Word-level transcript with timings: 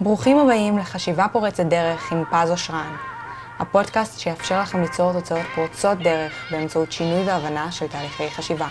ברוכים 0.00 0.38
הבאים 0.38 0.78
לחשיבה 0.78 1.26
פורצת 1.32 1.64
דרך 1.64 2.12
עם 2.12 2.24
פז 2.30 2.50
אושרן, 2.50 2.96
הפודקאסט 3.58 4.20
שיאפשר 4.20 4.60
לכם 4.60 4.80
ליצור 4.82 5.12
תוצאות 5.12 5.46
פורצות 5.54 5.98
דרך 5.98 6.32
באמצעות 6.50 6.92
שינוי 6.92 7.24
והבנה 7.24 7.72
של 7.72 7.86
תהליכי 7.86 8.30
חשיבה. 8.30 8.66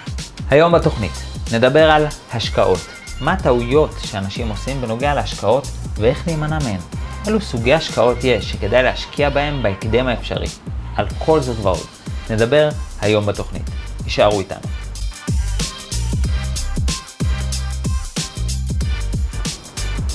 היום 0.49 0.71
בתוכנית 0.71 1.11
נדבר 1.53 1.91
על 1.91 2.05
השקעות. 2.33 2.79
מה 3.21 3.33
הטעויות 3.33 3.91
שאנשים 3.99 4.49
עושים 4.49 4.81
בנוגע 4.81 5.13
להשקעות 5.13 5.67
ואיך 5.95 6.27
להימנע 6.27 6.57
מהן. 6.63 6.79
אילו 7.27 7.41
סוגי 7.41 7.73
השקעות 7.73 8.17
יש 8.23 8.51
שכדאי 8.51 8.83
להשקיע 8.83 9.29
בהם 9.29 9.63
בהקדם 9.63 10.07
האפשרי. 10.07 10.47
על 10.95 11.05
כל 11.25 11.39
זאת 11.39 11.57
ועוד. 11.61 11.87
נדבר 12.29 12.69
היום 13.01 13.25
בתוכנית. 13.25 13.69
יישארו 14.05 14.39
איתנו. 14.39 14.86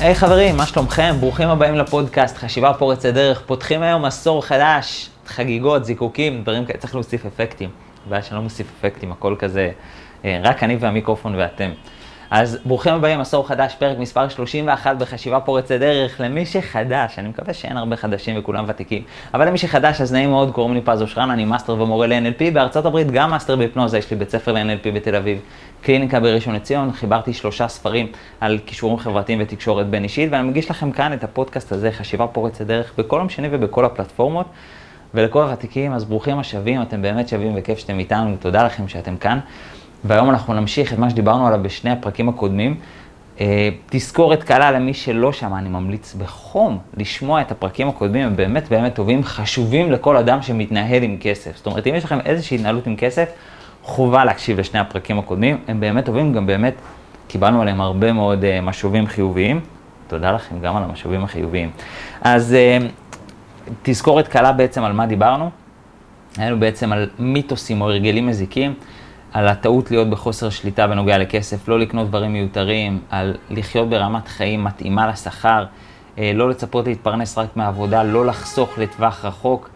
היי 0.03 0.12
hey, 0.12 0.14
חברים, 0.14 0.57
מה 0.57 0.66
שלומכם? 0.66 1.14
ברוכים 1.21 1.48
הבאים 1.48 1.75
לפודקאסט 1.75 2.36
חשיבה 2.36 2.75
פורצת 2.75 3.08
דרך. 3.14 3.43
פותחים 3.46 3.82
היום 3.82 4.04
עשור 4.04 4.44
חדש, 4.44 5.11
חגיגות, 5.27 5.85
זיקוקים, 5.85 6.43
דברים 6.43 6.64
כאלה, 6.64 6.79
צריך 6.79 6.94
להוסיף 6.94 7.27
אפקטים. 7.27 7.71
הבעיה 8.07 8.22
שאני 8.22 8.36
לא 8.36 8.43
מוסיף 8.43 8.67
אפקטים, 8.79 9.13
הכל 9.13 9.36
כזה, 9.39 9.71
אה, 10.25 10.41
רק 10.44 10.63
אני 10.63 10.77
והמיקרופון 10.77 11.35
ואתם. 11.35 11.71
אז 12.35 12.58
ברוכים 12.64 12.94
הבאים, 12.94 13.21
עשור 13.21 13.49
חדש, 13.49 13.75
פרק 13.79 13.99
מספר 13.99 14.29
31 14.29 14.96
בחשיבה 14.96 15.41
פורצת 15.41 15.75
דרך. 15.75 16.21
למי 16.21 16.46
שחדש, 16.46 17.19
אני 17.19 17.29
מקווה 17.29 17.55
שאין 17.55 17.77
הרבה 17.77 17.96
חדשים 17.96 18.39
וכולם 18.39 18.64
ותיקים, 18.69 19.03
אבל 19.35 19.49
למי 19.49 19.58
שחדש, 19.58 20.00
אז 20.00 20.13
נעים 20.13 20.30
מאוד, 20.30 20.50
קוראים 20.50 20.75
לי 20.75 20.80
פז 20.80 21.03
אושרן, 21.03 21.30
אני 21.30 21.44
מאסטר 21.44 21.72
ומורה 21.72 22.07
ל-NLP, 22.07 22.50
בארצות 22.53 22.86
הברית 22.86 23.11
גם 23.11 23.30
מאסטר 23.30 23.57
בהיפנוזה, 23.57 23.99
יש 23.99 24.11
לי 24.11 24.16
בית 24.16 24.30
ספר 24.30 24.53
ל-NLP 24.53 24.91
בתל 24.94 25.16
אביב, 25.16 25.39
קליניקה 25.82 26.21
בראשון 26.21 26.54
לציון, 26.54 26.93
חיברתי 26.93 27.32
שלושה 27.32 27.68
ספרים 27.68 28.07
על 28.41 28.59
כישורים 28.67 28.99
חברתיים 28.99 29.39
ותקשורת 29.43 29.86
בין 29.86 30.05
אישית, 30.05 30.29
ואני 30.32 30.49
מגיש 30.49 30.71
לכם 30.71 30.91
כאן 30.93 31.13
את 31.13 31.25
הפודקאסט 31.25 31.72
הזה, 31.72 31.93
חשיבה 31.93 32.27
פורצת 32.27 32.67
דרך, 32.67 32.92
בכל 32.98 33.17
יום 33.17 33.28
שני 33.28 33.48
ובכל 33.50 33.84
הפלטפורמות. 33.84 34.47
ולכל 35.14 35.42
הוותיקים, 35.42 35.92
אז 35.92 36.05
ברוכים 36.05 36.38
השבים, 36.38 36.83
אתם 36.83 37.03
באמת 37.03 37.28
שווים 37.28 37.53
וכיף 37.56 37.78
שאתם 37.78 37.98
איתנו, 37.98 38.36
תודה 38.41 38.64
לכם 38.64 38.88
שאתם 38.88 39.16
כאן. 39.16 39.38
והיום 40.05 40.30
אנחנו 40.30 40.55
נמשיך 40.55 40.92
את 40.92 40.98
מה 40.98 41.10
שדיברנו 41.10 41.47
עליו 41.47 41.60
בשני 41.62 41.91
הפרקים 41.91 42.28
הקודמים. 42.28 42.77
אה, 43.41 43.69
תזכורת 43.91 44.42
קלה 44.42 44.70
למי 44.70 44.94
שלא 44.94 45.33
שמע, 45.33 45.58
אני 45.58 45.69
ממליץ 45.69 46.14
בחום 46.14 46.78
לשמוע 46.97 47.41
את 47.41 47.50
הפרקים 47.50 47.88
הקודמים, 47.88 48.27
הם 48.27 48.36
באמת 48.36 48.69
באמת 48.69 48.94
טובים, 48.94 49.25
חשובים 49.25 49.92
לכל 49.92 50.16
אדם 50.16 50.42
שמתנהל 50.42 51.03
עם 51.03 51.16
כסף. 51.20 51.56
זאת 51.56 51.66
אומרת, 51.66 51.86
אם 51.86 51.94
יש 51.94 52.05
לכם 52.05 52.19
איזושהי 52.20 52.55
התנהלות 52.55 52.86
עם 52.86 52.97
כסף, 52.97 53.28
חובה 53.83 54.25
להקשיב 54.25 54.58
לשני 54.58 54.80
הפרקים 54.80 55.19
הקודמים, 55.19 55.58
הם 55.69 55.80
באמת 55.80 56.05
טובים, 56.05 56.33
גם 56.33 56.47
באמת 56.47 56.75
קיבלנו 57.27 57.62
עליהם 57.62 57.80
הרבה 57.80 58.12
מאוד 58.12 58.42
uh, 58.42 58.64
משובים 58.64 59.06
חיוביים. 59.06 59.61
תודה 60.06 60.33
לכם 60.33 60.61
גם 60.61 60.77
על 60.77 60.83
המשובים 60.83 61.25
החיוביים. 61.25 61.70
אז 62.20 62.56
uh, 62.80 62.84
תזכורת 63.83 64.28
קלה 64.28 64.53
בעצם 64.53 64.84
על 64.84 64.92
מה 64.92 65.06
דיברנו. 65.06 65.50
היינו 66.36 66.60
בעצם 66.60 66.92
על 66.92 67.10
מיתוסים 67.19 67.80
או 67.80 67.91
הרגלים 67.91 68.27
מזיקים. 68.27 68.75
על 69.33 69.48
הטעות 69.48 69.91
להיות 69.91 70.10
בחוסר 70.10 70.50
שליטה 70.50 70.86
בנוגע 70.86 71.19
לכסף, 71.19 71.69
לא 71.69 71.78
לקנות 71.78 72.08
דברים 72.08 72.33
מיותרים, 72.33 73.00
על 73.10 73.36
לחיות 73.50 73.88
ברמת 73.88 74.28
חיים 74.28 74.64
מתאימה 74.64 75.06
לשכר, 75.06 75.64
אה, 76.19 76.33
לא 76.34 76.50
לצפות 76.50 76.86
להתפרנס 76.86 77.38
רק 77.38 77.56
מעבודה, 77.56 78.03
לא 78.03 78.27
לחסוך 78.27 78.78
לטווח 78.78 79.25
רחוק, 79.25 79.69
אה, 79.69 79.72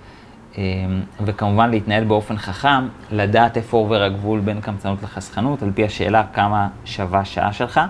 וכמובן 1.24 1.70
להתנהל 1.70 2.04
באופן 2.04 2.36
חכם, 2.36 2.88
לדעת 3.10 3.56
איפה 3.56 3.76
עובר 3.76 4.02
הגבול 4.02 4.40
בין 4.40 4.60
קמצנות 4.60 5.02
לחסכנות, 5.02 5.62
על 5.62 5.70
פי 5.74 5.84
השאלה 5.84 6.24
כמה 6.32 6.68
שווה 6.84 7.24
שעה 7.24 7.52
שלך, 7.52 7.80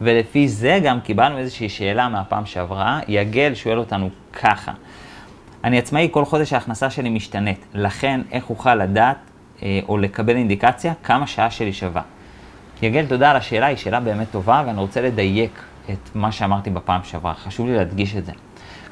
ולפי 0.00 0.48
זה 0.48 0.80
גם 0.84 1.00
קיבלנו 1.00 1.38
איזושהי 1.38 1.68
שאלה 1.68 2.08
מהפעם 2.08 2.46
שעברה, 2.46 3.00
יגל 3.08 3.54
שואל 3.54 3.78
אותנו 3.78 4.10
ככה, 4.32 4.72
אני 5.64 5.78
עצמאי, 5.78 6.08
כל 6.10 6.24
חודש 6.24 6.52
ההכנסה 6.52 6.90
שלי 6.90 7.10
משתנית, 7.10 7.64
לכן 7.74 8.20
איך 8.32 8.50
אוכל 8.50 8.74
לדעת 8.74 9.16
אה, 9.62 9.80
או 9.88 9.98
לקבל 9.98 10.36
אינדיקציה 10.36 10.92
כמה 11.02 11.26
שעה 11.26 11.50
שלי 11.50 11.72
שווה. 11.72 12.02
יגל, 12.82 13.06
תודה 13.06 13.30
על 13.30 13.36
השאלה, 13.36 13.66
היא 13.66 13.76
שאלה 13.76 14.00
באמת 14.00 14.26
טובה, 14.30 14.62
ואני 14.66 14.80
רוצה 14.80 15.00
לדייק 15.00 15.62
את 15.90 16.10
מה 16.14 16.32
שאמרתי 16.32 16.70
בפעם 16.70 17.00
שעברה. 17.04 17.34
חשוב 17.34 17.66
לי 17.66 17.76
להדגיש 17.76 18.16
את 18.16 18.26
זה. 18.26 18.32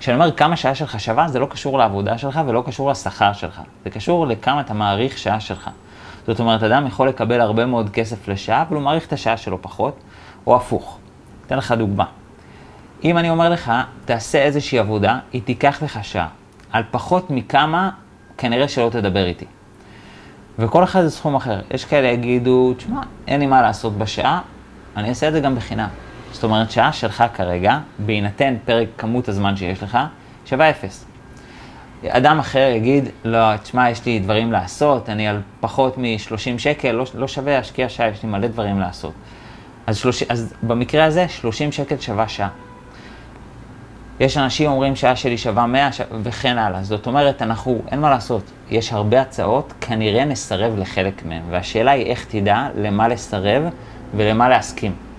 כשאני 0.03 0.15
אומר 0.15 0.33
כמה 0.33 0.57
שעה 0.57 0.75
שלך 0.75 1.01
שווה, 1.01 1.29
זה 1.29 1.39
לא 1.39 1.47
קשור 1.47 1.79
לעבודה 1.79 2.19
שלך 2.19 2.41
ולא 2.47 2.63
קשור 2.67 2.91
לשכר 2.91 3.33
שלך. 3.33 3.61
זה 3.85 3.91
קשור 3.91 4.27
לכמה 4.27 4.61
אתה 4.61 4.75
מעריך 4.75 5.19
שעה 5.19 5.41
שלך. 5.41 5.71
זאת 6.27 6.41
אומרת, 6.41 6.63
אדם 6.63 6.87
יכול 6.87 7.09
לקבל 7.09 7.41
הרבה 7.41 7.67
מאוד 7.67 7.91
כסף 7.91 8.29
לשעה, 8.29 8.63
אבל 8.63 8.77
הוא 8.77 8.83
מעריך 8.83 9.07
את 9.07 9.13
השעה 9.13 9.37
שלו 9.37 9.63
פחות, 9.63 10.01
או 10.47 10.57
הפוך. 10.57 10.99
אתן 11.47 11.59
לך 11.59 11.73
דוגמה. 11.73 12.05
אם 13.05 13.19
אני 13.19 13.31
אומר 13.31 13.49
לך, 13.49 13.73
תעשה 14.05 14.39
איזושהי 14.39 14.79
עבודה, 14.79 15.19
היא 15.33 15.43
תיקח 15.43 15.83
לך 15.83 16.05
שעה. 16.05 16.29
על 16.73 16.83
פחות 16.91 17.31
מכמה, 17.31 17.91
כנראה 18.39 18.69
שלא 18.69 18.89
תדבר 18.91 19.25
איתי. 19.25 19.47
וכל 20.59 20.85
אחד 20.85 21.03
זה 21.03 21.11
סכום 21.11 21.35
אחר. 21.35 21.61
יש 21.71 21.85
כאלה 21.85 22.09
יגידו, 22.09 22.75
תשמע, 22.77 23.01
אין 23.29 23.41
לי 23.41 23.47
מה 23.47 23.63
לעשות 23.63 23.99
בשעה, 23.99 24.41
אני 24.97 25.09
אעשה 25.09 25.29
את 25.29 25.33
זה 25.33 25.41
גם 25.41 25.55
בחינם. 25.55 25.89
זאת 26.33 26.45
אומרת, 26.45 26.71
שעה 26.71 26.93
שלך 26.93 27.25
כרגע, 27.35 27.79
בהינתן 27.99 28.55
פרק 28.65 28.89
כמות 28.99 29.29
הזמן 29.29 29.57
שיש 29.57 29.83
לך, 29.83 29.99
שווה 30.47 30.71
אפס. 30.71 31.05
אדם 32.09 32.39
אחר 32.39 32.73
יגיד, 32.77 33.09
לא, 33.25 33.57
תשמע, 33.57 33.91
יש 33.91 34.07
לי 34.07 34.19
דברים 34.19 34.53
לעשות, 34.53 35.09
אני 35.09 35.29
על 35.29 35.41
פחות 35.61 35.99
מ-30 35.99 36.59
שקל, 36.59 36.93
לא, 36.93 37.05
לא 37.15 37.29
שווה 37.29 37.57
להשקיע 37.57 37.89
שעה, 37.89 38.09
יש 38.09 38.23
לי 38.23 38.29
מלא 38.29 38.47
דברים 38.47 38.81
לעשות. 38.81 39.13
אז, 39.87 39.97
30, 39.97 40.29
אז 40.31 40.55
במקרה 40.63 41.05
הזה, 41.05 41.29
30 41.29 41.73
שקל 41.73 41.99
שווה 41.99 42.29
שעה. 42.29 42.49
יש 44.21 44.37
אנשים 44.37 44.71
אומרים 44.71 44.97
שעה 44.97 45.17
שלי 45.17 45.39
שווה 45.39 45.67
100 45.67 45.93
ש... 45.93 46.01
וכן 46.23 46.59
הלאה. 46.59 46.83
זאת 46.83 47.07
אומרת, 47.07 47.43
אנחנו, 47.43 47.83
אין 47.91 48.01
מה 48.01 48.11
לעשות, 48.11 48.43
יש 48.71 48.93
הרבה 48.93 49.21
הצעות, 49.21 49.73
כנראה 49.81 50.25
נסרב 50.25 50.79
לחלק 50.79 51.25
מהן. 51.25 51.43
והשאלה 51.51 51.91
היא 51.91 52.07
איך 52.07 52.25
תדע 52.25 52.69
למה 52.77 53.09
לסרב 53.09 53.63
ולמה 54.17 54.49
להסכים. 54.49 55.12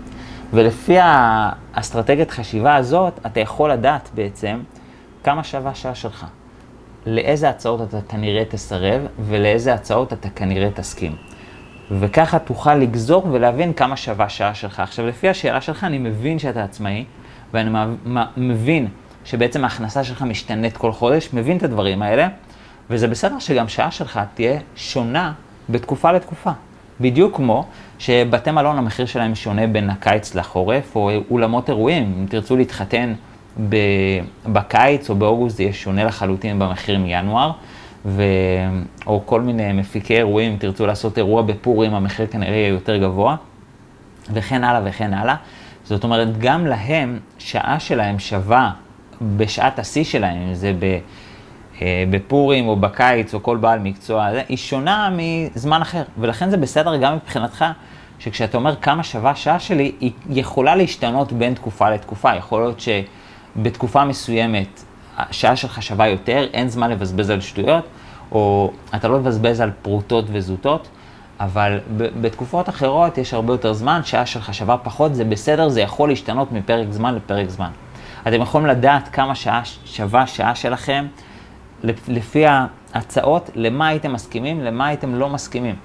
ולפי 0.54 0.98
האסטרטגיית 1.00 2.32
חשיבה 2.32 2.76
הזאת, 2.76 3.20
אתה 3.26 3.40
יכול 3.40 3.72
לדעת 3.72 4.10
בעצם 4.16 4.60
כמה 5.24 5.44
שווה 5.44 5.76
שעה 5.76 5.96
שלך. 5.96 6.26
לאיזה 7.06 7.50
הצעות 7.50 7.82
אתה 7.82 7.98
כנראה 8.10 8.44
תסרב 8.50 9.02
ולאיזה 9.20 9.74
הצעות 9.74 10.14
אתה 10.14 10.30
כנראה 10.30 10.70
תסכים. 10.72 11.16
וככה 11.92 12.40
תוכל 12.40 12.76
לגזור 12.76 13.28
ולהבין 13.32 13.74
כמה 13.74 13.98
שווה 13.98 14.30
שעה 14.30 14.54
שלך. 14.54 14.80
עכשיו, 14.80 15.08
לפי 15.08 15.30
השאלה 15.30 15.62
שלך, 15.62 15.84
אני 15.84 15.98
מבין 15.98 16.40
שאתה 16.40 16.64
עצמאי, 16.64 17.06
ואני 17.54 17.70
מבין 18.38 18.88
שבעצם 19.26 19.64
ההכנסה 19.64 20.04
שלך 20.04 20.22
משתנית 20.22 20.78
כל 20.78 20.92
חודש, 20.92 21.30
מבין 21.34 21.58
את 21.58 21.64
הדברים 21.64 22.02
האלה, 22.02 22.28
וזה 22.90 23.08
בסדר 23.08 23.40
שגם 23.40 23.68
שעה 23.68 23.92
שלך 23.92 24.20
תהיה 24.34 24.60
שונה 24.76 25.34
בתקופה 25.70 26.12
לתקופה. 26.12 26.52
בדיוק 27.02 27.36
כמו 27.36 27.66
שבתי 28.00 28.52
מלון 28.52 28.78
המחיר 28.78 29.06
שלהם 29.06 29.36
שונה 29.36 29.68
בין 29.68 29.90
הקיץ 29.90 30.36
לחורף, 30.36 30.96
או 30.96 31.12
אולמות 31.32 31.70
אירועים, 31.70 32.16
אם 32.20 32.26
תרצו 32.26 32.58
להתחתן 32.58 33.14
בקיץ 34.46 35.10
או 35.10 35.16
באוגוסט 35.16 35.58
זה 35.58 35.64
יהיה 35.64 35.74
שונה 35.74 36.04
לחלוטין 36.04 36.60
במחיר 36.60 37.00
מינואר, 37.00 37.52
ו... 38.06 38.24
או 39.08 39.22
כל 39.26 39.42
מיני 39.42 39.74
מפיקי 39.74 40.18
אירועים, 40.18 40.52
אם 40.52 40.58
תרצו 40.58 40.86
לעשות 40.86 41.18
אירוע 41.18 41.42
בפורים, 41.42 41.94
המחיר 41.94 42.28
כנראה 42.28 42.56
יהיה 42.56 42.68
יותר 42.68 42.98
גבוה, 42.98 43.36
וכן 44.34 44.64
הלאה 44.64 44.82
וכן 44.86 45.14
הלאה. 45.14 45.36
זאת 45.84 46.04
אומרת, 46.04 46.38
גם 46.38 46.68
להם, 46.68 47.20
שעה 47.38 47.80
שלהם 47.80 48.20
שווה 48.20 48.72
בשעת 49.38 49.80
השיא 49.80 50.04
שלהם, 50.04 50.38
אם 50.38 50.54
זה 50.54 50.74
אה, 50.84 51.00
בפורים 52.10 52.68
או 52.68 52.76
בקיץ 52.76 53.34
או 53.34 53.44
כל 53.44 53.58
בעל 53.58 53.80
מקצוע, 53.80 54.26
היא 54.50 54.58
שונה 54.58 55.10
מזמן 55.18 55.82
אחר. 55.82 56.04
ולכן 56.18 56.50
זה 56.50 56.58
בסדר 56.58 56.98
גם 56.98 57.16
מבחינתך, 57.16 57.66
שכשאתה 58.20 58.58
אומר 58.58 58.76
כמה 58.76 59.04
שווה 59.04 59.36
שעה 59.36 59.60
שלי, 59.60 59.92
היא 60.00 60.12
יכולה 60.30 60.76
להשתנות 60.76 61.34
בין 61.34 61.54
תקופה 61.54 61.90
לתקופה. 61.90 62.36
יכול 62.36 62.62
להיות 62.62 62.80
שבתקופה 62.80 64.06
מסוימת 64.06 64.84
השעה 65.18 65.56
שלך 65.56 65.84
שווה 65.84 66.08
יותר, 66.08 66.48
אין 66.54 66.70
זמן 66.70 66.92
לבזבז 66.92 67.30
על 67.30 67.42
שטויות, 67.42 67.88
או 68.32 68.72
אתה 68.96 69.08
לא 69.08 69.20
מבזבז 69.20 69.62
על 69.62 69.72
פרוטות 69.82 70.26
וזוטות. 70.28 70.88
אבל 71.40 71.80
בתקופות 71.98 72.70
אחרות 72.70 73.18
יש 73.18 73.34
הרבה 73.34 73.54
יותר 73.54 73.74
זמן, 73.74 74.02
שעה 74.04 74.26
שלך 74.26 74.54
שווה 74.54 74.78
פחות, 74.78 75.16
זה 75.16 75.26
בסדר, 75.26 75.70
זה 75.70 75.82
יכול 75.82 76.10
להשתנות 76.10 76.52
מפרק 76.52 76.88
זמן 76.90 77.16
לפרק 77.16 77.50
זמן. 77.50 77.70
אתם 78.28 78.42
יכולים 78.42 78.68
לדעת 78.68 79.08
כמה 79.08 79.36
שעה 79.36 79.62
שווה 79.86 80.28
שעה 80.28 80.56
שלכם, 80.56 81.06
לפי 82.08 82.44
ההצעות, 82.48 83.50
למה 83.56 83.88
הייתם 83.88 84.14
מסכימים, 84.14 84.62
למה 84.62 84.88
הייתם 84.88 85.16
לא 85.16 85.30
מסכימים. 85.30 85.76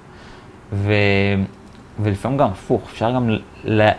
ו... 0.73 0.93
ולפעמים 2.01 2.37
גם 2.37 2.47
הפוך, 2.47 2.81
אפשר 2.91 3.11
גם 3.11 3.29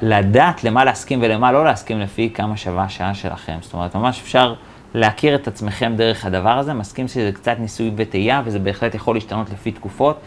לדעת 0.02 0.64
למה 0.64 0.84
להסכים 0.84 1.18
ולמה 1.22 1.52
לא 1.52 1.64
להסכים 1.64 2.00
לפי 2.00 2.30
כמה 2.34 2.56
שווה 2.56 2.84
השעה 2.84 3.14
שלכם. 3.14 3.58
זאת 3.60 3.74
אומרת, 3.74 3.94
ממש 3.94 4.20
אפשר 4.20 4.54
להכיר 4.94 5.34
את 5.34 5.48
עצמכם 5.48 5.92
דרך 5.96 6.24
הדבר 6.24 6.58
הזה, 6.58 6.74
מסכים 6.74 7.08
שזה 7.08 7.30
קצת 7.32 7.56
ניסוי 7.58 7.90
וטעייה, 7.96 8.42
וזה 8.44 8.58
בהחלט 8.58 8.94
יכול 8.94 9.16
להשתנות 9.16 9.50
לפי 9.50 9.72
תקופות. 9.72 10.20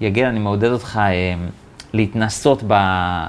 יגיל, 0.00 0.26
אני 0.26 0.38
מעודד 0.38 0.70
אותך 0.70 1.00
אה, 1.02 1.34
להתנסות 1.92 2.62
ב, 2.62 2.72
אה, 2.72 3.28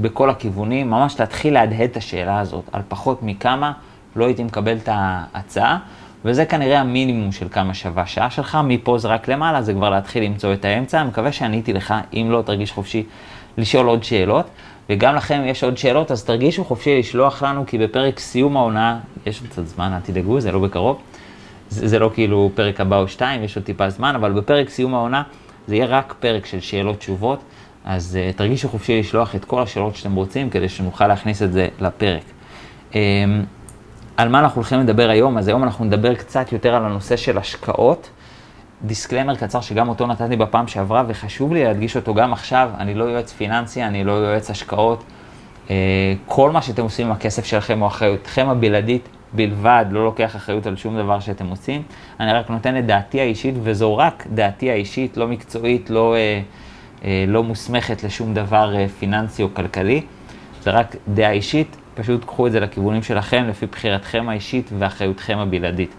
בכל 0.00 0.30
הכיוונים, 0.30 0.90
ממש 0.90 1.20
להתחיל 1.20 1.54
להדהד 1.54 1.90
את 1.90 1.96
השאלה 1.96 2.40
הזאת, 2.40 2.64
על 2.72 2.82
פחות 2.88 3.22
מכמה 3.22 3.72
לא 4.16 4.26
הייתי 4.26 4.44
מקבל 4.44 4.76
את 4.76 4.88
ההצעה, 4.92 5.78
וזה 6.24 6.44
כנראה 6.44 6.80
המינימום 6.80 7.32
של 7.32 7.48
כמה 7.48 7.74
שווה. 7.74 8.06
שעה 8.06 8.30
שלך, 8.30 8.58
מפה 8.64 8.98
זה 8.98 9.08
רק 9.08 9.28
למעלה, 9.28 9.62
זה 9.62 9.72
כבר 9.72 9.90
להתחיל 9.90 10.24
למצוא 10.24 10.52
את 10.52 10.64
האמצע, 10.64 11.00
אני 11.00 11.08
מקווה 11.08 11.32
שעניתי 11.32 11.72
לך, 11.72 11.94
אם 12.14 12.26
לא, 12.30 12.42
תרגיש 12.46 12.72
חופשי 12.72 13.02
לשאול 13.58 13.86
עוד 13.86 14.04
שאלות, 14.04 14.46
וגם 14.90 15.14
לכם 15.14 15.42
יש 15.46 15.64
עוד 15.64 15.78
שאלות, 15.78 16.10
אז 16.10 16.24
תרגישו 16.24 16.64
חופשי 16.64 16.98
לשלוח 16.98 17.42
לנו, 17.42 17.66
כי 17.66 17.78
בפרק 17.78 18.18
סיום 18.18 18.56
העונה, 18.56 18.98
יש 19.26 19.40
עוד 19.40 19.50
קצת 19.50 19.66
זמן, 19.66 19.92
אל 19.92 20.00
תדאגו, 20.00 20.40
זה 20.40 20.52
לא 20.52 20.58
בקרוב, 20.58 20.98
זה, 21.70 21.88
זה 21.88 21.98
לא 21.98 22.10
כאילו 22.14 22.50
פרק 22.54 22.80
הבא 22.80 22.98
או 22.98 23.08
שתיים, 23.08 23.44
יש 23.44 23.56
עוד 23.56 23.64
טיפה 23.64 23.90
זמן, 23.90 24.14
אבל 24.14 24.32
בפרק 24.32 24.68
סיום 24.68 24.94
העונה, 24.94 25.22
זה 25.66 25.74
יהיה 25.76 25.86
רק 25.86 26.14
פרק 26.20 26.46
של 26.46 26.60
שאלות 26.60 26.98
תשובות, 26.98 27.40
אז 27.84 28.18
uh, 28.18 28.36
תרגישו 28.36 28.68
חופשי 28.68 29.00
לשלוח 29.00 29.34
את 29.34 29.44
כל 29.44 29.62
השאלות 29.62 29.96
שאתם 29.96 30.14
רוצים, 30.14 30.50
כדי 30.50 30.68
שנוכל 30.68 31.06
להכניס 31.06 31.42
את 31.42 31.52
זה 31.52 31.68
לפרק. 31.80 32.22
Um, 32.92 32.94
על 34.18 34.28
מה 34.28 34.40
אנחנו 34.40 34.56
הולכים 34.56 34.80
לדבר 34.80 35.10
היום? 35.10 35.38
אז 35.38 35.48
היום 35.48 35.64
אנחנו 35.64 35.84
נדבר 35.84 36.14
קצת 36.14 36.52
יותר 36.52 36.74
על 36.74 36.84
הנושא 36.84 37.16
של 37.16 37.38
השקעות. 37.38 38.10
דיסקלמר 38.82 39.36
קצר 39.36 39.60
שגם 39.60 39.88
אותו 39.88 40.06
נתתי 40.06 40.36
בפעם 40.36 40.68
שעברה, 40.68 41.04
וחשוב 41.08 41.52
לי 41.52 41.64
להדגיש 41.64 41.96
אותו 41.96 42.14
גם 42.14 42.32
עכשיו, 42.32 42.70
אני 42.78 42.94
לא 42.94 43.04
יועץ 43.04 43.32
פיננסי, 43.32 43.82
אני 43.82 44.04
לא 44.04 44.12
יועץ 44.12 44.50
השקעות. 44.50 45.04
Uh, 45.66 45.70
כל 46.26 46.50
מה 46.50 46.62
שאתם 46.62 46.82
עושים 46.82 47.06
עם 47.06 47.12
הכסף 47.12 47.44
שלכם 47.44 47.78
הוא 47.78 47.86
אחריותכם 47.86 48.48
הבלעדית 48.48 49.08
בלבד, 49.32 49.86
לא 49.90 50.04
לוקח 50.04 50.36
אחריות 50.36 50.66
על 50.66 50.76
שום 50.76 50.96
דבר 50.96 51.20
שאתם 51.20 51.46
עושים. 51.46 51.82
אני 52.20 52.32
רק 52.32 52.50
נותן 52.50 52.78
את 52.78 52.86
דעתי 52.86 53.20
האישית, 53.20 53.54
וזו 53.62 53.96
רק 53.96 54.26
דעתי 54.34 54.70
האישית, 54.70 55.16
לא 55.16 55.28
מקצועית, 55.28 55.90
לא, 55.90 56.14
אה, 56.14 56.40
אה, 57.04 57.24
לא 57.28 57.42
מוסמכת 57.42 58.04
לשום 58.04 58.34
דבר 58.34 58.76
אה, 58.76 58.86
פיננסי 58.98 59.42
או 59.42 59.54
כלכלי. 59.54 60.02
זה 60.62 60.70
רק 60.70 60.96
דעה 61.08 61.30
אישית, 61.30 61.76
פשוט 61.98 62.24
קחו 62.24 62.46
את 62.46 62.52
זה 62.52 62.60
לכיוונים 62.60 63.02
שלכם, 63.02 63.44
לפי 63.48 63.66
בחירתכם 63.66 64.28
האישית 64.28 64.70
ואחריותכם 64.78 65.38
הבלעדית. 65.38 65.90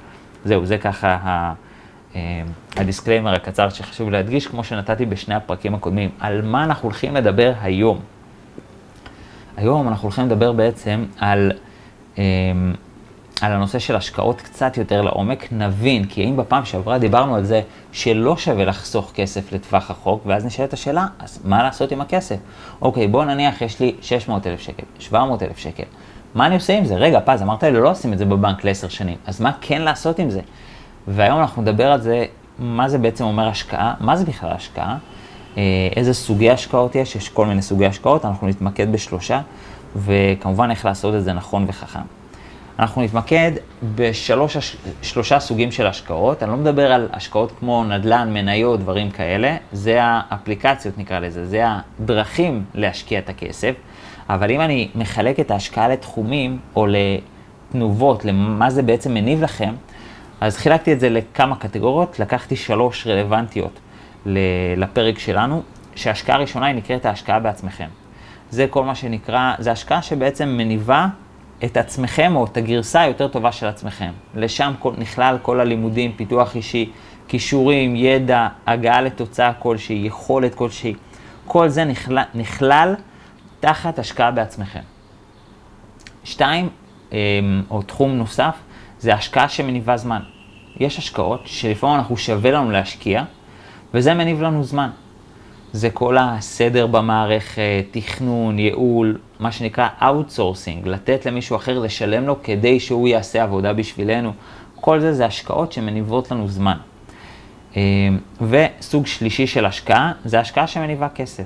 זהו, 0.46 0.66
זה 0.66 0.78
ככה 0.78 1.18
ה, 1.22 1.54
אה, 2.16 2.42
ה 2.76 2.81
disclaimer 2.81 3.34
הקצר 3.34 3.70
שחשוב 3.70 4.10
להדגיש, 4.10 4.48
כמו 4.48 4.64
שנתתי 4.64 5.06
בשני 5.06 5.36
הפרקים 5.36 5.76
הקודמים. 5.76 6.10
על 6.20 6.42
מה 6.42 6.64
אנחנו 6.64 6.84
הולכים 6.84 7.16
לדבר 7.16 7.54
היום? 7.62 8.00
היום 9.58 9.88
אנחנו 9.88 10.04
הולכים 10.04 10.26
לדבר 10.26 10.52
בעצם 10.52 11.06
על... 11.20 11.52
על 13.42 13.52
הנושא 13.52 13.80
של 13.80 13.96
השקעות 13.96 14.42
קצת 14.42 14.78
יותר 14.78 15.02
לעומק, 15.02 15.48
נבין, 15.52 16.06
כי 16.06 16.24
אם 16.24 16.38
בפעם 16.38 16.66
שעברה 16.66 16.98
דיברנו 16.98 17.36
על 17.36 17.44
זה 17.44 17.62
שלא 17.92 18.38
שווה 18.38 18.66
לחסוך 18.66 19.12
כסף 19.16 19.52
לטווח 19.54 19.92
רחוק, 19.92 20.24
ואז 20.26 20.46
נשאלת 20.46 20.74
השאלה, 20.74 21.08
אז 21.20 21.40
מה 21.44 21.64
לעשות 21.64 21.92
עם 21.92 22.02
הכסף? 22.02 22.36
אוקיי, 22.82 23.08
בוא 23.08 23.26
נניח 23.26 23.62
יש 23.62 23.80
לי 23.80 23.96
600 24.02 24.48
אלף 24.48 24.60
שקל, 24.60 24.84
700 25.00 25.44
אלף 25.44 25.58
שקל, 25.58 25.84
מה 26.36 26.46
אני 26.46 26.56
עושה 26.56 26.78
עם 26.78 26.86
זה? 26.86 26.96
רגע, 26.96 27.20
פז, 27.26 27.42
אמרת 27.42 27.64
לי 27.64 27.72
לא 27.72 27.92
עושים 27.92 28.14
את 28.14 28.18
זה 28.18 28.26
בבנק 28.26 28.64
לעשר 28.64 28.88
שנים, 28.88 29.18
אז 29.26 29.42
מה 29.42 29.52
כן 29.62 29.82
לעשות 29.82 30.20
עם 30.20 30.30
זה? 30.30 30.42
והיום 31.08 31.40
אנחנו 31.40 31.62
נדבר 31.62 31.92
על 31.92 32.02
זה, 32.02 32.26
מה 32.60 32.90
זה 32.90 32.98
בעצם 32.98 33.24
אומר 33.24 33.48
השקעה, 33.48 33.94
מה 34.00 34.16
זה 34.16 34.26
בכלל 34.26 34.52
השקעה, 34.52 34.98
אה, 35.58 35.64
איזה 35.96 36.14
סוגי 36.14 36.50
השקעות 36.50 36.96
יש, 36.96 37.16
יש 37.16 37.30
כל 37.30 37.46
מיני 37.46 37.62
סוגי 37.62 37.86
השקעות, 37.86 38.26
אנחנו 38.26 38.48
נתמקד 38.48 38.92
בשלושה, 38.92 39.42
וכמובן 39.96 40.72
איך 40.72 40.86
לעשות 40.86 41.16
את 41.16 41.24
זה 41.24 41.34
נכון 41.34 41.66
וחכם. 41.68 42.19
אנחנו 42.80 43.02
נתמקד 43.02 43.52
בשלושה 43.96 45.40
סוגים 45.40 45.72
של 45.72 45.88
השקעות. 45.88 46.44
אני 46.44 46.52
לא 46.52 46.58
מדבר 46.58 46.92
על 46.92 47.10
השקעות 47.14 47.52
כמו 47.60 47.84
נדל"ן, 47.84 48.34
מניות, 48.34 48.80
דברים 48.80 49.12
כאלה, 49.12 49.56
זה 49.72 49.98
האפליקציות 50.02 50.98
נקרא 50.98 51.20
לזה, 51.20 51.46
זה 51.46 51.64
הדרכים 51.66 52.64
להשקיע 52.74 53.20
את 53.20 53.30
הכסף. 53.30 53.76
אבל 54.30 54.52
אם 54.52 54.62
אני 54.62 54.90
מחלק 54.96 55.40
את 55.40 55.52
ההשקעה 55.52 55.88
לתחומים 55.88 56.60
או 56.76 56.88
לתנובות, 56.90 58.26
למה 58.26 58.70
זה 58.70 58.82
בעצם 58.82 59.14
מניב 59.14 59.44
לכם, 59.44 59.74
אז 60.42 60.58
חילקתי 60.58 60.94
את 60.94 61.00
זה 61.00 61.10
לכמה 61.10 61.56
קטגוריות, 61.56 62.20
לקחתי 62.20 62.56
שלוש 62.56 63.08
רלוונטיות 63.08 63.80
לפרק 64.78 65.20
שלנו, 65.20 65.62
שההשקעה 65.96 66.36
הראשונה 66.36 66.66
היא 66.66 66.76
נקראת 66.76 67.06
ההשקעה 67.06 67.40
בעצמכם. 67.40 67.88
זה 68.50 68.68
כל 68.70 68.84
מה 68.84 68.96
שנקרא, 68.96 69.54
זה 69.60 69.72
השקעה 69.72 70.02
שבעצם 70.02 70.50
מניבה 70.50 71.08
את 71.66 71.78
עצמכם 71.78 72.36
או 72.36 72.46
את 72.46 72.58
הגרסה 72.58 73.02
היותר 73.02 73.28
טובה 73.28 73.52
של 73.52 73.68
עצמכם. 73.68 74.12
לשם 74.36 74.74
כל, 74.80 74.94
נכלל 74.98 75.38
כל 75.42 75.60
הלימודים, 75.60 76.14
פיתוח 76.16 76.56
אישי, 76.56 76.92
כישורים, 77.28 77.96
ידע, 77.96 78.48
הגעה 78.68 79.02
לתוצאה 79.02 79.54
כלשהי, 79.54 80.02
יכולת 80.06 80.56
כלשהי. 80.56 80.94
כל 81.46 81.70
זה 81.70 81.86
נכלל, 81.86 82.24
נכלל 82.36 82.96
תחת 83.60 84.00
השקעה 84.00 84.32
בעצמכם. 84.32 84.80
שתיים, 86.24 86.70
אמ, 87.12 87.18
או 87.72 87.82
תחום 87.82 88.12
נוסף, 88.12 88.56
זה 89.00 89.14
השקעה 89.14 89.50
שמניבה 89.50 89.98
זמן. 89.98 90.22
יש 90.78 90.98
השקעות 90.98 91.42
שלפעמים 91.46 91.96
אנחנו 91.96 92.18
שווה 92.18 92.52
לנו 92.52 92.72
להשקיע, 92.72 93.24
וזה 93.94 94.14
מניב 94.14 94.42
לנו 94.42 94.64
זמן. 94.64 94.90
זה 95.74 95.90
כל 95.90 96.18
הסדר 96.20 96.88
במערכת, 96.88 97.86
תכנון, 97.92 98.60
ייעול, 98.60 99.18
מה 99.40 99.52
שנקרא 99.52 99.88
outsourcing, 100.04 100.88
לתת 100.88 101.26
למישהו 101.26 101.56
אחר 101.56 101.80
לשלם 101.80 102.28
לו 102.28 102.44
כדי 102.44 102.80
שהוא 102.80 103.08
יעשה 103.08 103.44
עבודה 103.44 103.74
בשבילנו. 103.74 104.34
כל 104.76 105.00
זה 105.00 105.14
זה 105.14 105.26
השקעות 105.26 105.72
שמניבות 105.72 106.32
לנו 106.32 106.48
זמן. 106.48 106.78
אה, 107.78 107.82
וסוג 108.42 109.08
שלישי 109.08 109.48
של 109.48 109.66
השקעה, 109.66 110.12
זה 110.26 110.40
השקעה 110.40 110.68
שמניבה 110.68 111.10
כסף. 111.10 111.44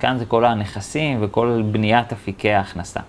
כאן 0.00 0.18
זה 0.18 0.24
כל 0.24 0.44
הנכסים 0.44 1.18
וכל 1.20 1.62
בניית 1.70 2.12
אפיקי 2.12 2.50
ההכנסה. 2.50 3.00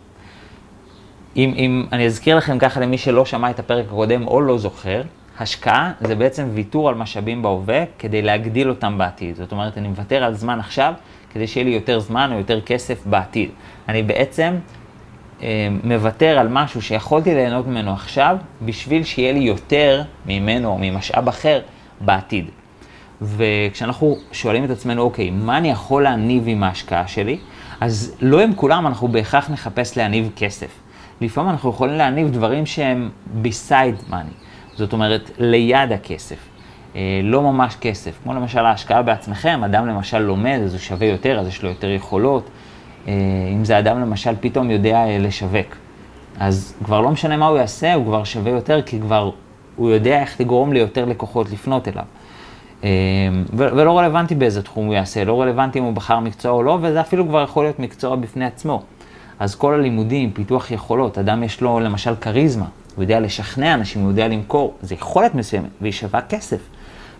אם, 1.35 1.53
אם 1.55 1.85
אני 1.91 2.05
אזכיר 2.05 2.37
לכם 2.37 2.59
ככה 2.59 2.79
למי 2.79 2.97
שלא 2.97 3.25
שמע 3.25 3.49
את 3.49 3.59
הפרק 3.59 3.85
הקודם 3.87 4.27
או 4.27 4.41
לא 4.41 4.57
זוכר, 4.57 5.01
השקעה 5.39 5.91
זה 6.01 6.15
בעצם 6.15 6.47
ויתור 6.53 6.89
על 6.89 6.95
משאבים 6.95 7.41
בהווה 7.41 7.83
כדי 7.99 8.21
להגדיל 8.21 8.69
אותם 8.69 8.97
בעתיד. 8.97 9.35
זאת 9.35 9.51
אומרת, 9.51 9.77
אני 9.77 9.87
מוותר 9.87 10.23
על 10.23 10.33
זמן 10.33 10.59
עכשיו 10.59 10.93
כדי 11.33 11.47
שיהיה 11.47 11.63
לי 11.63 11.71
יותר 11.71 11.99
זמן 11.99 12.29
או 12.33 12.37
יותר 12.37 12.61
כסף 12.61 13.05
בעתיד. 13.05 13.49
אני 13.89 14.03
בעצם 14.03 14.53
אה, 15.43 15.67
מוותר 15.83 16.37
על 16.39 16.47
משהו 16.47 16.81
שיכולתי 16.81 17.35
ליהנות 17.35 17.67
ממנו 17.67 17.93
עכשיו, 17.93 18.37
בשביל 18.61 19.03
שיהיה 19.03 19.33
לי 19.33 19.39
יותר 19.39 20.03
ממנו 20.25 20.69
או 20.69 20.77
ממשאב 20.81 21.27
אחר 21.27 21.61
בעתיד. 22.01 22.45
וכשאנחנו 23.21 24.17
שואלים 24.31 24.65
את 24.65 24.69
עצמנו, 24.69 25.01
אוקיי, 25.01 25.29
מה 25.29 25.57
אני 25.57 25.71
יכול 25.71 26.03
להניב 26.03 26.43
עם 26.47 26.63
ההשקעה 26.63 27.07
שלי? 27.07 27.37
אז 27.81 28.15
לא 28.21 28.41
עם 28.41 28.55
כולם 28.55 28.87
אנחנו 28.87 29.07
בהכרח 29.07 29.49
נחפש 29.49 29.97
להניב 29.97 30.29
כסף. 30.35 30.79
לפעמים 31.21 31.49
אנחנו 31.49 31.69
יכולים 31.69 31.95
להניב 31.95 32.31
דברים 32.31 32.65
שהם 32.65 33.09
beside 33.43 34.11
money. 34.11 34.33
זאת 34.75 34.93
אומרת, 34.93 35.31
ליד 35.37 35.91
הכסף. 35.91 36.37
אה, 36.95 37.19
לא 37.23 37.41
ממש 37.41 37.75
כסף, 37.81 38.11
כמו 38.23 38.33
למשל 38.33 38.59
ההשקעה 38.59 39.01
בעצמכם, 39.01 39.63
אדם 39.63 39.87
למשל 39.87 40.19
לומד, 40.19 40.59
אז 40.63 40.73
הוא 40.73 40.79
שווה 40.79 41.07
יותר, 41.07 41.39
אז 41.39 41.47
יש 41.47 41.63
לו 41.63 41.69
יותר 41.69 41.89
יכולות. 41.89 42.49
אה, 43.07 43.13
אם 43.53 43.65
זה 43.65 43.79
אדם 43.79 44.01
למשל 44.01 44.33
פתאום 44.39 44.71
יודע 44.71 44.95
אה, 44.95 45.17
לשווק, 45.19 45.75
אז 46.39 46.73
כבר 46.83 47.01
לא 47.01 47.09
משנה 47.09 47.37
מה 47.37 47.47
הוא 47.47 47.57
יעשה, 47.57 47.93
הוא 47.93 48.05
כבר 48.05 48.23
שווה 48.23 48.51
יותר, 48.51 48.81
כי 48.81 48.99
כבר 48.99 49.31
הוא 49.75 49.89
יודע 49.89 50.21
איך 50.21 50.41
לגרום 50.41 50.73
ליותר 50.73 51.05
לקוחות 51.05 51.51
לפנות 51.51 51.87
אליו. 51.87 52.03
ולא 53.53 53.99
רלוונטי 53.99 54.35
באיזה 54.35 54.61
תחום 54.61 54.85
הוא 54.85 54.93
יעשה, 54.93 55.23
לא 55.23 55.41
רלוונטי 55.41 55.79
אם 55.79 55.83
הוא 55.83 55.93
בחר 55.93 56.19
מקצוע 56.19 56.51
או 56.51 56.63
לא, 56.63 56.77
וזה 56.81 57.01
אפילו 57.01 57.27
כבר 57.27 57.43
יכול 57.43 57.63
להיות 57.63 57.79
מקצוע 57.79 58.15
בפני 58.15 58.45
עצמו. 58.45 58.83
אז 59.39 59.55
כל 59.55 59.73
הלימודים, 59.73 60.31
פיתוח 60.31 60.71
יכולות, 60.71 61.17
אדם 61.17 61.43
יש 61.43 61.61
לו 61.61 61.79
למשל 61.79 62.15
כריזמה, 62.15 62.65
הוא 62.95 63.03
יודע 63.03 63.19
לשכנע 63.19 63.73
אנשים, 63.73 64.01
הוא 64.01 64.09
יודע 64.09 64.27
למכור, 64.27 64.73
זה 64.81 64.95
יכולת 64.95 65.35
מסוימת, 65.35 65.69
והיא 65.81 65.93
שווה 65.93 66.21
כסף. 66.21 66.59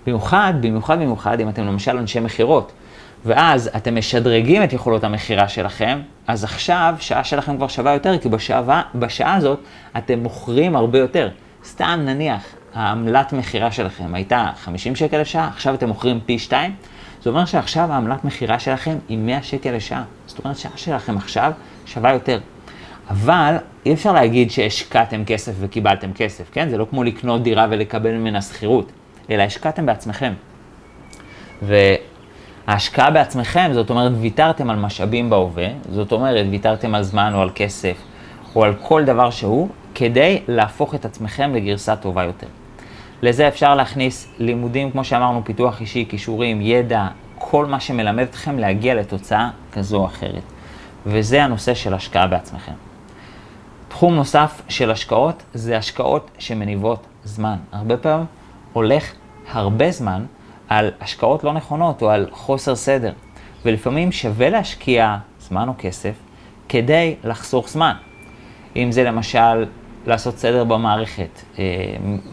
במיוחד, 0.06 0.54
במיוחד, 0.62 1.00
במיוחד 1.00 1.40
אם 1.40 1.50
אתם 1.50 1.68
למשל 1.68 1.98
אנשי 1.98 2.20
מכירות, 2.20 2.72
ואז 3.26 3.70
אתם 3.76 3.96
משדרגים 3.96 4.64
את 4.64 4.74
יכולות 4.74 5.04
המכירה 5.04 5.48
שלכם, 5.48 6.00
אז 6.28 6.44
עכשיו 6.44 6.96
שעה 7.00 7.24
שלכם 7.24 7.58
כבר 7.58 7.68
שווה 7.68 7.94
יותר, 7.94 8.18
כי 8.18 8.30
בשעה, 8.30 8.82
בשעה 8.96 9.36
הזאת 9.36 9.60
אתם 9.98 10.20
מוכרים 10.20 10.76
הרבה 10.76 11.00
יותר. 11.00 11.30
סתם 11.66 12.00
נניח, 12.06 12.42
העמלת 12.74 13.34
מכירה 13.34 13.72
שלכם 13.72 14.16
הייתה 14.16 14.50
50 14.64 14.96
שקל 14.96 15.22
לשעה, 15.22 15.48
עכשיו 15.48 15.74
אתם 15.74 15.88
מוכרים 15.88 16.20
פי 16.26 16.40
2, 16.40 16.76
זה 17.24 17.30
אומר 17.30 17.46
שעכשיו 17.46 17.92
העמלת 17.92 18.26
מכירה 18.26 18.60
שלכם 18.60 18.96
היא 19.10 19.18
100 19.18 19.44
שקל 19.44 19.72
לשעה. 19.72 20.04
זאת 20.26 20.44
אומרת 20.44 20.58
שעה 20.58 20.72
שלכם 20.76 21.18
עכשיו 21.18 21.52
שווה 21.86 22.14
יותר. 22.14 22.40
אבל 23.10 23.56
אי 23.86 23.94
אפשר 23.94 24.14
להגיד 24.14 24.52
שהשקעתם 24.52 25.26
כסף 25.26 25.52
וקיבלתם 25.60 26.14
כסף, 26.14 26.50
כן? 26.52 26.70
זה 26.70 26.78
לא 26.78 26.88
כמו 26.90 27.04
לקנות 27.04 27.44
דירה 27.44 27.68
ולקבל 27.70 28.12
ממנה 28.12 28.42
שכירות, 28.42 28.92
אלא 29.32 29.44
השקעתם 29.44 29.86
בעצמכם. 29.86 30.34
וההשקעה 31.62 33.12
בעצמכם, 33.12 33.70
זאת 33.74 33.90
אומרת, 33.90 34.12
ויתרתם 34.20 34.70
על 34.70 34.76
משאבים 34.76 35.30
בהווה, 35.30 35.68
זאת 35.90 36.12
אומרת, 36.12 36.46
ויתרתם 36.50 36.96
על 36.96 37.04
זמן 37.04 37.34
או 37.34 37.42
על 37.42 37.50
כסף, 37.56 37.98
או 38.56 38.64
על 38.64 38.74
כל 38.82 39.04
דבר 39.04 39.30
שהוא, 39.30 39.70
כדי 39.96 40.42
להפוך 40.48 40.96
את 40.96 41.06
עצמכם 41.06 41.56
לגרסה 41.56 41.96
טובה 41.96 42.24
יותר. 42.24 42.48
לזה 43.22 43.48
אפשר 43.48 43.76
להכניס 43.76 44.28
לימודים, 44.40 44.92
כמו 44.92 45.04
שאמרנו, 45.04 45.42
פיתוח 45.46 45.82
אישי, 45.82 46.06
כישורים, 46.10 46.62
ידע, 46.62 47.08
כל 47.38 47.66
מה 47.66 47.80
שמלמד 47.80 48.24
אתכם 48.24 48.60
להגיע 48.60 48.96
לתוצאה 48.96 49.50
כזו 49.72 49.98
או 49.98 50.06
אחרת. 50.06 50.44
וזה 51.06 51.44
הנושא 51.44 51.74
של 51.74 51.94
השקעה 51.94 52.28
בעצמכם. 52.28 52.72
תחום 53.88 54.16
נוסף 54.16 54.62
של 54.70 54.92
השקעות 54.92 55.44
זה 55.54 55.78
השקעות 55.78 56.32
שמניבות 56.40 57.06
זמן. 57.24 57.56
הרבה 57.72 57.98
פעמים 57.98 58.26
הולך 58.74 59.12
הרבה 59.52 59.92
זמן 59.92 60.26
על 60.68 60.92
השקעות 61.02 61.44
לא 61.44 61.54
נכונות 61.54 62.02
או 62.02 62.10
על 62.10 62.28
חוסר 62.32 62.76
סדר, 62.76 63.12
ולפעמים 63.66 64.12
שווה 64.12 64.50
להשקיע 64.50 65.18
זמן 65.40 65.68
או 65.68 65.74
כסף 65.78 66.14
כדי 66.70 67.16
לחסוך 67.24 67.70
זמן. 67.70 67.94
אם 68.76 68.92
זה 68.92 69.04
למשל 69.04 69.66
לעשות 70.06 70.38
סדר 70.38 70.64
במערכת, 70.64 71.42
אה, 71.60 71.64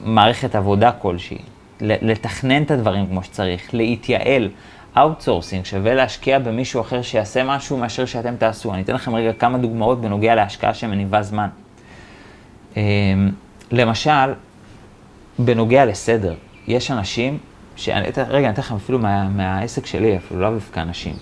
מערכת 0.05 0.55
עבודה 0.55 0.93
כלשהי, 0.93 1.39
לתכנן 1.81 2.63
את 2.63 2.71
הדברים 2.71 3.07
כמו 3.07 3.23
שצריך, 3.23 3.75
להתייעל, 3.75 4.49
outsourcing, 4.99 5.64
שווה 5.65 5.95
להשקיע 5.95 6.39
במישהו 6.39 6.81
אחר 6.81 7.03
שיעשה 7.03 7.45
משהו 7.45 7.77
מאשר 7.77 8.05
שאתם 8.05 8.37
תעשו. 8.37 8.75
אני 8.75 8.83
אתן 8.83 8.95
לכם 8.95 9.15
רגע 9.15 9.33
כמה 9.33 9.59
דוגמאות 9.59 10.01
בנוגע 10.01 10.35
להשקעה 10.35 10.75
שמניבה 10.75 11.23
זמן. 11.23 11.49
אה, 12.77 12.83
למשל, 13.71 14.33
בנוגע 15.39 15.85
לסדר, 15.85 16.35
יש 16.69 16.91
אנשים, 16.91 17.39
שאני, 17.77 18.07
רגע, 18.29 18.47
אני 18.47 18.51
אתן 18.51 18.63
לכם 18.63 18.75
אפילו 18.75 18.99
מה, 18.99 19.29
מהעסק 19.29 19.87
שלי, 19.87 20.17
אפילו 20.17 20.41
לא 20.41 20.55
דווקא 20.55 20.81
אנשים. 20.81 21.15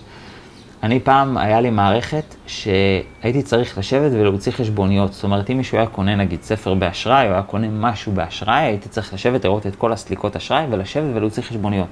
אני 0.83 0.99
פעם, 0.99 1.37
היה 1.37 1.61
לי 1.61 1.69
מערכת 1.69 2.35
שהייתי 2.47 3.41
צריך 3.43 3.77
לשבת 3.77 4.11
ולהוציא 4.11 4.51
חשבוניות. 4.51 5.13
זאת 5.13 5.23
אומרת, 5.23 5.49
אם 5.49 5.57
מישהו 5.57 5.77
היה 5.77 5.87
קונה 5.87 6.15
נגיד 6.15 6.41
ספר 6.41 6.73
באשראי, 6.73 7.27
או 7.27 7.33
היה 7.33 7.41
קונה 7.41 7.67
משהו 7.71 8.11
באשראי, 8.11 8.61
הייתי 8.61 8.89
צריך 8.89 9.13
לשבת, 9.13 9.45
לראות 9.45 9.67
את 9.67 9.75
כל 9.75 9.93
הסליקות 9.93 10.35
אשראי, 10.35 10.65
ולשבת 10.69 11.15
ולהוציא 11.15 11.43
חשבוניות. 11.43 11.87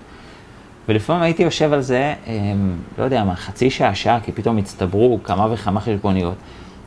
ולפעמים 0.90 1.22
הייתי 1.22 1.44
יושב 1.44 1.74
על 1.74 1.82
זה, 1.82 2.14
אמ, 2.28 2.34
לא 2.98 3.04
יודע 3.04 3.24
מה, 3.24 3.36
חצי 3.36 3.70
שעה, 3.70 3.96
שעה, 3.96 4.20
כי 4.20 4.32
פתאום 4.32 4.58
הצטברו 4.58 5.20
כמה 5.24 5.48
וכמה 5.52 5.80
חשבוניות. 5.80 6.36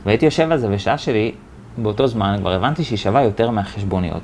והייתי 0.07 0.25
יושב 0.25 0.53
על 0.53 0.59
זה, 0.59 0.69
ושעה 0.71 0.99
שלי, 0.99 1.33
באותו 1.79 2.07
זמן, 2.07 2.37
כבר 2.41 2.53
הבנתי 2.53 2.85
שהיא 2.85 2.99
שווה 2.99 3.23
יותר 3.23 3.51
מהחשבוניות. 3.51 4.23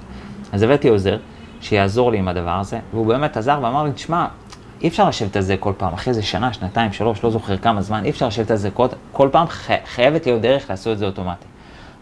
אז 0.52 0.62
הבאתי 0.62 0.88
עוזר, 0.88 1.16
שיעזור 1.64 2.12
לי 2.12 2.18
עם 2.18 2.28
הדבר 2.28 2.58
הזה, 2.60 2.78
והוא 2.92 3.06
באמת 3.06 3.36
עזר 3.36 3.58
ואמר 3.62 3.84
לי, 3.84 3.92
תשמע, 3.92 4.26
אי 4.82 4.88
אפשר 4.88 5.08
לשבת 5.08 5.36
על 5.36 5.42
זה 5.42 5.56
כל 5.56 5.72
פעם, 5.76 5.92
אחרי 5.92 6.14
זה 6.14 6.22
שנה, 6.22 6.52
שנתיים, 6.52 6.92
שלוש, 6.92 7.24
לא 7.24 7.30
זוכר 7.30 7.56
כמה 7.56 7.82
זמן, 7.82 8.04
אי 8.04 8.10
אפשר 8.10 8.26
לשבת 8.26 8.50
על 8.50 8.56
זה 8.56 8.70
כל, 8.70 8.86
כל 9.12 9.28
פעם, 9.32 9.46
חי, 9.46 9.74
חייבת 9.86 10.26
להיות 10.26 10.42
דרך 10.42 10.70
לעשות 10.70 10.92
את 10.92 10.98
זה 10.98 11.06
אוטומטי. 11.06 11.44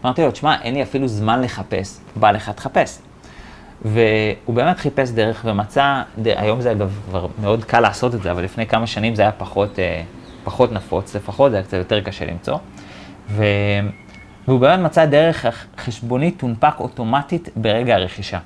אמרתי 0.05 0.21
לו, 0.21 0.31
תשמע, 0.31 0.61
אין 0.61 0.73
לי 0.73 0.83
אפילו 0.83 1.07
זמן 1.07 1.41
לחפש, 1.41 1.97
בא 2.15 2.31
לך 2.31 2.49
תחפש. 2.49 2.99
והוא 3.85 4.55
באמת 4.55 4.77
חיפש 4.77 5.09
דרך 5.09 5.41
ומצא, 5.45 6.01
היום 6.25 6.61
זה 6.61 6.71
אגב 6.71 6.99
כבר 7.09 7.27
מאוד 7.41 7.63
קל 7.63 7.79
לעשות 7.79 8.15
את 8.15 8.21
זה, 8.21 8.31
אבל 8.31 8.43
לפני 8.43 8.67
כמה 8.67 8.87
שנים 8.87 9.15
זה 9.15 9.21
היה 9.21 9.31
פחות, 9.31 9.79
אה, 9.79 10.01
פחות 10.43 10.71
נפוץ, 10.71 11.15
לפחות 11.15 11.51
זה 11.51 11.57
היה 11.57 11.65
קצת 11.65 11.77
יותר 11.77 12.01
קשה 12.01 12.25
למצוא. 12.25 12.57
ו... 13.29 13.45
והוא 14.47 14.59
באמת 14.59 14.79
מצא 14.79 15.05
דרך 15.05 15.45
חשבונית 15.77 16.39
תונפק 16.39 16.73
אוטומטית 16.79 17.49
ברגע 17.55 17.95
הרכישה. 17.95 18.39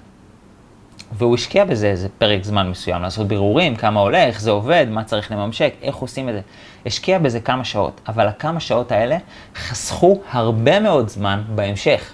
והוא 1.11 1.35
השקיע 1.35 1.65
בזה 1.65 1.87
איזה 1.87 2.07
פרק 2.17 2.43
זמן 2.43 2.69
מסוים, 2.69 3.01
לעשות 3.01 3.27
בירורים, 3.27 3.75
כמה 3.75 3.99
עולה, 3.99 4.25
איך 4.25 4.41
זה 4.41 4.51
עובד, 4.51 4.85
מה 4.89 5.03
צריך 5.03 5.31
לממשק, 5.31 5.73
איך 5.81 5.95
עושים 5.95 6.29
את 6.29 6.33
זה. 6.33 6.41
השקיע 6.85 7.19
בזה 7.19 7.39
כמה 7.39 7.65
שעות, 7.65 8.01
אבל 8.07 8.27
הכמה 8.27 8.59
שעות 8.59 8.91
האלה 8.91 9.17
חסכו 9.55 10.21
הרבה 10.31 10.79
מאוד 10.79 11.09
זמן 11.09 11.41
בהמשך. 11.55 12.13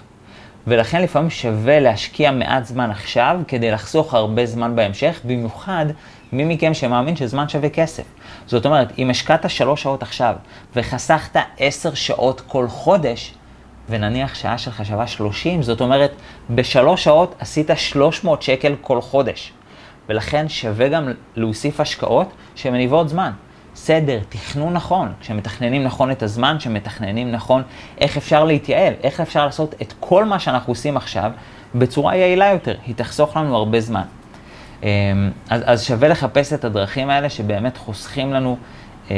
ולכן 0.66 1.02
לפעמים 1.02 1.30
שווה 1.30 1.80
להשקיע 1.80 2.30
מעט 2.30 2.64
זמן 2.64 2.90
עכשיו 2.90 3.40
כדי 3.48 3.70
לחסוך 3.70 4.14
הרבה 4.14 4.46
זמן 4.46 4.76
בהמשך, 4.76 5.20
במיוחד 5.24 5.86
מי 6.32 6.44
מכם 6.44 6.74
שמאמין 6.74 7.16
שזמן 7.16 7.48
שווה 7.48 7.68
כסף. 7.68 8.04
זאת 8.46 8.66
אומרת, 8.66 8.98
אם 8.98 9.10
השקעת 9.10 9.50
שלוש 9.50 9.82
שעות 9.82 10.02
עכשיו 10.02 10.34
וחסכת 10.76 11.40
עשר 11.58 11.94
שעות 11.94 12.40
כל 12.40 12.68
חודש, 12.68 13.34
ונניח 13.88 14.34
שעה 14.34 14.58
שלך 14.58 14.84
שווה 14.84 15.06
30, 15.06 15.62
זאת 15.62 15.80
אומרת, 15.80 16.12
בשלוש 16.50 17.04
שעות 17.04 17.34
עשית 17.38 17.70
300 17.76 18.42
שקל 18.42 18.74
כל 18.80 19.00
חודש. 19.00 19.52
ולכן 20.08 20.48
שווה 20.48 20.88
גם 20.88 21.08
להוסיף 21.36 21.80
השקעות 21.80 22.32
שמניבות 22.54 23.08
זמן. 23.08 23.30
סדר, 23.74 24.18
תכנון 24.28 24.72
נכון, 24.72 25.12
כשמתכננים 25.20 25.84
נכון 25.84 26.10
את 26.10 26.22
הזמן, 26.22 26.56
כשמתכננים 26.58 27.32
נכון 27.32 27.62
איך 27.98 28.16
אפשר 28.16 28.44
להתייעל, 28.44 28.94
איך 29.02 29.20
אפשר 29.20 29.44
לעשות 29.44 29.74
את 29.82 29.94
כל 30.00 30.24
מה 30.24 30.38
שאנחנו 30.38 30.70
עושים 30.70 30.96
עכשיו 30.96 31.30
בצורה 31.74 32.16
יעילה 32.16 32.50
יותר, 32.50 32.74
היא 32.86 32.94
תחסוך 32.94 33.36
לנו 33.36 33.56
הרבה 33.56 33.80
זמן. 33.80 34.02
אמ, 34.82 34.88
אז, 35.50 35.62
אז 35.64 35.84
שווה 35.84 36.08
לחפש 36.08 36.52
את 36.52 36.64
הדרכים 36.64 37.10
האלה 37.10 37.30
שבאמת 37.30 37.76
חוסכים 37.76 38.32
לנו 38.32 38.56
אמ, 39.10 39.16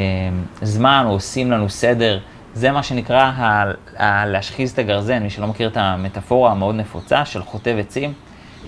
זמן 0.61 1.03
או 1.05 1.11
עושים 1.11 1.51
לנו 1.51 1.69
סדר. 1.69 2.19
זה 2.57 2.71
מה 2.71 2.83
שנקרא 2.83 3.23
ה- 3.35 3.71
ה- 3.97 4.25
להשחיז 4.25 4.71
את 4.71 4.79
הגרזן, 4.79 5.23
מי 5.23 5.29
שלא 5.29 5.47
מכיר 5.47 5.67
את 5.67 5.77
המטאפורה 5.77 6.51
המאוד 6.51 6.75
נפוצה 6.75 7.25
של 7.25 7.43
חוטב 7.43 7.75
עצים, 7.79 8.13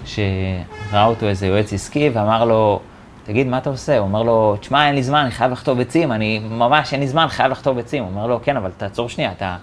שראה 0.05 1.05
אותו 1.05 1.25
איזה 1.25 1.47
יועץ 1.47 1.73
עסקי 1.73 2.09
ואמר 2.13 2.45
לו, 2.45 2.79
תגיד, 3.23 3.47
מה 3.47 3.57
אתה 3.57 3.69
עושה? 3.69 3.97
הוא 3.97 4.07
אומר 4.07 4.23
לו, 4.23 4.55
תשמע, 4.59 4.87
אין 4.87 4.95
לי 4.95 5.03
זמן, 5.03 5.19
אני 5.19 5.31
חייב 5.31 5.51
לחטוב 5.51 5.79
עצים, 5.79 6.11
אני 6.11 6.39
ממש, 6.39 6.93
אין 6.93 7.01
לי 7.01 7.07
זמן, 7.07 7.27
חייב 7.27 7.51
לחטוב 7.51 7.77
עצים. 7.79 8.03
הוא 8.03 8.11
אומר 8.11 8.27
לו, 8.27 8.39
כן, 8.43 8.57
אבל 8.57 8.71
תעצור 8.77 9.09
שנייה, 9.09 9.31
אתה, 9.31 9.55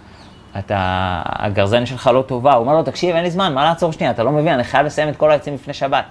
אתה, 0.59 0.76
הגרזן 1.26 1.87
שלך 1.87 2.11
לא 2.14 2.23
טובה. 2.23 2.52
הוא 2.52 2.61
אומר 2.61 2.75
לו, 2.75 2.83
תקשיב, 2.83 3.14
אין 3.14 3.25
לי 3.25 3.30
זמן, 3.30 3.54
מה 3.54 3.64
לעצור 3.64 3.92
שנייה? 3.92 4.11
אתה 4.12 4.23
לא 4.23 4.33
מבין, 4.33 4.54
אני 4.54 4.64
חייב 4.64 4.87
לסיים 4.87 5.09
את 5.09 5.16
כל 5.16 5.30
העצים 5.30 5.54
לפני 5.54 5.75
שבת. 5.75 6.04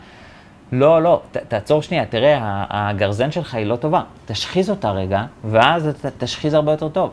לא, 0.72 1.02
לא, 1.02 1.22
ת, 1.32 1.38
תעצור 1.38 1.82
שנייה, 1.82 2.06
תראה, 2.06 2.40
הגרזן 2.70 3.32
שלך 3.32 3.56
היא 3.56 3.66
לא 3.66 3.76
טובה. 3.76 4.02
תשחיז 4.26 4.70
אותה 4.70 4.92
רגע, 4.92 5.24
ואז 5.44 5.88
אתה 5.88 6.10
תשחיז 6.18 6.54
הרבה 6.54 6.72
יותר 6.72 6.90
טוב. 6.90 7.12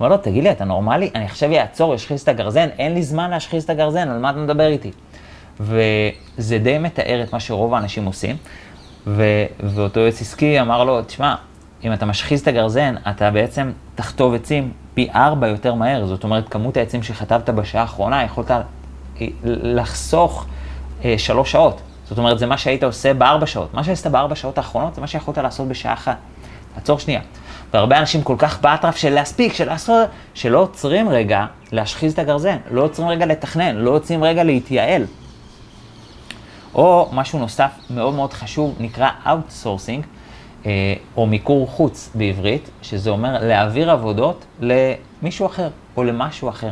אומר 0.00 0.10
לו, 0.10 0.16
תגיד 0.16 0.44
לי, 0.44 0.50
אתה 0.50 0.64
נורמלי? 0.64 1.10
אני 1.14 1.24
עכשיו 1.24 1.52
אעצור, 1.52 1.94
אשחיז 1.94 2.20
את 2.20 2.28
הגרזן, 2.28 2.68
אין 2.78 2.94
לי 2.94 3.02
זמן 3.02 3.30
להשחיז 3.30 3.64
את 3.64 3.70
הגרזן, 3.70 4.08
על 4.08 4.18
מה 4.18 4.30
אתה 4.30 4.38
מדבר 4.38 4.66
איתי? 4.66 4.90
וזה 5.60 6.58
די 6.58 6.78
מתאר 6.78 7.22
את 7.22 7.32
מה 7.32 7.40
שרוב 7.40 7.74
האנשים 7.74 8.04
עושים. 8.04 8.36
ו... 9.06 9.22
ואותו 9.60 10.00
יועץ 10.00 10.20
עסקי 10.20 10.60
אמר 10.60 10.84
לו, 10.84 11.02
תשמע, 11.02 11.34
אם 11.84 11.92
אתה 11.92 12.06
משחיז 12.06 12.40
את 12.40 12.48
הגרזן, 12.48 12.94
אתה 13.10 13.30
בעצם 13.30 13.72
תחטוב 13.94 14.34
עצים 14.34 14.72
פי 14.94 15.08
ארבע 15.14 15.48
יותר 15.48 15.74
מהר. 15.74 16.06
זאת 16.06 16.24
אומרת, 16.24 16.48
כמות 16.48 16.76
העצים 16.76 17.02
שחטבת 17.02 17.50
בשעה 17.50 17.82
האחרונה, 17.82 18.24
יכולת 18.24 18.50
לחסוך 19.44 20.46
אה, 21.04 21.14
שלוש 21.18 21.52
שעות. 21.52 21.80
זאת 22.04 22.18
אומרת, 22.18 22.38
זה 22.38 22.46
מה 22.46 22.58
שהיית 22.58 22.82
עושה 22.82 23.14
בארבע 23.14 23.46
שעות. 23.46 23.74
מה 23.74 23.84
שעשית 23.84 24.06
בארבע 24.06 24.34
שעות 24.34 24.58
האחרונות, 24.58 24.94
זה 24.94 25.00
מה 25.00 25.06
שיכולת 25.06 25.38
לעשות 25.38 25.68
בשעה 25.68 25.92
אחת. 25.92 26.16
תעצור 26.74 26.98
שנייה. 26.98 27.20
והרבה 27.72 27.98
אנשים 27.98 28.22
כל 28.22 28.36
כך 28.38 28.60
באטרף 28.60 28.96
של 28.96 29.10
להספיק, 29.10 29.52
של 29.52 29.66
לעשות, 29.66 30.08
שלא 30.34 30.58
עוצרים 30.58 31.08
רגע 31.08 31.46
להשחיז 31.72 32.12
את 32.12 32.18
הגרזן, 32.18 32.56
לא 32.70 32.82
עוצרים 32.82 33.08
רגע 33.08 33.26
לתכנן, 33.26 33.76
לא 33.76 33.90
עוצרים 33.90 34.24
רגע 34.24 34.44
להתייעל. 34.44 35.04
או 36.74 37.08
משהו 37.12 37.38
נוסף 37.38 37.70
מאוד 37.90 38.14
מאוד 38.14 38.32
חשוב, 38.32 38.74
נקרא 38.80 39.10
Outsourcing, 39.24 40.02
אה, 40.66 40.94
או 41.16 41.26
מיקור 41.26 41.66
חוץ 41.66 42.10
בעברית, 42.14 42.70
שזה 42.82 43.10
אומר 43.10 43.46
להעביר 43.46 43.90
עבודות 43.90 44.44
למישהו 44.60 45.46
אחר 45.46 45.68
או 45.96 46.04
למשהו 46.04 46.48
אחר. 46.48 46.70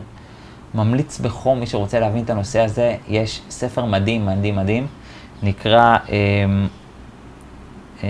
ממליץ 0.74 1.18
בחום, 1.18 1.60
מי 1.60 1.66
שרוצה 1.66 2.00
להבין 2.00 2.24
את 2.24 2.30
הנושא 2.30 2.60
הזה, 2.60 2.96
יש 3.08 3.40
ספר 3.50 3.84
מדהים, 3.84 4.26
מדהים, 4.26 4.56
מדהים, 4.56 4.86
נקרא, 5.42 5.96
אה, 6.08 6.44
אה, 8.02 8.08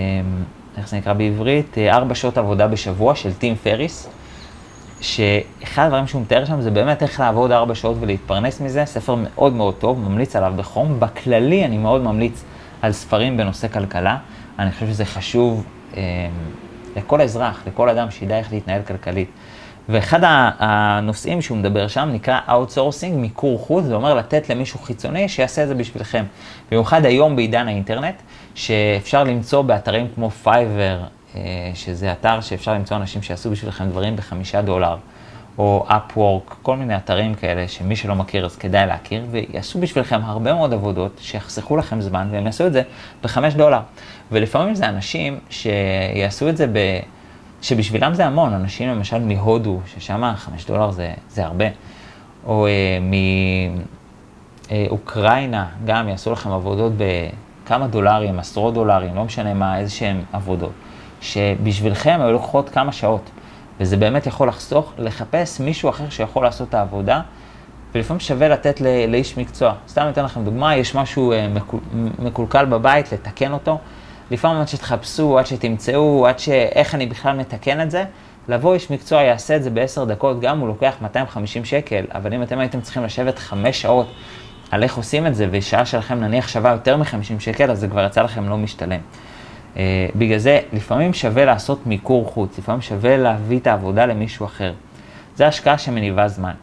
איך 0.79 0.89
זה 0.89 0.97
נקרא 0.97 1.13
בעברית? 1.13 1.79
אה, 1.79 1.97
ארבע 1.97 2.15
שעות 2.15 2.39
עבודה 2.39 2.69
בשבוע 2.69 3.15
של 3.15 3.35
טים 3.35 3.57
פריס. 3.57 4.09
שאחד 5.01 5.85
הדברים 5.85 6.07
שהוא 6.07 6.23
מתאר 6.23 6.45
שם 6.45 6.61
זה 6.61 6.71
באמת 6.71 7.03
איך 7.03 7.21
לעבוד 7.21 7.53
ארבע 7.53 7.75
שעות 7.75 7.97
ולהתפרנס 8.01 8.61
מזה, 8.61 8.85
ספר 8.85 9.15
מאוד 9.15 9.53
מאוד 9.53 9.75
טוב, 9.75 9.99
ממליץ 10.01 10.37
עליו 10.37 10.53
בחום. 10.57 11.01
בכללי 11.01 11.65
אני 11.65 11.79
מאוד 11.79 12.03
ממליץ 12.03 12.45
על 12.83 12.93
ספרים 12.93 13.37
בנושא 13.37 13.69
כלכלה, 13.69 14.19
אני 14.59 14.71
חושב 14.71 14.87
שזה 14.87 15.05
חשוב 15.05 15.65
אה, 15.97 16.03
לכל 16.97 17.21
אזרח, 17.21 17.63
לכל 17.67 17.89
אדם 17.89 18.11
שידע 18.11 18.39
איך 18.39 18.53
להתנהל 18.53 18.83
כלכלית. 18.83 19.29
ואחד 19.89 20.21
הנושאים 20.59 21.43
שהוא 21.43 21.59
מדבר 21.59 21.89
שם 21.89 22.09
נקרא 22.13 22.41
Outsourcing, 22.49 23.13
מיקור 23.13 23.59
חוץ, 23.59 23.85
זה 23.85 23.95
אומר 23.95 24.15
לתת 24.15 24.51
למישהו 24.51 24.79
חיצוני 24.79 25.29
שיעשה 25.29 25.63
את 25.63 25.69
זה 25.69 25.75
בשבילכם. 25.75 26.25
במיוחד 26.71 27.05
היום 27.05 27.37
בעידן 27.37 27.69
האינטרנט, 27.69 28.15
שאפשר 28.55 29.25
למצוא 29.25 29.63
באתרים 29.63 30.09
כמו 30.15 30.31
Fiverr, 30.31 31.01
אה, 31.35 31.41
שזה 31.75 32.13
אתר 32.13 32.41
שאפשר 32.41 32.75
למצוא 32.75 32.97
אנשים 32.97 33.23
שיעשו 33.23 33.51
בשבילכם 33.51 33.89
דברים 33.89 34.17
בחמישה 34.17 34.63
דולר, 34.63 34.97
או 35.59 35.87
Upwork, 35.89 36.55
כל 36.63 36.77
מיני 36.77 36.97
אתרים 36.97 37.35
כאלה 37.35 37.69
שמי 37.69 37.97
שלא 37.97 38.15
מכיר 38.15 38.45
אז 38.45 38.57
כדאי 38.57 38.87
להכיר, 38.87 39.25
ויעשו 39.31 39.81
בשבילכם 39.81 40.21
הרבה 40.25 40.55
מאוד 40.55 40.73
עבודות 40.73 41.13
שיחסכו 41.21 41.77
לכם 41.77 42.01
זמן, 42.01 42.29
והם 42.33 42.47
יעשו 42.47 42.67
את 42.67 42.73
זה 42.73 42.83
בחמש 43.23 43.55
דולר. 43.55 43.81
ולפעמים 44.33 44.75
זה 44.75 44.89
אנשים 44.89 45.39
שיעשו 45.51 46.49
את 46.49 46.57
זה 46.57 46.67
ב... 46.67 46.79
שבשבילם 47.67 48.15
זה 48.15 48.27
המון, 48.27 48.53
אנשים 48.53 48.89
למשל 48.89 49.19
מהודו, 49.19 49.81
ששם 49.87 50.33
חמש 50.37 50.67
דולר 50.67 50.91
זה, 50.91 51.15
זה 51.29 51.45
הרבה, 51.45 51.65
או 52.47 52.67
אה, 52.67 52.99
מאוקראינה, 54.71 55.63
אה, 55.63 55.69
גם 55.85 56.09
יעשו 56.09 56.33
לכם 56.33 56.51
עבודות 56.51 56.93
בכמה 56.97 57.87
דולרים, 57.87 58.39
עשרות 58.39 58.75
דולרים, 58.75 59.15
לא 59.15 59.25
משנה 59.25 59.55
מה, 59.55 59.79
איזה 59.79 59.91
שהם 59.91 60.23
עבודות. 60.33 60.73
שבשבילכם 61.21 62.19
היו 62.21 62.33
לוקחות 62.33 62.69
כמה 62.69 62.93
שעות. 62.93 63.31
וזה 63.81 63.97
באמת 63.97 64.27
יכול 64.27 64.49
לחסוך, 64.49 64.93
לחפש 64.99 65.61
מישהו 65.61 65.89
אחר 65.91 66.09
שיכול 66.11 66.45
לעשות 66.45 66.69
את 66.69 66.75
העבודה 66.75 67.21
ולפעמים 67.95 68.21
שווה 68.21 68.49
לתת 68.49 68.81
לאיש 69.09 69.39
מקצוע. 69.39 69.75
סתם 69.89 70.07
אתן 70.13 70.25
לכם 70.25 70.45
דוגמה, 70.45 70.77
יש 70.77 70.95
משהו 70.95 71.33
אה, 71.33 71.49
מקולקל 72.19 72.65
בבית, 72.65 73.13
לתקן 73.13 73.53
אותו. 73.53 73.79
לפעמים 74.31 74.61
עד 74.61 74.69
שתחפשו, 74.69 75.39
עד 75.39 75.47
שתמצאו, 75.47 76.27
עד 76.27 76.39
ש... 76.39 76.49
איך 76.49 76.95
אני 76.95 77.07
בכלל 77.07 77.37
מתקן 77.37 77.81
את 77.81 77.91
זה, 77.91 78.05
לבוא 78.49 78.75
איש 78.75 78.91
מקצוע 78.91 79.23
יעשה 79.23 79.57
את 79.57 79.63
זה 79.63 79.71
בעשר 79.71 80.05
דקות, 80.05 80.41
גם 80.41 80.59
הוא 80.59 80.69
לוקח 80.69 80.95
250 81.01 81.65
שקל, 81.65 82.05
אבל 82.15 82.35
אם 82.35 82.43
אתם 82.43 82.59
הייתם 82.59 82.81
צריכים 82.81 83.05
לשבת 83.05 83.39
חמש 83.39 83.83
שעות 83.83 84.07
על 84.71 84.83
איך 84.83 84.97
עושים 84.97 85.27
את 85.27 85.35
זה, 85.35 85.49
ושעה 85.51 85.87
שלכם 85.87 86.21
נניח 86.21 86.49
שווה 86.49 86.71
יותר 86.71 86.97
מ-50 86.97 87.41
שקל, 87.41 87.71
אז 87.71 87.81
זה 87.81 87.89
כבר 87.89 88.07
יצא 88.07 88.23
לכם 88.23 88.49
לא 88.49 88.57
משתלם. 88.57 89.01
Uh, 89.75 89.79
בגלל 90.17 90.39
זה, 90.39 90.61
לפעמים 90.73 91.15
שווה 91.15 91.45
לעשות 91.45 91.87
מיקור 91.87 92.27
חוץ, 92.27 92.59
לפעמים 92.59 92.83
שווה 92.83 93.17
להביא 93.17 93.59
את 93.59 93.67
העבודה 93.67 94.07
למישהו 94.07 94.47
אחר. 94.47 94.73
זה 95.37 95.47
השקעה 95.47 95.79
שמניבה 95.79 96.29
זמן. 96.29 96.55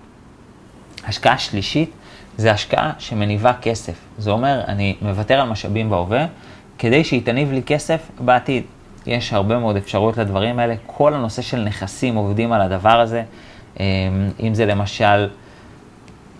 השקעה 1.07 1.37
שלישית 1.37 1.91
זה 2.37 2.51
השקעה 2.51 2.91
שמניבה 2.99 3.53
כסף. 3.61 3.93
זה 4.17 4.31
אומר, 4.31 4.61
אני 4.67 4.95
מוותר 5.01 5.39
על 5.41 5.49
משאבים 5.49 5.89
בהווה, 5.89 6.25
כדי 6.77 7.03
שהיא 7.03 7.21
תניב 7.25 7.51
לי 7.51 7.61
כסף 7.63 8.11
בעתיד. 8.19 8.63
יש 9.05 9.33
הרבה 9.33 9.59
מאוד 9.59 9.75
אפשרויות 9.75 10.17
לדברים 10.17 10.59
האלה. 10.59 10.75
כל 10.85 11.13
הנושא 11.13 11.41
של 11.41 11.63
נכסים 11.63 12.15
עובדים 12.15 12.51
על 12.51 12.61
הדבר 12.61 12.99
הזה. 12.99 13.23
אמ, 13.79 13.83
אם 14.39 14.53
זה 14.53 14.65
למשל 14.65 15.27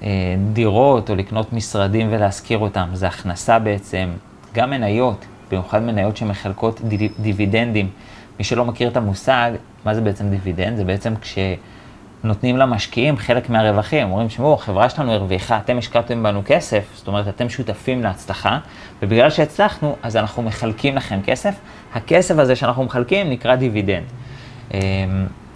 אה, 0.03 0.35
דירות 0.53 1.09
או 1.09 1.15
לקנות 1.15 1.53
משרדים 1.53 2.07
ולהשכיר 2.11 2.57
אותם, 2.57 2.89
זה 2.93 3.07
הכנסה 3.07 3.59
בעצם. 3.59 4.09
גם 4.53 4.69
מניות, 4.69 5.25
במיוחד 5.51 5.83
מניות 5.83 6.17
שמחלקות 6.17 6.81
דיבידנדים. 7.19 7.89
מי 8.39 8.43
שלא 8.43 8.65
מכיר 8.65 8.87
את 8.87 8.97
המושג, 8.97 9.51
מה 9.85 9.95
זה 9.95 10.01
בעצם 10.01 10.29
דיבידנד? 10.29 10.77
זה 10.77 10.83
בעצם 10.83 11.13
כש... 11.21 11.37
נותנים 12.23 12.57
למשקיעים 12.57 13.17
חלק 13.17 13.49
מהרווחים, 13.49 14.11
אומרים, 14.11 14.29
שמעו, 14.29 14.53
החברה 14.53 14.89
שלנו 14.89 15.11
הרוויחה, 15.11 15.57
אתם 15.57 15.77
השקעתם 15.77 16.23
בנו 16.23 16.41
כסף, 16.45 16.83
זאת 16.95 17.07
אומרת, 17.07 17.27
אתם 17.27 17.49
שותפים 17.49 18.03
להצלחה, 18.03 18.59
ובגלל 19.01 19.29
שהצלחנו, 19.29 19.95
אז 20.03 20.17
אנחנו 20.17 20.43
מחלקים 20.43 20.95
לכם 20.95 21.19
כסף. 21.25 21.55
הכסף 21.93 22.37
הזה 22.37 22.55
שאנחנו 22.55 22.83
מחלקים 22.83 23.29
נקרא 23.29 23.55
דיבידנד. 23.55 24.03
אמ, 24.73 24.79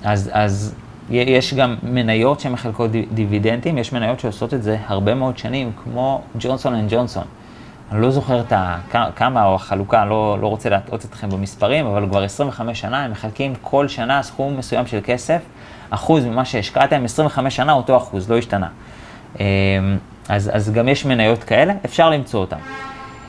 אז, 0.03 0.29
אז 0.33 0.75
יש 1.09 1.53
גם 1.53 1.75
מניות 1.83 2.39
שמחלקות 2.39 2.91
דיבידנדים, 2.91 3.77
יש 3.77 3.93
מניות 3.93 4.19
שעושות 4.19 4.53
את 4.53 4.63
זה 4.63 4.77
הרבה 4.87 5.15
מאוד 5.15 5.37
שנים, 5.37 5.71
כמו 5.83 6.21
ג'ונסון 6.39 6.73
אנד 6.75 6.93
ג'ונסון. 6.93 7.23
אני 7.91 8.01
לא 8.01 8.11
זוכר 8.11 8.41
את 8.41 8.51
ה, 8.51 8.77
כמה 9.15 9.45
או 9.45 9.55
החלוקה, 9.55 10.05
לא, 10.05 10.37
לא 10.41 10.47
רוצה 10.47 10.69
להטעות 10.69 11.05
אתכם 11.05 11.29
במספרים, 11.29 11.85
אבל 11.85 12.07
כבר 12.09 12.23
25 12.23 12.79
שנה 12.79 13.03
הם 13.03 13.11
מחלקים 13.11 13.53
כל 13.61 13.87
שנה 13.87 14.23
סכום 14.23 14.57
מסוים 14.57 14.87
של 14.87 14.99
כסף 15.03 15.41
אחוז 15.89 16.25
ממה 16.25 16.45
שהשקעתם, 16.45 17.05
25 17.05 17.55
שנה 17.55 17.73
אותו 17.73 17.97
אחוז, 17.97 18.31
לא 18.31 18.37
השתנה. 18.37 18.67
אמ, 19.39 19.43
אז, 20.29 20.51
אז 20.53 20.71
גם 20.71 20.87
יש 20.87 21.05
מניות 21.05 21.43
כאלה, 21.43 21.73
אפשר 21.85 22.09
למצוא 22.09 22.39
אותן. 22.39 22.57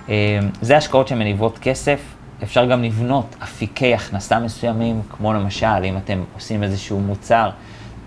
אמ, 0.08 0.14
זה 0.60 0.76
השקעות 0.76 1.08
שמניבות 1.08 1.58
כסף, 1.58 2.00
אפשר 2.42 2.66
גם 2.66 2.82
לבנות 2.82 3.36
אפיקי 3.42 3.94
הכנסה 3.94 4.38
מסוימים, 4.40 5.02
כמו 5.10 5.32
למשל, 5.32 5.84
אם 5.84 5.96
אתם 5.96 6.22
עושים 6.34 6.62
איזשהו 6.62 7.00
מוצר, 7.00 7.50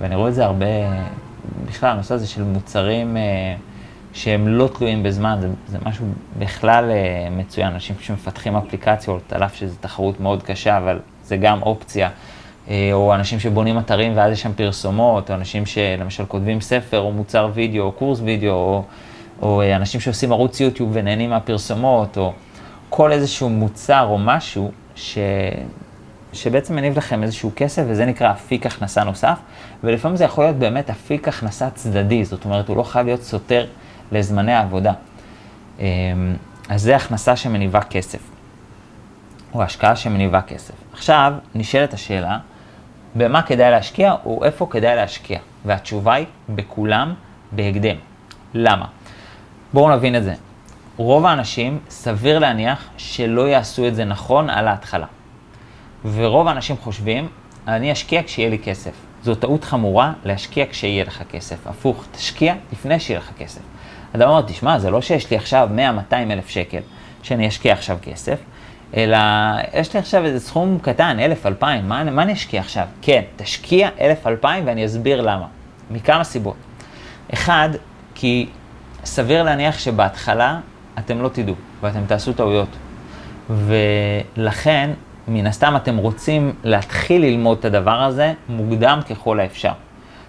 ואני 0.01 0.15
רואה 0.15 0.29
את 0.29 0.34
זה 0.34 0.46
הרבה, 0.46 0.65
בכלל, 1.67 1.89
הנושא 1.89 2.13
הזה 2.13 2.27
של 2.27 2.43
מוצרים 2.43 3.17
אה, 3.17 3.22
שהם 4.13 4.48
לא 4.48 4.70
תלויים 4.77 5.03
בזמן, 5.03 5.38
זה, 5.41 5.48
זה 5.67 5.77
משהו 5.86 6.05
בכלל 6.39 6.91
אה, 6.91 7.27
מצוין. 7.31 7.67
אנשים 7.67 7.96
שמפתחים 8.00 8.55
אפליקציות, 8.55 9.34
על 9.34 9.43
אף 9.43 9.55
שזו 9.55 9.75
תחרות 9.81 10.20
מאוד 10.20 10.43
קשה, 10.43 10.77
אבל 10.77 11.00
זה 11.24 11.38
גם 11.38 11.62
אופציה. 11.62 12.10
אה, 12.70 12.89
או 12.94 13.15
אנשים 13.15 13.39
שבונים 13.39 13.80
אתרים 13.80 14.12
ואז 14.15 14.34
יש 14.34 14.41
שם 14.41 14.53
פרסומות, 14.53 15.30
או 15.30 15.36
אנשים 15.36 15.65
שלמשל 15.65 16.25
כותבים 16.25 16.62
ספר 16.62 17.00
או 17.00 17.12
מוצר 17.12 17.50
וידאו 17.53 17.84
או 17.84 17.91
קורס 17.91 18.20
וידאו, 18.20 18.51
או, 18.51 18.84
או 19.41 19.62
אה, 19.62 19.75
אנשים 19.75 20.00
שעושים 20.00 20.32
ערוץ 20.32 20.60
יוטיוב 20.60 20.89
ונהנים 20.94 21.30
מהפרסומות, 21.30 22.18
או 22.18 22.34
כל 22.89 23.12
איזשהו 23.12 23.50
מוצר 23.50 24.06
או 24.10 24.17
משהו 24.17 24.71
ש... 24.95 25.17
שבעצם 26.34 26.76
מניב 26.76 26.97
לכם 26.97 27.24
איזשהו 27.24 27.52
כסף, 27.56 27.84
וזה 27.88 28.06
נקרא 28.06 28.32
אפיק 28.32 28.65
הכנסה 28.65 29.04
נוסף, 29.04 29.38
ולפעמים 29.84 30.17
זה 30.17 30.24
יכול 30.24 30.43
להיות 30.43 30.56
באמת 30.56 30.89
אפיק 30.89 31.28
הכנסה 31.28 31.69
צדדי, 31.69 32.26
זאת 32.26 32.45
אומרת, 32.45 32.67
הוא 32.67 32.78
לא 32.78 32.84
חייב 32.84 33.06
להיות 33.06 33.24
סותר 33.24 33.65
לזמני 34.12 34.54
העבודה. 34.54 34.93
אה, 35.80 35.86
אז 36.69 36.82
זה 36.82 36.95
הכנסה 36.95 37.36
שמניבה 37.36 37.82
כסף, 37.82 38.19
או 39.54 39.63
השקעה 39.63 39.95
שמניבה 39.95 40.41
כסף. 40.41 40.74
עכשיו, 40.93 41.34
נשאלת 41.56 41.93
השאלה, 41.93 42.38
במה 43.15 43.41
כדאי 43.41 43.71
להשקיע 43.71 44.15
או 44.26 44.43
איפה 44.43 44.67
כדאי 44.69 44.95
להשקיע. 44.95 45.39
והתשובה 45.65 46.13
היא, 46.13 46.26
בכולם, 46.50 47.13
בהקדם. 47.52 47.95
למה? 48.54 48.86
בואו 49.74 49.95
נבין 49.95 50.15
את 50.15 50.24
זה. 50.24 50.34
רוב 50.97 51.26
האנשים, 51.26 51.80
סביר 51.89 52.39
להניח 52.39 52.89
שלא 52.97 53.47
יעשו 53.47 53.88
את 53.88 53.95
זה 53.95 54.06
נכון 54.06 54.50
על 54.50 54.67
ההתחלה. 54.67 55.06
ורוב 56.13 56.47
האנשים 56.47 56.78
חושבים, 56.78 57.28
אני 57.67 57.91
אשקיע 57.91 58.24
כשיהיה 58.24 58.50
לי 58.50 58.60
כסף. 58.60 58.91
זו 59.24 59.36
טעות 59.36 59.63
חמורה 59.63 60.13
להשקיע 60.26 60.65
כשיהיה 60.69 61.04
לך 61.04 61.24
כסף. 61.30 61.67
הפוך, 61.67 62.06
תשקיע 62.12 62.56
לפני 62.71 63.00
שיהיה 63.00 63.19
לך 63.19 63.32
כסף. 63.38 63.62
אדם 64.15 64.30
אומר, 64.30 64.41
תשמע, 64.41 64.80
זה 64.80 64.89
לא 64.89 65.02
שיש 65.02 65.32
לי 65.32 65.38
עכשיו 65.38 65.69
100-200 66.12 66.13
אלף 66.13 66.50
שקל 66.50 66.82
שאני 67.24 67.47
אשקיע 67.47 67.74
עכשיו 67.74 67.97
כסף, 68.02 68.39
אלא 68.97 69.17
יש 69.73 69.93
לי 69.93 69.99
עכשיו 69.99 70.25
איזה 70.25 70.39
סכום 70.39 70.77
קטן, 70.82 71.19
אלף, 71.19 71.45
אלפיים, 71.45 71.89
מה, 71.89 72.04
מה 72.04 72.21
אני 72.21 72.34
אשקיע 72.34 72.62
עכשיו? 72.62 72.86
כן, 73.01 73.21
תשקיע 73.36 73.89
אלף, 74.01 74.27
אלפיים 74.27 74.67
ואני 74.67 74.86
אסביר 74.86 75.21
למה. 75.21 75.47
מכמה 75.91 76.23
סיבות. 76.23 76.56
אחד, 77.34 77.69
כי 78.15 78.49
סביר 79.06 79.43
להניח 79.43 79.80
שבהתחלה 79.80 80.60
אתם 80.99 81.21
לא 81.21 81.30
תדעו 81.30 81.56
ואתם 81.82 82.06
תעשו 82.08 82.34
טעויות. 82.34 82.69
ולכן, 83.49 84.89
מן 85.27 85.47
הסתם 85.47 85.75
אתם 85.75 85.97
רוצים 85.97 86.54
להתחיל 86.63 87.21
ללמוד 87.21 87.58
את 87.58 87.65
הדבר 87.65 88.04
הזה 88.04 88.34
מוקדם 88.49 88.99
ככל 89.10 89.39
האפשר. 89.39 89.71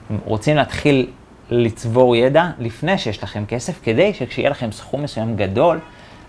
אתם 0.06 0.16
רוצים 0.24 0.56
להתחיל 0.56 1.06
לצבור 1.50 2.16
ידע 2.16 2.50
לפני 2.58 2.98
שיש 2.98 3.22
לכם 3.22 3.44
כסף, 3.48 3.80
כדי 3.82 4.14
שכשיהיה 4.14 4.50
לכם 4.50 4.72
סכום 4.72 5.02
מסוים 5.02 5.36
גדול, 5.36 5.80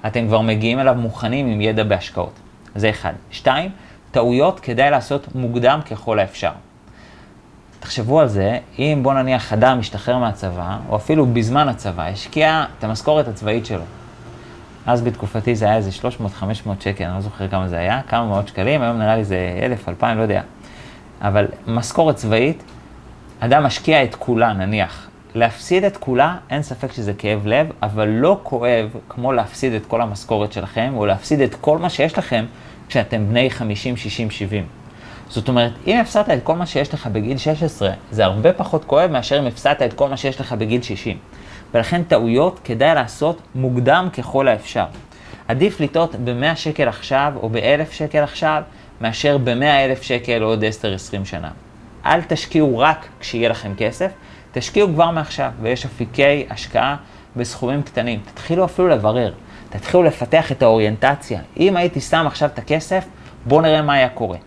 אתם 0.08 0.28
כבר 0.28 0.42
מגיעים 0.42 0.80
אליו 0.80 0.96
מוכנים 0.96 1.48
עם 1.48 1.62
ידע 1.62 1.84
בהשקעות. 1.84 2.40
זה 2.76 2.90
אחד. 2.90 3.14
שתיים, 3.32 3.72
טעויות 4.12 4.60
כדאי 4.60 4.92
לעשות 4.92 5.36
מוקדם 5.36 5.80
ככל 5.92 6.20
האפשר. 6.20 6.52
תחשבו 7.80 8.20
על 8.20 8.28
זה, 8.28 8.58
אם 8.80 9.00
בוא 9.02 9.14
נניח 9.14 9.54
אדם 9.54 9.80
משתחרר 9.80 10.18
מהצבא, 10.18 10.78
או 10.90 10.96
אפילו 10.96 11.26
בזמן 11.26 11.68
הצבא, 11.68 12.08
השקיע 12.08 12.66
את 12.80 12.84
המשכורת 12.84 13.28
הצבאית 13.28 13.66
שלו. 13.66 13.84
אז 14.86 15.02
בתקופתי 15.02 15.56
זה 15.56 15.66
היה 15.66 15.76
איזה 15.76 15.90
300-500 16.02 16.04
שקל, 16.80 17.04
אני 17.04 17.16
לא 17.16 17.22
זוכר 17.22 17.48
כמה 17.48 17.68
זה 17.68 17.80
היה, 17.80 18.02
כמה 18.08 18.26
מאות 18.26 18.48
שקלים, 18.48 18.82
היום 18.82 18.98
נראה 18.98 19.16
לי 19.16 19.24
זה 19.24 19.60
1,000, 19.62 19.90
2,000, 19.90 20.18
לא 20.18 20.22
יודע. 20.22 20.42
אבל 21.22 21.48
משכורת 21.68 22.16
צבאית, 22.16 22.64
אדם 23.40 23.64
משקיע 23.64 24.04
את 24.04 24.16
כולה, 24.16 24.54
נניח, 24.54 25.08
להפסיד 25.36 25.84
את 25.84 25.98
כולה, 25.98 26.38
אין 26.50 26.64
ספק 26.64 26.94
שזה 26.94 27.14
כאב 27.14 27.48
לב, 27.48 27.68
אבל 27.84 28.08
לא 28.08 28.40
כואב 28.44 28.90
כמו 29.10 29.34
להפסיד 29.34 29.74
את 29.74 29.86
כל 29.86 30.02
המשכורת 30.02 30.54
שלכם, 30.54 30.94
או 30.96 31.06
להפסיד 31.06 31.42
את 31.42 31.56
כל 31.56 31.78
מה 31.78 31.90
שיש 31.90 32.18
לכם 32.18 32.46
כשאתם 32.88 33.26
בני 33.30 33.50
50, 33.50 33.98
60, 33.98 34.32
70. 34.32 34.66
זאת 35.30 35.48
אומרת, 35.48 35.72
אם 35.88 36.00
הפסדת 36.00 36.30
את 36.30 36.40
כל 36.44 36.56
מה 36.56 36.66
שיש 36.66 36.94
לך 36.94 37.08
בגיל 37.08 37.38
16, 37.38 37.92
זה 38.12 38.26
הרבה 38.26 38.54
פחות 38.54 38.86
כואב 38.86 39.12
מאשר 39.12 39.40
אם 39.40 39.48
הפסדת 39.48 39.82
את 39.82 39.94
כל 39.94 40.10
מה 40.10 40.18
שיש 40.18 40.42
לך 40.42 40.54
בגיל 40.54 40.82
60. 40.82 41.18
ולכן 41.74 42.04
טעויות 42.04 42.60
כדאי 42.64 42.96
לעשות 42.96 43.42
מוקדם 43.56 44.08
ככל 44.18 44.48
האפשר. 44.48 44.86
עדיף 45.48 45.80
לטעות 45.80 46.16
ב-100 46.16 46.56
שקל 46.56 46.88
עכשיו 46.88 47.34
או 47.42 47.50
ב-1,000 47.50 47.94
שקל 47.94 48.24
עכשיו, 48.24 48.64
מאשר 49.02 49.38
ב-100,000 49.38 50.04
שקל 50.04 50.42
עוד 50.42 50.64
10-20 50.64 51.26
שנה. 51.26 51.50
אל 52.06 52.22
תשקיעו 52.22 52.80
רק 52.80 53.08
כשיהיה 53.20 53.50
לכם 53.50 53.74
כסף, 53.78 54.12
תשקיעו 54.54 54.88
כבר 54.88 55.12
מעכשיו, 55.12 55.52
ויש 55.62 55.86
אפיקי 55.86 56.46
השקעה 56.50 56.96
בסכומים 57.36 57.84
קטנים. 57.84 58.20
תתחילו 58.34 58.66
אפילו 58.66 58.88
לברר, 58.88 59.34
תתחילו 59.70 60.04
לפתח 60.04 60.52
את 60.52 60.64
האוריינטציה. 60.64 61.42
אם 61.58 61.78
הייתי 61.78 62.02
שם 62.02 62.28
עכשיו 62.28 62.50
את 62.54 62.60
הכסף, 62.60 63.06
בואו 63.46 63.62
נראה 63.62 63.82
מה 63.82 63.94
היה 63.94 64.10
קורה. 64.10 64.38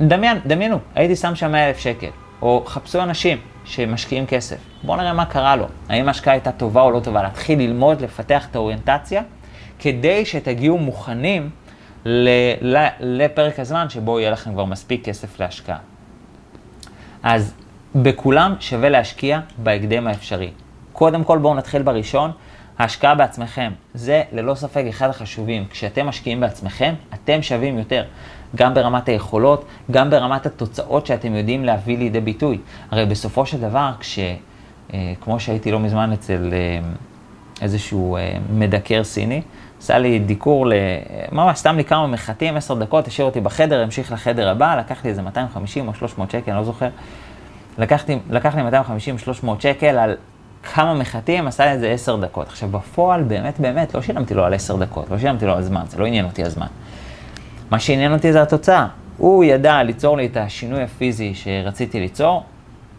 דמיין, 0.00 0.38
דמיינו, 0.46 0.78
הייתי 0.94 1.16
שם 1.16 1.34
שם 1.34 1.52
100 1.52 1.68
אלף 1.68 1.78
שקל, 1.78 2.10
או 2.42 2.64
חפשו 2.66 3.02
אנשים 3.02 3.38
שמשקיעים 3.64 4.26
כסף. 4.26 4.56
בואו 4.82 4.96
נראה 4.96 5.12
מה 5.12 5.24
קרה 5.24 5.56
לו, 5.56 5.66
האם 5.88 6.08
ההשקעה 6.08 6.34
הייתה 6.34 6.52
טובה 6.52 6.82
או 6.82 6.90
לא 6.90 7.00
טובה. 7.00 7.22
להתחיל 7.22 7.58
ללמוד, 7.58 8.00
לפתח 8.00 8.46
את 8.50 8.56
האוריינטציה, 8.56 9.22
כדי 9.78 10.24
שתגיעו 10.24 10.78
מוכנים 10.78 11.50
לפרק 13.00 13.58
הזמן 13.58 13.88
שבו 13.88 14.20
יהיה 14.20 14.30
לכם 14.30 14.52
כבר 14.52 14.64
מספיק 14.64 15.04
כסף 15.04 15.40
להשקעה. 15.40 15.78
אז 17.22 17.54
בכולם 17.94 18.54
שווה 18.60 18.88
להשקיע 18.88 19.40
בהקדם 19.58 20.06
האפשרי. 20.06 20.50
קודם 20.92 21.24
כל 21.24 21.38
בואו 21.38 21.54
נתחיל 21.54 21.82
בראשון, 21.82 22.30
ההשקעה 22.78 23.14
בעצמכם. 23.14 23.72
זה 23.94 24.22
ללא 24.32 24.54
ספק 24.54 24.84
אחד 24.88 25.10
החשובים. 25.10 25.64
כשאתם 25.70 26.06
משקיעים 26.06 26.40
בעצמכם, 26.40 26.94
אתם 27.14 27.42
שווים 27.42 27.78
יותר. 27.78 28.04
גם 28.56 28.74
ברמת 28.74 29.08
היכולות, 29.08 29.64
גם 29.90 30.10
ברמת 30.10 30.46
התוצאות 30.46 31.06
שאתם 31.06 31.34
יודעים 31.34 31.64
להביא 31.64 31.98
לידי 31.98 32.20
ביטוי. 32.20 32.58
הרי 32.90 33.06
בסופו 33.06 33.46
של 33.46 33.60
דבר, 33.60 33.90
כש... 34.00 34.18
כמו 35.20 35.40
שהייתי 35.40 35.72
לא 35.72 35.80
מזמן 35.80 36.12
אצל 36.12 36.52
איזשהו 37.62 38.18
מדקר 38.52 39.04
סיני, 39.04 39.42
עשה 39.78 39.98
לי 39.98 40.18
דיקור, 40.18 40.66
ממש 41.32 41.58
סתם 41.58 41.76
לי 41.76 41.84
כמה 41.84 42.06
מחטים, 42.06 42.56
עשר 42.56 42.74
דקות, 42.74 43.06
השאיר 43.06 43.26
אותי 43.26 43.40
בחדר, 43.40 43.82
המשיך 43.82 44.12
לחדר 44.12 44.48
הבא, 44.48 44.76
לקח 44.76 45.04
לי 45.04 45.10
איזה 45.10 45.22
250 45.22 45.88
או 45.88 45.94
300 45.94 46.30
שקל, 46.30 46.50
אני 46.50 46.58
לא 46.58 46.64
זוכר. 46.64 46.88
לקחתי, 47.78 48.18
לקח 48.30 48.54
לי 48.54 48.62
250-300 49.44 49.46
שקל 49.58 49.98
על 49.98 50.16
כמה 50.74 50.94
מחטים, 50.94 51.46
עשה 51.46 51.64
לי 51.64 51.70
איזה 51.70 51.90
10 51.90 52.16
דקות. 52.16 52.46
עכשיו, 52.46 52.68
בפועל, 52.68 53.22
באמת, 53.22 53.60
באמת, 53.60 53.94
לא 53.94 54.02
שילמתי 54.02 54.34
לו 54.34 54.44
על 54.44 54.54
10 54.54 54.76
דקות, 54.76 55.10
לא 55.10 55.18
שילמתי 55.18 55.46
לו 55.46 55.54
על 55.54 55.62
זמן, 55.62 55.82
זה 55.88 55.98
לא 55.98 56.06
עניין 56.06 56.24
אותי 56.24 56.44
הזמן. 56.44 56.66
מה 57.70 57.78
שעניין 57.78 58.12
אותי 58.12 58.32
זה 58.32 58.42
התוצאה. 58.42 58.86
הוא 59.16 59.44
ידע 59.44 59.82
ליצור 59.82 60.16
לי 60.16 60.26
את 60.26 60.36
השינוי 60.36 60.82
הפיזי 60.82 61.34
שרציתי 61.34 62.00
ליצור, 62.00 62.42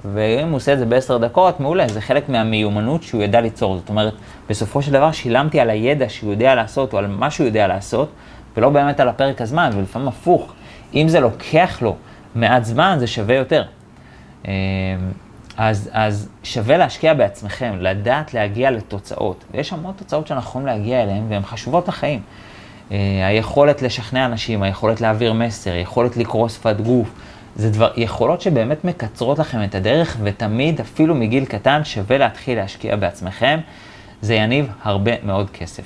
ואם 0.06 0.48
הוא 0.48 0.56
עושה 0.56 0.74
את 0.74 0.80
זה 0.80 0.86
בעשר 0.86 1.18
דקות, 1.18 1.60
מעולה, 1.60 1.88
זה 1.88 2.02
חלק 2.02 2.30
מהמיומנות 2.30 3.04
שהוא 3.04 3.24
ידע 3.24 3.42
ליצור. 3.42 3.78
זאת 3.78 3.90
אומרת, 3.90 4.14
בסופו 4.50 4.82
של 4.82 4.92
דבר 4.92 5.12
שילמתי 5.12 5.60
על 5.60 5.70
הידע 5.70 6.10
שהוא 6.10 6.32
יודע 6.32 6.56
לעשות, 6.56 6.94
או 6.94 6.98
על 6.98 7.08
מה 7.08 7.32
שהוא 7.32 7.46
יודע 7.46 7.68
לעשות, 7.68 8.10
ולא 8.58 8.70
באמת 8.70 9.00
על 9.00 9.10
הפרק 9.10 9.42
הזמן, 9.42 9.70
ולפעמים 9.74 10.08
הפוך. 10.08 10.54
אם 10.94 11.08
זה 11.08 11.20
לוקח 11.20 11.82
לו 11.82 11.96
מעט 12.36 12.64
זמן, 12.66 12.96
זה 13.00 13.08
שווה 13.08 13.36
יותר. 13.36 13.64
אמ, 14.48 14.52
אז, 15.58 15.90
אז 15.94 16.30
שווה 16.44 16.78
להשקיע 16.78 17.14
בעצמכם, 17.14 17.76
לדעת 17.80 18.34
להגיע 18.34 18.72
לתוצאות. 18.72 19.46
ויש 19.52 19.74
המון 19.74 19.94
תוצאות 19.96 20.28
שאנחנו 20.28 20.50
יכולים 20.50 20.68
להגיע 20.68 21.04
אליהן, 21.04 21.24
והן 21.30 21.42
חשובות 21.42 21.88
לחיים. 21.88 22.22
אה, 22.92 23.28
היכולת 23.28 23.82
לשכנע 23.82 24.26
אנשים, 24.26 24.64
היכולת 24.64 25.02
להעביר 25.02 25.34
מסר, 25.34 25.72
היכולת 25.72 26.18
לקרוא 26.18 26.50
שפת 26.50 26.82
גוף, 26.82 27.10
זה 27.56 27.70
דבר, 27.70 27.92
יכולות 27.98 28.42
שבאמת 28.42 28.86
מקצרות 28.86 29.40
לכם 29.40 29.64
את 29.64 29.76
הדרך, 29.76 30.18
ותמיד, 30.24 30.80
אפילו 30.80 31.16
מגיל 31.16 31.46
קטן, 31.46 31.84
שווה 31.84 32.18
להתחיל 32.18 32.58
להשקיע 32.58 32.96
בעצמכם. 32.96 33.60
זה 34.22 34.36
יניב 34.36 34.68
הרבה 34.84 35.12
מאוד 35.24 35.50
כסף. 35.50 35.84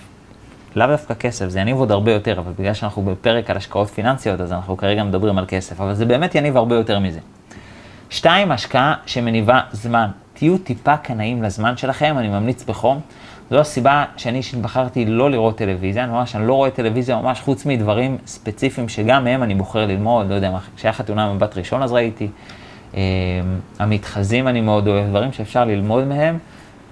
לאו 0.76 0.88
דווקא 0.88 1.14
כסף, 1.14 1.48
זה 1.48 1.60
יניב 1.60 1.78
עוד 1.78 1.92
הרבה 1.92 2.12
יותר, 2.12 2.40
אבל 2.40 2.52
בגלל 2.60 2.74
שאנחנו 2.74 3.02
בפרק 3.02 3.50
על 3.50 3.58
השקעות 3.58 3.88
פיננסיות, 3.90 4.42
אז 4.42 4.52
אנחנו 4.52 4.78
כרגע 4.78 5.04
מדברים 5.04 5.38
על 5.38 5.46
כסף, 5.48 5.82
אבל 5.82 5.94
זה 5.94 6.06
באמת 6.06 6.36
יניב 6.36 6.58
הרבה 6.58 6.76
יותר 6.76 7.00
מזה. 7.00 7.20
שתיים, 8.10 8.52
השקעה 8.52 8.94
שמניבה 9.06 9.62
זמן. 9.72 10.08
תהיו 10.34 10.58
טיפה 10.58 10.98
קנאים 10.98 11.44
לזמן 11.44 11.78
שלכם, 11.78 12.16
אני 12.18 12.28
ממליץ 12.28 12.64
בחום. 12.64 13.00
זו 13.50 13.60
הסיבה 13.60 14.06
שאני 14.18 14.42
בחרתי 14.62 15.06
לא 15.06 15.32
לראות 15.32 15.58
טלוויזיה, 15.58 16.08
ממש, 16.08 16.36
אני 16.36 16.48
לא 16.48 16.54
רואה 16.54 16.72
טלוויזיה 16.72 17.16
ממש 17.16 17.40
חוץ 17.40 17.66
מדברים 17.66 18.18
ספציפיים 18.26 18.90
שגם 18.90 19.24
מהם 19.24 19.44
אני 19.44 19.56
בוחר 19.56 19.86
ללמוד, 19.86 20.30
לא 20.30 20.36
יודע 20.36 20.52
מה, 20.52 20.60
כשהיה 20.76 20.94
חתונה 20.94 21.34
מבט 21.34 21.58
ראשון 21.58 21.84
אז 21.84 21.92
ראיתי. 21.92 22.28
אה, 22.96 23.02
המתחזים 23.80 24.48
אני 24.48 24.62
מאוד 24.62 24.88
אוהב, 24.88 25.08
דברים 25.08 25.32
שאפשר 25.32 25.66
ללמוד 25.66 26.04
מהם, 26.04 26.38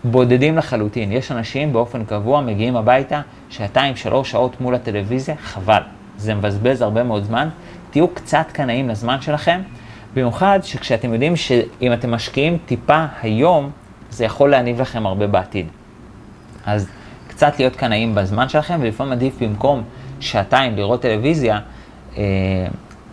בודדים 0.03 0.57
לחלוטין. 0.57 1.11
יש 1.11 1.31
אנשים 1.31 1.73
באופן 1.73 2.05
קבוע 2.05 2.41
מגיעים 2.41 2.75
הביתה, 2.75 3.21
שעתיים, 3.49 3.95
שלוש 3.95 4.31
שעות 4.31 4.61
מול 4.61 4.75
הטלוויזיה, 4.75 5.35
חבל. 5.35 5.81
זה 6.17 6.33
מבזבז 6.33 6.81
הרבה 6.81 7.03
מאוד 7.03 7.23
זמן. 7.23 7.49
תהיו 7.91 8.07
קצת 8.07 8.45
קנאים 8.51 8.89
לזמן 8.89 9.21
שלכם, 9.21 9.61
במיוחד 10.13 10.59
שכשאתם 10.63 11.13
יודעים 11.13 11.35
שאם 11.35 11.93
אתם 11.93 12.11
משקיעים 12.11 12.57
טיפה 12.65 13.05
היום, 13.21 13.71
זה 14.09 14.25
יכול 14.25 14.51
להניב 14.51 14.81
לכם 14.81 15.05
הרבה 15.05 15.27
בעתיד. 15.27 15.67
אז 16.65 16.89
קצת 17.27 17.59
להיות 17.59 17.75
קנאים 17.75 18.15
בזמן 18.15 18.49
שלכם, 18.49 18.79
ולפעמים 18.81 19.13
עדיף 19.13 19.41
במקום 19.41 19.83
שעתיים 20.19 20.75
לראות 20.75 21.01
טלוויזיה, 21.01 21.59
אה, 22.17 22.23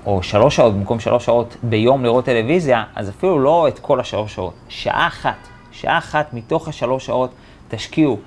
או 0.06 0.22
שלוש 0.22 0.56
שעות 0.56 0.74
במקום 0.74 1.00
שלוש 1.00 1.24
שעות 1.24 1.56
ביום 1.62 2.04
לראות 2.04 2.24
טלוויזיה, 2.24 2.84
אז 2.94 3.08
אפילו 3.08 3.38
לא 3.38 3.68
את 3.68 3.78
כל 3.78 4.00
השלוש 4.00 4.34
שעות, 4.34 4.54
שעה 4.68 5.06
אחת, 5.06 5.48
שעה 5.72 5.98
אחת 5.98 6.34
מתוך 6.34 6.68
השלוש 6.68 7.06
שעות 7.06 7.30
תשקיעו 7.68 8.18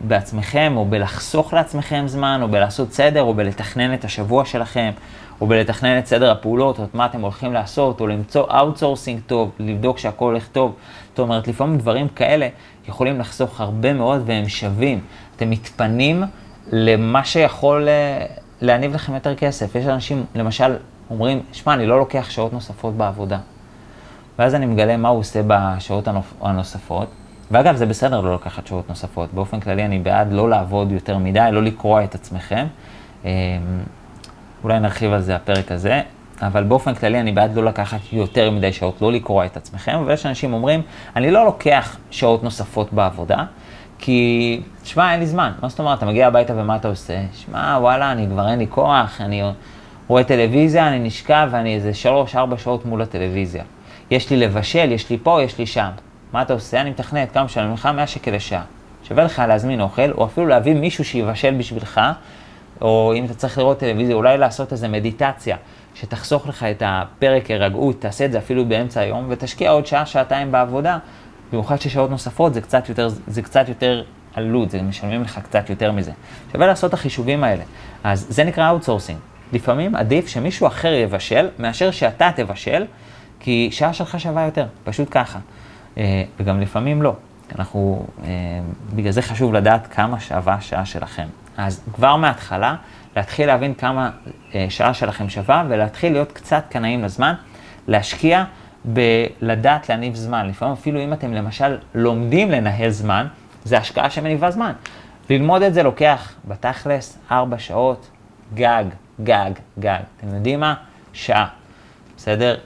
בעצמכם, 0.00 0.72
או 0.76 0.84
בלחסוך 0.84 1.54
לעצמכם 1.54 2.04
זמן, 2.06 2.40
או 2.42 2.48
בלעשות 2.48 2.92
סדר, 2.92 3.22
או 3.22 3.34
בלתכנן 3.34 3.94
את 3.94 4.04
השבוע 4.04 4.44
שלכם, 4.44 4.90
או 5.42 5.46
בלתכנן 5.46 5.98
את 5.98 6.06
סדר 6.06 6.30
הפעולות, 6.30 6.78
או 6.78 6.84
את 6.84 6.94
מה 6.94 7.06
אתם 7.06 7.20
הולכים 7.20 7.52
לעשות, 7.52 8.00
או 8.00 8.06
למצוא 8.06 8.44
outsourcing 8.58 9.20
טוב, 9.26 9.50
לבדוק 9.58 9.98
שהכל 9.98 10.24
הולך 10.24 10.48
טוב. 10.48 10.74
זאת 11.08 11.18
אומרת, 11.18 11.48
לפעמים 11.48 11.78
דברים 11.78 12.08
כאלה 12.08 12.48
יכולים 12.88 13.20
לחסוך 13.20 13.60
הרבה 13.60 13.92
מאוד 13.92 14.22
והם 14.26 14.48
שווים. 14.48 15.00
אתם 15.36 15.50
מתפנים 15.50 16.22
למה 16.72 17.24
שיכול 17.24 17.88
אה, 17.88 18.26
להניב 18.60 18.94
לכם 18.94 19.14
יותר 19.14 19.34
כסף. 19.34 19.74
יש 19.74 19.86
אנשים, 19.86 20.24
למשל, 20.34 20.76
אומרים, 21.10 21.40
שמע, 21.52 21.74
אני 21.74 21.86
לא 21.86 21.98
לוקח 21.98 22.30
שעות 22.30 22.52
נוספות 22.52 22.94
בעבודה. 22.94 23.38
ואז 24.38 24.54
אני 24.54 24.66
מגלה 24.66 24.96
מה 24.96 25.08
הוא 25.08 25.18
עושה 25.18 25.40
בשעות 25.46 26.08
הנוספות. 26.40 27.08
ואגב, 27.50 27.76
זה 27.76 27.86
בסדר 27.86 28.20
לא 28.20 28.34
לקחת 28.34 28.66
שעות 28.66 28.88
נוספות. 28.88 29.34
באופן 29.34 29.60
כללי 29.60 29.84
אני 29.84 29.98
בעד 29.98 30.32
לא 30.32 30.50
לעבוד 30.50 30.92
יותר 30.92 31.18
מדי, 31.18 31.48
לא 31.52 31.62
לקרוע 31.62 32.04
את 32.04 32.14
עצמכם. 32.14 32.66
אולי 34.64 34.80
נרחיב 34.80 35.12
על 35.12 35.20
זה 35.20 35.36
הפרק 35.36 35.72
הזה, 35.72 36.00
אבל 36.42 36.62
באופן 36.64 36.94
כללי 36.94 37.20
אני 37.20 37.32
בעד 37.32 37.56
לא 37.56 37.64
לקחת 37.64 38.00
יותר 38.12 38.50
מדי 38.50 38.72
שעות, 38.72 39.02
לא 39.02 39.12
לקרוע 39.12 39.46
את 39.46 39.56
עצמכם, 39.56 39.98
אבל 39.98 40.12
יש 40.12 40.26
אנשים 40.26 40.52
אומרים, 40.52 40.82
אני 41.16 41.30
לא 41.30 41.44
לוקח 41.44 41.96
שעות 42.10 42.44
נוספות 42.44 42.92
בעבודה, 42.92 43.44
כי, 43.98 44.60
שמע, 44.84 45.12
אין 45.12 45.20
לי 45.20 45.26
זמן. 45.26 45.52
מה 45.62 45.68
זאת 45.68 45.78
אומרת, 45.78 45.98
אתה 45.98 46.06
מגיע 46.06 46.26
הביתה 46.26 46.52
ומה 46.56 46.76
אתה 46.76 46.88
עושה? 46.88 47.20
שמע, 47.34 47.78
וואלה, 47.80 48.12
אני 48.12 48.26
כבר 48.26 48.48
אין 48.48 48.58
לי 48.58 48.66
כוח, 48.70 49.20
אני 49.20 49.42
רואה 50.08 50.24
טלוויזיה, 50.24 50.88
אני 50.88 50.98
נשכב 50.98 51.48
ואני 51.50 51.74
איזה 51.74 51.94
שלוש-ארבע 51.94 52.58
שעות 52.58 52.86
מול 52.86 53.02
הטלוויזיה. 53.02 53.62
יש 54.10 54.30
לי 54.30 54.36
לבשל, 54.36 54.92
יש 54.92 55.10
לי 55.10 55.18
פה, 55.22 55.42
יש 55.42 55.58
לי 55.58 55.66
שם. 55.66 55.90
מה 56.32 56.42
אתה 56.42 56.52
עושה? 56.52 56.80
אני 56.80 56.90
מתכנת 56.90 57.32
כמה 57.32 57.48
שנים 57.48 57.70
ממך 57.70 57.88
100 57.94 58.06
שקל 58.06 58.30
לשעה. 58.30 58.62
שווה 59.08 59.24
לך 59.24 59.42
להזמין 59.48 59.80
אוכל, 59.80 60.10
או 60.10 60.24
אפילו 60.24 60.46
להביא 60.46 60.74
מישהו 60.74 61.04
שיבשל 61.04 61.54
בשבילך, 61.54 62.00
או 62.82 63.12
אם 63.16 63.24
אתה 63.24 63.34
צריך 63.34 63.58
לראות 63.58 63.78
טלוויזיה, 63.78 64.14
אולי 64.14 64.38
לעשות 64.38 64.72
איזה 64.72 64.88
מדיטציה, 64.88 65.56
שתחסוך 65.94 66.46
לך 66.48 66.62
את 66.62 66.82
הפרק 66.86 67.50
הרגעות, 67.50 68.00
תעשה 68.00 68.24
את 68.24 68.32
זה 68.32 68.38
אפילו 68.38 68.64
באמצע 68.64 69.00
היום, 69.00 69.26
ותשקיע 69.28 69.70
עוד 69.70 69.86
שעה, 69.86 70.06
שעתיים 70.06 70.52
בעבודה, 70.52 70.98
במיוחד 71.52 71.80
ששעות 71.80 72.10
נוספות 72.10 72.54
זה 72.54 72.60
קצת 72.60 72.88
יותר, 72.88 73.08
זה 73.26 73.42
קצת 73.42 73.68
יותר 73.68 74.02
עלות, 74.34 74.70
זה 74.70 74.82
משלמים 74.82 75.22
לך 75.22 75.38
קצת 75.38 75.70
יותר 75.70 75.92
מזה. 75.92 76.12
שווה 76.52 76.66
לעשות 76.66 76.88
את 76.88 76.94
החישובים 76.94 77.44
האלה. 77.44 77.62
אז 78.04 78.26
זה 78.28 78.44
נקרא 78.44 78.70
outsourcing. 78.70 79.18
לפעמים 79.52 79.94
עדיף 79.94 80.28
שמישהו 80.28 80.66
אחר 80.66 80.92
יבשל, 80.92 81.48
מאשר 81.58 81.90
שאתה 81.90 82.30
תבשל, 82.36 82.84
כי 83.40 83.68
שעה 83.72 83.92
שלך 83.92 84.20
שווה 84.20 84.44
יותר, 84.44 84.66
פשוט 84.84 85.08
ככה. 85.10 85.38
אה, 85.98 86.22
וגם 86.40 86.60
לפעמים 86.60 87.02
לא. 87.02 87.14
אנחנו, 87.58 88.06
אה, 88.24 88.28
בגלל 88.94 89.12
זה 89.12 89.22
חשוב 89.22 89.54
לדעת 89.54 89.86
כמה 89.86 90.20
שווה 90.20 90.60
שעה 90.60 90.86
שלכם. 90.86 91.26
אז 91.56 91.82
כבר 91.94 92.16
מההתחלה, 92.16 92.76
להתחיל 93.16 93.46
להבין 93.46 93.74
כמה 93.74 94.10
אה, 94.54 94.66
שעה 94.68 94.94
שלכם 94.94 95.28
שווה, 95.28 95.64
ולהתחיל 95.68 96.12
להיות 96.12 96.32
קצת 96.32 96.64
קנאים 96.68 97.04
לזמן, 97.04 97.34
להשקיע 97.88 98.44
בלדעת 98.84 99.88
להניב 99.88 100.14
זמן. 100.14 100.48
לפעמים 100.48 100.74
אפילו 100.74 101.00
אם 101.04 101.12
אתם 101.12 101.34
למשל 101.34 101.78
לומדים 101.94 102.50
לנהל 102.50 102.90
זמן, 102.90 103.26
זה 103.64 103.78
השקעה 103.78 104.10
שמניבה 104.10 104.50
זמן. 104.50 104.72
ללמוד 105.30 105.62
את 105.62 105.74
זה 105.74 105.82
לוקח 105.82 106.32
בתכלס 106.44 107.18
ארבע 107.30 107.58
שעות, 107.58 108.10
גג, 108.54 108.84
גג, 109.22 109.50
גג. 109.78 110.00
אתם 110.16 110.34
יודעים 110.34 110.60
מה? 110.60 110.74
שעה. 111.12 111.46
בסדר? 112.16 112.56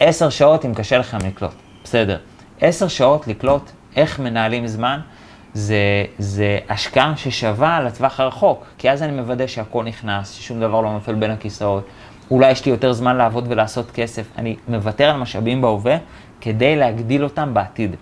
עשר 0.00 0.30
שעות 0.30 0.64
אם 0.64 0.74
קשה 0.74 0.98
לכם 0.98 1.18
לקלוט. 1.26 1.54
בסדר. 1.84 2.18
עשר 2.60 2.88
שעות 2.88 3.26
לקלוט 3.26 3.70
איך 3.96 4.18
מנהלים 4.18 4.66
זמן, 4.66 5.00
זה, 5.54 6.04
זה 6.18 6.58
השקעה 6.68 7.16
ששווה 7.16 7.80
לטווח 7.80 8.20
הרחוק, 8.20 8.64
כי 8.78 8.90
אז 8.90 9.02
אני 9.02 9.12
מוודא 9.20 9.46
שהכל 9.46 9.84
נכנס, 9.84 10.32
ששום 10.32 10.60
דבר 10.60 10.80
לא 10.80 10.92
נופל 10.92 11.14
בין 11.14 11.30
הכיסאות. 11.30 11.86
אולי 12.30 12.50
יש 12.50 12.64
לי 12.64 12.70
יותר 12.70 12.92
זמן 12.92 13.16
לעבוד 13.16 13.46
ולעשות 13.48 13.90
כסף. 13.90 14.26
אני 14.38 14.56
מוותר 14.68 15.10
על 15.10 15.16
משאבים 15.16 15.60
בהווה 15.60 15.96
כדי 16.40 16.76
להגדיל 16.76 17.24
אותם 17.24 17.54
בעתיד. 17.54 17.96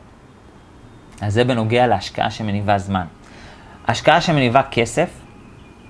אז 1.20 1.34
זה 1.34 1.44
בנוגע 1.44 1.86
להשקעה 1.86 2.30
שמניבה 2.30 2.78
זמן. 2.78 3.04
השקעה 3.88 4.20
שמניבה 4.20 4.62
כסף, 4.70 5.08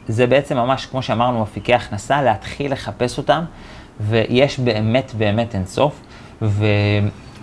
זה 0.08 0.26
בעצם 0.26 0.56
ממש, 0.56 0.86
כמו 0.86 1.02
שאמרנו, 1.02 1.42
אפיקי 1.42 1.74
הכנסה, 1.74 2.22
להתחיל 2.22 2.72
לחפש 2.72 3.18
אותם, 3.18 3.44
ויש 4.00 4.60
באמת 4.60 5.12
באמת 5.18 5.54
אינסוף. 5.54 6.00
ו... 6.42 6.64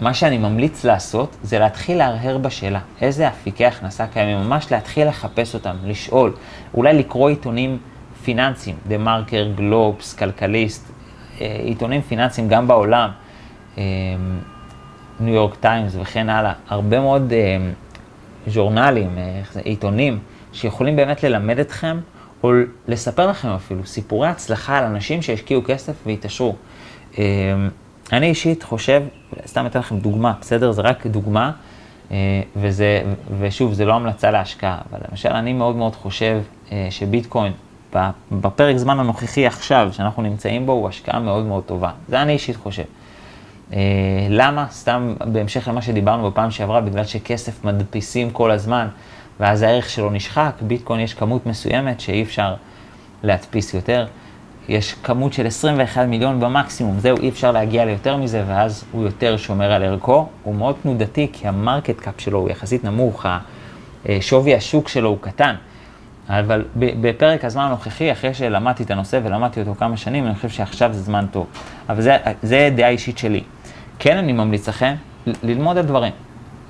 מה 0.02 0.14
שאני 0.14 0.38
ממליץ 0.38 0.84
לעשות 0.84 1.36
זה 1.44 1.60
להתחיל 1.60 1.98
להרהר 1.98 2.38
בשאלה, 2.38 2.80
איזה 3.02 3.28
אפיקי 3.28 3.66
הכנסה 3.66 4.08
קיימים, 4.08 4.38
ממש 4.38 4.72
להתחיל 4.72 5.08
לחפש 5.08 5.54
אותם, 5.54 5.76
לשאול, 5.84 6.34
אולי 6.74 6.94
לקרוא 6.94 7.30
עיתונים 7.30 7.78
פיננסיים, 8.24 8.76
דה 8.88 8.98
מרקר, 8.98 9.48
גלובס, 9.56 10.14
כלכליסט, 10.14 10.92
אה, 11.42 11.58
עיתונים 11.64 12.02
פיננסיים 12.02 12.48
גם 12.48 12.68
בעולם, 12.68 13.10
ניו 15.20 15.34
יורק 15.34 15.56
טיימס 15.56 15.96
וכן 16.00 16.30
הלאה, 16.30 16.54
הרבה 16.68 17.00
מאוד 17.00 17.34
אה, 17.34 17.58
ז'ורנלים, 18.48 19.18
אה, 19.18 19.42
עיתונים, 19.64 20.20
שיכולים 20.54 20.96
באמת 20.96 21.24
ללמד 21.24 21.60
אתכם, 21.60 22.00
או 22.44 22.52
לספר 22.88 23.28
לכם 23.28 23.48
אפילו 23.48 23.86
סיפורי 23.86 24.28
הצלחה 24.28 24.78
על 24.78 24.84
אנשים 24.84 25.22
שהשקיעו 25.22 25.62
כסף 25.66 25.94
והתעשרו. 26.06 26.56
אני 28.14 28.28
אישית 28.28 28.64
חושב, 28.64 29.04
סתם 29.48 29.66
אתן 29.66 29.80
לכם 29.80 30.00
דוגמה, 30.00 30.34
בסדר? 30.42 30.72
זה 30.72 30.82
רק 30.82 31.08
דוגמה. 31.08 31.52
וזה, 32.56 33.02
ושוב, 33.40 33.74
זה 33.74 33.86
לא 33.86 33.94
המלצה 33.94 34.32
להשקעה, 34.32 34.78
אבל 34.92 35.00
למשל 35.12 35.30
אני 35.30 35.54
מאוד 35.54 35.76
מאוד 35.76 35.96
חושב 35.96 36.42
שביטקוין 36.90 37.54
בפרק 38.32 38.78
זמן 38.78 39.00
הנוכחי 39.00 39.48
עכשיו, 39.48 39.90
שאנחנו 39.92 40.24
נמצאים 40.24 40.66
בו, 40.66 40.72
הוא 40.72 40.90
השקעה 40.90 41.20
מאוד 41.20 41.46
מאוד 41.46 41.64
טובה. 41.64 41.92
זה 42.08 42.22
אני 42.22 42.34
אישית 42.34 42.56
חושב. 42.56 42.84
אה, 43.74 43.80
למה? 44.30 44.66
סתם 44.72 45.16
בהמשך 45.26 45.68
למה 45.68 45.82
שדיברנו 45.82 46.32
בפעם 46.32 46.52
שעברה, 46.52 46.82
בגלל 46.82 47.04
שכסף 47.04 47.66
מדפיסים 47.66 48.30
כל 48.30 48.52
הזמן, 48.52 48.88
ואז 49.40 49.62
הערך 49.62 49.90
שלו 49.90 50.10
נשחק, 50.10 50.52
ביטקוין 50.62 51.00
יש 51.00 51.14
כמות 51.14 51.46
מסוימת 51.46 52.00
שאי 52.00 52.24
אפשר 52.24 52.56
להדפיס 53.24 53.74
יותר. 53.74 54.06
יש 54.70 54.96
כמות 55.04 55.34
של 55.34 55.48
21 55.48 56.06
מיליון 56.06 56.40
במקסימום, 56.40 57.00
זהו, 57.00 57.18
אי 57.18 57.30
אפשר 57.30 57.52
להגיע 57.52 57.86
ליותר 57.86 58.18
מזה, 58.18 58.44
ואז 58.48 58.86
הוא 58.92 59.04
יותר 59.04 59.38
שומר 59.38 59.72
על 59.72 59.84
ערכו. 59.84 60.28
הוא 60.44 60.56
מאוד 60.56 60.76
תנודתי, 60.82 61.28
כי 61.34 61.48
ה 61.48 61.55
market 61.55 62.00
cap 62.00 62.22
שלו 62.22 62.40
הוא 62.40 62.50
יחסית 62.50 62.84
נמוך, 62.84 63.26
שווי 64.22 64.56
השוק 64.56 64.90
שלו 64.90 65.10
הוא 65.10 65.18
קטן. 65.22 65.56
אבל 66.30 66.66
בפרק 66.76 67.46
הזמן 67.46 67.64
הנוכחי, 67.64 68.12
אחרי 68.12 68.34
שלמדתי 68.34 68.84
את 68.84 68.92
הנושא 68.92 69.20
ולמדתי 69.24 69.60
אותו 69.60 69.76
כמה 69.76 69.98
שנים, 69.98 70.26
אני 70.26 70.36
חושב 70.36 70.50
שעכשיו 70.50 70.94
זה 70.94 71.02
זמן 71.02 71.26
טוב. 71.32 71.46
אבל 71.90 72.02
זה, 72.02 72.18
זה 72.44 72.70
דעה 72.76 72.90
אישית 72.90 73.18
שלי. 73.18 73.44
כן, 74.00 74.18
אני 74.18 74.34
ממליץ 74.34 74.70
לכם 74.70 74.96
ללמוד 75.44 75.78
על 75.78 75.86
דברים. 75.86 76.14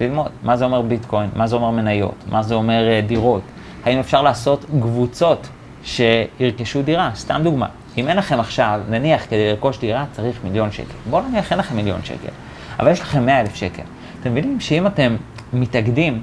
ללמוד 0.01 0.31
מה 0.43 0.57
זה 0.57 0.65
אומר 0.65 0.81
ביטקוין, 0.81 1.29
מה 1.35 1.47
זה 1.47 1.55
אומר 1.55 1.69
מניות, 1.69 2.15
מה 2.29 2.43
זה 2.43 2.55
אומר 2.55 2.83
uh, 2.87 3.07
דירות. 3.07 3.41
האם 3.83 3.99
אפשר 3.99 4.21
לעשות 4.21 4.65
קבוצות 4.81 5.49
שירכשו 5.83 6.81
דירה? 6.81 7.11
סתם 7.15 7.41
דוגמה. 7.43 7.67
אם 7.97 8.07
אין 8.07 8.17
לכם 8.17 8.39
עכשיו, 8.39 8.81
נניח 8.89 9.25
כדי 9.25 9.49
לרכוש 9.51 9.79
דירה 9.79 10.05
צריך 10.11 10.39
מיליון 10.43 10.71
שקל. 10.71 10.93
בואו 11.09 11.27
נניח 11.27 11.51
אין 11.51 11.59
לכם 11.59 11.75
מיליון 11.75 12.03
שקל, 12.03 12.31
אבל 12.79 12.91
יש 12.91 13.01
לכם 13.01 13.25
מאה 13.25 13.41
אלף 13.41 13.55
שקל. 13.55 13.83
אתם 14.21 14.31
מבינים 14.31 14.59
שאם 14.59 14.87
אתם 14.87 15.15
מתאגדים 15.53 16.21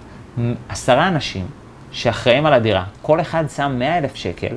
עשרה 0.69 1.09
אנשים, 1.09 1.47
שאחראים 1.93 2.47
על 2.47 2.53
הדירה, 2.53 2.85
כל 3.03 3.21
אחד 3.21 3.45
שם 3.57 3.77
100 3.79 3.99
אלף 3.99 4.15
שקל, 4.15 4.57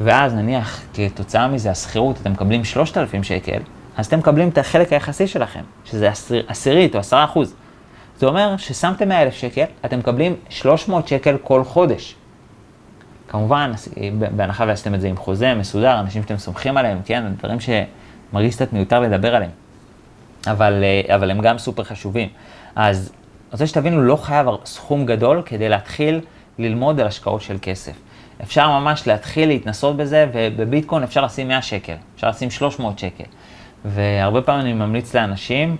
ואז 0.00 0.34
נניח 0.34 0.80
כתוצאה 0.94 1.48
מזה 1.48 1.70
השכירות 1.70 2.20
אתם 2.20 2.32
מקבלים 2.32 2.64
3,000 2.64 3.22
שקל, 3.22 3.60
אז 3.96 4.06
אתם 4.06 4.18
מקבלים 4.18 4.48
את 4.48 4.58
החלק 4.58 4.92
היחסי 4.92 5.26
שלכם, 5.26 5.62
שזה 5.84 6.08
עשיר, 6.08 6.44
עשירית 6.48 6.94
או 6.94 7.00
10 7.00 7.24
אחוז. 7.24 7.54
זה 8.18 8.26
אומר 8.26 8.56
ששמתם 8.56 9.08
100 9.08 9.22
אלף 9.22 9.34
שקל, 9.34 9.64
אתם 9.84 9.98
מקבלים 9.98 10.36
300 10.48 11.08
שקל 11.08 11.36
כל 11.42 11.64
חודש. 11.64 12.14
כמובן, 13.28 13.72
בהנחה 14.36 14.64
ועשיתם 14.68 14.94
את 14.94 15.00
זה 15.00 15.08
עם 15.08 15.16
חוזה 15.16 15.54
מסודר, 15.54 16.00
אנשים 16.00 16.22
שאתם 16.22 16.38
סומכים 16.38 16.76
עליהם, 16.76 16.98
כן, 17.04 17.24
דברים 17.38 17.58
שמרגיש 17.60 18.54
קצת 18.54 18.72
מיותר 18.72 19.00
לדבר 19.00 19.34
עליהם. 19.34 19.50
אבל, 20.46 20.84
אה, 20.84 21.14
אבל 21.14 21.30
הם 21.30 21.40
גם 21.40 21.58
סופר 21.58 21.84
חשובים. 21.84 22.28
אז 22.76 23.12
אני 23.12 23.52
רוצה 23.52 23.66
שתבינו, 23.66 24.02
לא 24.02 24.16
חייב 24.16 24.46
סכום 24.64 25.06
גדול 25.06 25.42
כדי 25.46 25.68
להתחיל 25.68 26.20
ללמוד 26.58 27.00
על 27.00 27.06
השקעות 27.06 27.42
של 27.42 27.56
כסף. 27.62 27.92
אפשר 28.42 28.78
ממש 28.80 29.06
להתחיל 29.06 29.48
להתנסות 29.48 29.96
בזה, 29.96 30.26
ובביטקוין 30.32 31.02
אפשר 31.02 31.24
לשים 31.24 31.48
100 31.48 31.62
שקל, 31.62 31.94
אפשר 32.14 32.28
לשים 32.28 32.50
300 32.50 32.98
שקל. 32.98 33.24
והרבה 33.84 34.42
פעמים 34.42 34.60
אני 34.60 34.72
ממליץ 34.72 35.14
לאנשים, 35.14 35.76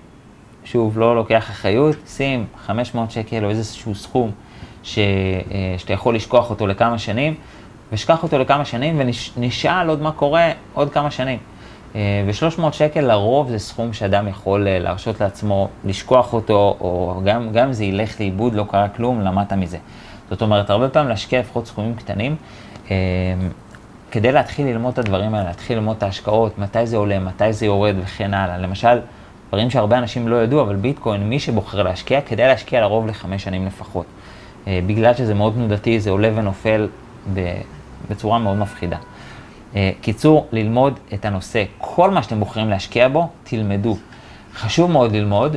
שוב, 0.65 0.99
לא 0.99 1.17
לוקח 1.17 1.51
אחריות, 1.51 1.97
שים 2.07 2.47
500 2.67 3.11
שקל 3.11 3.45
או 3.45 3.51
איזשהו 3.51 3.95
סכום 3.95 4.31
ש, 4.89 4.99
אה, 4.99 5.75
שאתה 5.79 5.93
יכול 5.93 6.15
לשכוח 6.15 6.51
אותו 6.51 6.67
לכמה 6.67 6.99
שנים, 6.99 7.35
ושכח 7.93 8.23
אותו 8.23 8.39
לכמה 8.39 8.65
שנים 8.65 9.01
ונשאל 9.37 9.89
עוד 9.89 10.03
מה 10.03 10.13
קורה 10.13 10.51
עוד 10.75 10.91
כמה 10.93 11.11
שנים. 11.11 11.39
אה, 11.95 12.01
ו-300 12.27 12.73
שקל 12.73 13.01
לרוב 13.01 13.51
זה 13.51 13.59
סכום 13.59 13.93
שאדם 13.93 14.29
יכול 14.29 14.69
אה, 14.69 14.79
להרשות 14.79 15.21
לעצמו 15.21 15.69
לשכוח 15.85 16.33
אותו, 16.33 16.77
או 16.81 17.21
גם, 17.25 17.59
אם 17.59 17.73
זה 17.73 17.85
ילך 17.85 18.21
לאיבוד, 18.21 18.55
לא 18.55 18.65
קרה 18.71 18.89
כלום, 18.89 19.21
למדת 19.21 19.53
מזה. 19.53 19.79
זאת 20.31 20.43
אומרת, 20.43 20.71
הרבה 20.71 20.89
פעמים 20.89 21.09
להשקיע 21.09 21.41
לפחות 21.41 21.67
סכומים 21.67 21.95
קטנים, 21.95 22.37
כדי 24.11 24.33
להתחיל 24.33 24.67
ללמוד 24.67 24.93
את 24.93 24.99
הדברים 24.99 25.35
האלה, 25.35 25.49
להתחיל 25.49 25.79
ללמוד 25.79 25.97
את 25.97 26.03
ההשקעות, 26.03 26.59
מתי 26.59 26.87
זה 26.87 26.97
עולה, 26.97 27.19
מתי 27.19 27.53
זה 27.53 27.67
יורד 27.67 27.95
וכן 28.03 28.35
הלאה. 28.35 28.59
למשל, 28.59 28.99
דברים 29.49 29.71
שהרבה 29.71 29.99
אנשים 29.99 30.29
לא 30.29 30.43
ידעו, 30.43 30.61
אבל 30.61 30.77
ביטקוין, 30.77 31.29
מי 31.29 31.41
שבוחר 31.41 31.83
להשקיע, 31.83 32.21
כדאי 32.21 32.47
להשקיע 32.47 32.81
לרוב 32.81 33.07
לחמש 33.07 33.45
שנים 33.45 33.67
לפחות. 33.67 34.07
אה, 34.67 34.81
בגלל 34.87 35.15
שזה 35.15 35.35
מאוד 35.35 35.53
תנודתי, 35.53 36.01
זה 36.01 36.11
עולה 36.11 36.31
ונופל 36.35 36.89
בצורה 38.11 38.39
מאוד 38.39 38.57
מפחידה. 38.57 38.97
אה, 39.77 39.91
קיצור, 40.01 40.47
ללמוד 40.53 40.99
את 41.15 41.25
הנושא. 41.25 41.65
כל 41.79 42.11
מה 42.11 42.23
שאתם 42.23 42.41
בוחרים 42.41 42.69
להשקיע 42.69 43.09
בו, 43.09 43.29
תלמדו. 43.45 43.97
חשוב 44.55 44.91
מאוד 44.91 45.13
ללמוד. 45.13 45.57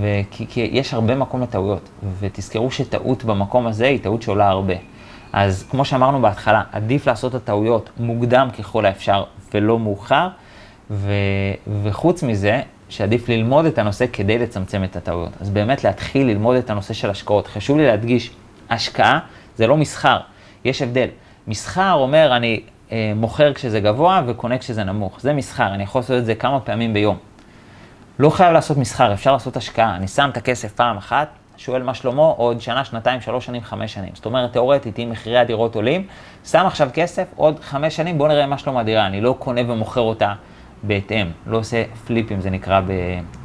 וכי 0.00 0.68
יש 0.72 0.94
הרבה 0.94 1.14
מקום 1.14 1.42
לטעויות, 1.42 1.88
ותזכרו 2.20 2.70
שטעות 2.70 3.24
במקום 3.24 3.66
הזה 3.66 3.86
היא 3.86 3.98
טעות 4.02 4.22
שעולה 4.22 4.48
הרבה. 4.48 4.74
אז 5.32 5.66
כמו 5.70 5.84
שאמרנו 5.84 6.20
בהתחלה, 6.20 6.62
עדיף 6.72 7.06
לעשות 7.06 7.34
את 7.34 7.42
הטעויות 7.42 7.90
מוקדם 8.00 8.48
ככל 8.58 8.86
האפשר 8.86 9.24
ולא 9.54 9.78
מאוחר, 9.78 10.28
ו, 10.90 11.12
וחוץ 11.82 12.22
מזה, 12.22 12.62
שעדיף 12.90 13.28
ללמוד 13.28 13.64
את 13.64 13.78
הנושא 13.78 14.04
כדי 14.12 14.38
לצמצם 14.38 14.84
את 14.84 14.96
הטעויות. 14.96 15.32
אז 15.40 15.50
באמת 15.50 15.84
להתחיל 15.84 16.26
ללמוד 16.26 16.56
את 16.56 16.70
הנושא 16.70 16.94
של 16.94 17.10
השקעות. 17.10 17.46
חשוב 17.46 17.78
לי 17.78 17.86
להדגיש, 17.86 18.30
השקעה 18.70 19.18
זה 19.56 19.66
לא 19.66 19.76
מסחר, 19.76 20.18
יש 20.64 20.82
הבדל. 20.82 21.08
מסחר 21.46 21.92
אומר, 21.92 22.36
אני 22.36 22.60
אה, 22.92 23.12
מוכר 23.16 23.52
כשזה 23.52 23.80
גבוה 23.80 24.22
וקונה 24.26 24.58
כשזה 24.58 24.84
נמוך. 24.84 25.20
זה 25.20 25.32
מסחר, 25.32 25.74
אני 25.74 25.82
יכול 25.82 25.98
לעשות 25.98 26.18
את 26.18 26.24
זה 26.24 26.34
כמה 26.34 26.60
פעמים 26.60 26.92
ביום. 26.94 27.16
לא 28.18 28.30
חייב 28.30 28.52
לעשות 28.52 28.76
מסחר, 28.76 29.12
אפשר 29.12 29.32
לעשות 29.32 29.56
השקעה. 29.56 29.96
אני 29.96 30.08
שם 30.08 30.28
את 30.32 30.36
הכסף 30.36 30.72
פעם 30.72 30.96
אחת, 30.96 31.28
שואל 31.56 31.82
מה 31.82 31.94
שלמה, 31.94 32.22
עוד 32.22 32.60
שנה, 32.60 32.84
שנתיים, 32.84 33.20
שלוש 33.20 33.46
שנים, 33.46 33.62
חמש 33.62 33.94
שנים. 33.94 34.10
זאת 34.14 34.26
אומרת, 34.26 34.52
תאורטית, 34.52 34.98
אם 34.98 35.10
מחירי 35.10 35.38
הדירות 35.38 35.74
עולים, 35.74 36.06
שם 36.44 36.66
עכשיו 36.66 36.90
כסף, 36.94 37.24
עוד 37.36 37.60
חמש 37.60 37.96
שנים, 37.96 38.18
בואו 38.18 38.28
נראה 38.28 38.46
מה 38.46 38.58
שלמה 38.58 38.80
הדירה. 38.80 39.06
אני 39.06 39.20
לא 39.20 39.36
קונה 39.38 39.60
ומוכר 39.66 40.00
אותה 40.00 40.32
בהתאם, 40.82 41.26
לא 41.46 41.56
עושה 41.56 41.84
פליפים, 42.06 42.40
זה 42.40 42.50
נקרא 42.50 42.80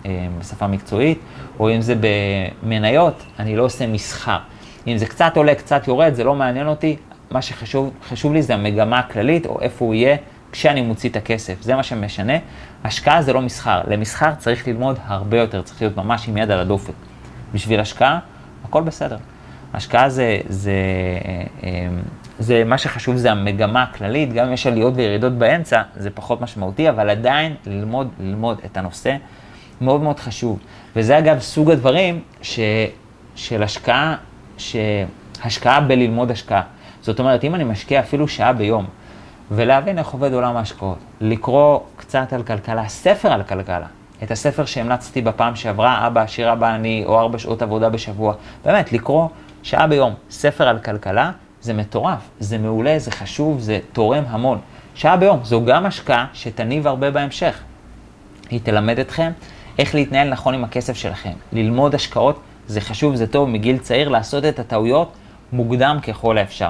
אה, 0.05 0.11
בשפה 0.39 0.67
מקצועית, 0.67 1.19
או 1.59 1.75
אם 1.75 1.81
זה 1.81 1.95
במניות, 2.63 3.23
אני 3.39 3.55
לא 3.55 3.63
עושה 3.63 3.87
מסחר. 3.87 4.37
אם 4.87 4.97
זה 4.97 5.05
קצת 5.05 5.37
עולה, 5.37 5.55
קצת 5.55 5.87
יורד, 5.87 6.13
זה 6.13 6.23
לא 6.23 6.35
מעניין 6.35 6.67
אותי, 6.67 6.95
מה 7.31 7.41
שחשוב 7.41 8.33
לי 8.33 8.41
זה 8.41 8.53
המגמה 8.53 8.99
הכללית, 8.99 9.45
או 9.45 9.61
איפה 9.61 9.85
הוא 9.85 9.93
יהיה 9.93 10.17
כשאני 10.51 10.81
מוציא 10.81 11.09
את 11.09 11.15
הכסף, 11.15 11.61
זה 11.61 11.75
מה 11.75 11.83
שמשנה. 11.83 12.33
השקעה 12.83 13.21
זה 13.21 13.33
לא 13.33 13.41
מסחר, 13.41 13.81
למסחר 13.87 14.35
צריך 14.37 14.67
ללמוד 14.67 14.99
הרבה 15.05 15.39
יותר, 15.39 15.61
צריך 15.61 15.81
להיות 15.81 15.97
ממש 15.97 16.29
עם 16.29 16.37
יד 16.37 16.51
על 16.51 16.59
הדופק. 16.59 16.93
בשביל 17.53 17.79
השקעה, 17.79 18.19
הכל 18.65 18.83
בסדר. 18.83 19.17
השקעה 19.73 20.09
זה, 20.09 20.39
זה, 20.49 20.71
אה, 21.63 21.87
זה, 22.39 22.63
מה 22.65 22.77
שחשוב 22.77 23.15
זה 23.15 23.31
המגמה 23.31 23.83
הכללית, 23.83 24.33
גם 24.33 24.47
אם 24.47 24.53
יש 24.53 24.67
עליות 24.67 24.93
וירידות 24.95 25.33
באמצע, 25.33 25.81
זה 25.95 26.09
פחות 26.09 26.41
משמעותי, 26.41 26.89
אבל 26.89 27.09
עדיין 27.09 27.55
ללמוד, 27.65 28.09
ללמוד 28.19 28.59
את 28.65 28.77
הנושא 28.77 29.15
מאוד 29.81 30.01
מאוד 30.01 30.19
חשוב. 30.19 30.59
וזה 30.95 31.17
אגב 31.17 31.39
סוג 31.39 31.71
הדברים 31.71 32.21
ש, 32.41 32.59
של 33.35 33.63
השקעה, 33.63 34.15
שהשקעה 34.57 35.81
בללמוד 35.81 36.31
השקעה. 36.31 36.61
זאת 37.01 37.19
אומרת, 37.19 37.43
אם 37.43 37.55
אני 37.55 37.63
משקיע 37.63 37.99
אפילו 37.99 38.27
שעה 38.27 38.53
ביום, 38.53 38.85
ולהבין 39.51 39.97
איך 39.97 40.07
עובד 40.07 40.33
עולם 40.33 40.57
ההשקעות. 40.57 40.97
לקרוא 41.21 41.79
קצת 41.95 42.33
על 42.33 42.43
כלכלה, 42.43 42.87
ספר 42.87 43.31
על 43.31 43.43
כלכלה. 43.43 43.87
את 44.23 44.31
הספר 44.31 44.65
שהמלצתי 44.65 45.21
בפעם 45.21 45.55
שעברה, 45.55 46.07
אבא 46.07 46.21
עשיר 46.21 46.53
אבא 46.53 46.75
אני, 46.75 47.03
או 47.05 47.19
ארבע 47.19 47.37
שעות 47.37 47.61
עבודה 47.61 47.89
בשבוע. 47.89 48.33
באמת, 48.65 48.91
לקרוא 48.93 49.27
שעה 49.63 49.87
ביום 49.87 50.13
ספר 50.29 50.67
על 50.67 50.79
כלכלה, 50.79 51.31
זה 51.65 51.73
מטורף, 51.73 52.19
זה 52.39 52.57
מעולה, 52.57 52.99
זה 52.99 53.11
חשוב, 53.11 53.59
זה 53.59 53.79
תורם 53.93 54.23
המון. 54.27 54.59
שעה 54.95 55.17
ביום, 55.17 55.39
זו 55.43 55.65
גם 55.65 55.85
השקעה 55.85 56.25
שתניב 56.33 56.87
הרבה 56.87 57.11
בהמשך. 57.11 57.59
היא 58.49 58.59
תלמד 58.63 58.99
אתכם 58.99 59.31
איך 59.79 59.95
להתנהל 59.95 60.29
נכון 60.29 60.53
עם 60.53 60.63
הכסף 60.63 60.95
שלכם. 60.95 61.31
ללמוד 61.53 61.95
השקעות 61.95 62.39
זה 62.67 62.81
חשוב, 62.81 63.15
זה 63.15 63.27
טוב, 63.27 63.49
מגיל 63.49 63.77
צעיר 63.77 64.09
לעשות 64.09 64.45
את 64.45 64.59
הטעויות 64.59 65.11
מוקדם 65.53 65.97
ככל 66.07 66.37
האפשר. 66.37 66.69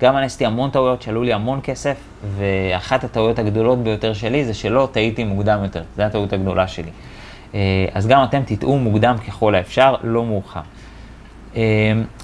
גם 0.00 0.16
אני 0.16 0.26
עשיתי 0.26 0.46
המון 0.46 0.70
טעויות 0.70 1.02
שעלו 1.02 1.22
לי 1.22 1.32
המון 1.32 1.60
כסף, 1.62 1.96
ואחת 2.36 3.04
הטעויות 3.04 3.38
הגדולות 3.38 3.78
ביותר 3.78 4.12
שלי 4.12 4.44
זה 4.44 4.54
שלא 4.54 4.88
טעיתי 4.92 5.24
מוקדם 5.24 5.60
יותר, 5.62 5.82
זו 5.96 6.02
הטעות 6.02 6.32
הגדולה 6.32 6.68
שלי. 6.68 6.90
אה, 7.54 7.60
אז 7.94 8.06
גם 8.06 8.24
אתם 8.24 8.42
תטעו 8.46 8.78
מוקדם 8.78 9.16
ככל 9.28 9.54
האפשר, 9.54 9.94
לא 10.02 10.24
מאוחר. 10.24 10.60
אה, 11.56 11.62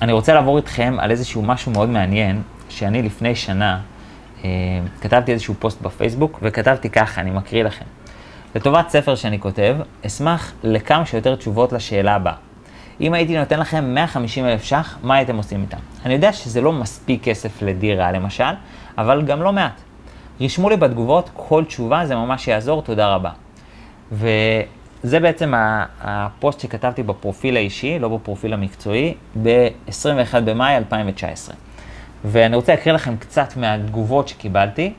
אני 0.02 0.12
רוצה 0.12 0.34
לעבור 0.34 0.56
איתכם 0.56 0.96
על 0.98 1.10
איזשהו 1.10 1.42
משהו 1.42 1.72
מאוד 1.72 1.88
מעניין, 1.88 2.42
שאני 2.68 3.02
לפני 3.02 3.34
שנה 3.36 3.80
אה, 4.44 4.50
כתבתי 5.00 5.32
איזשהו 5.32 5.54
פוסט 5.58 5.82
בפייסבוק, 5.82 6.38
וכתבתי 6.42 6.90
ככה, 6.90 7.20
אני 7.20 7.30
מקריא 7.30 7.64
לכם. 7.64 7.84
לטובת 8.54 8.88
ספר 8.88 9.14
שאני 9.14 9.40
כותב, 9.40 9.76
אשמח 10.06 10.52
לכמה 10.62 11.06
שיותר 11.06 11.36
תשובות 11.36 11.72
לשאלה 11.72 12.14
הבאה. 12.14 12.34
אם 13.00 13.14
הייתי 13.14 13.38
נותן 13.38 13.60
לכם 13.60 13.84
150 13.94 14.46
אלף 14.46 14.64
ש"ח, 14.64 14.98
מה 15.02 15.14
הייתם 15.14 15.36
עושים 15.36 15.62
איתם? 15.62 15.76
אני 16.04 16.14
יודע 16.14 16.32
שזה 16.32 16.60
לא 16.60 16.72
מספיק 16.72 17.24
כסף 17.24 17.62
לדירה 17.62 18.12
למשל, 18.12 18.44
אבל 18.98 19.22
גם 19.22 19.42
לא 19.42 19.52
מעט. 19.52 19.80
רשמו 20.40 20.70
לי 20.70 20.76
בתגובות 20.76 21.30
כל 21.32 21.64
תשובה, 21.64 22.06
זה 22.06 22.16
ממש 22.16 22.48
יעזור, 22.48 22.82
תודה 22.82 23.14
רבה. 23.14 23.30
ו... 24.12 24.28
זה 25.04 25.20
בעצם 25.20 25.52
הפוסט 26.00 26.60
שכתבתי 26.60 27.02
בפרופיל 27.02 27.56
האישי, 27.56 27.98
לא 27.98 28.08
בפרופיל 28.08 28.52
המקצועי, 28.52 29.14
ב-21 29.42 30.40
במאי 30.44 30.76
2019. 30.76 31.56
ואני 32.24 32.56
רוצה 32.56 32.74
להקריא 32.74 32.94
לכם 32.94 33.16
קצת 33.16 33.56
מהתגובות 33.56 34.28
שקיבלתי. 34.28 34.92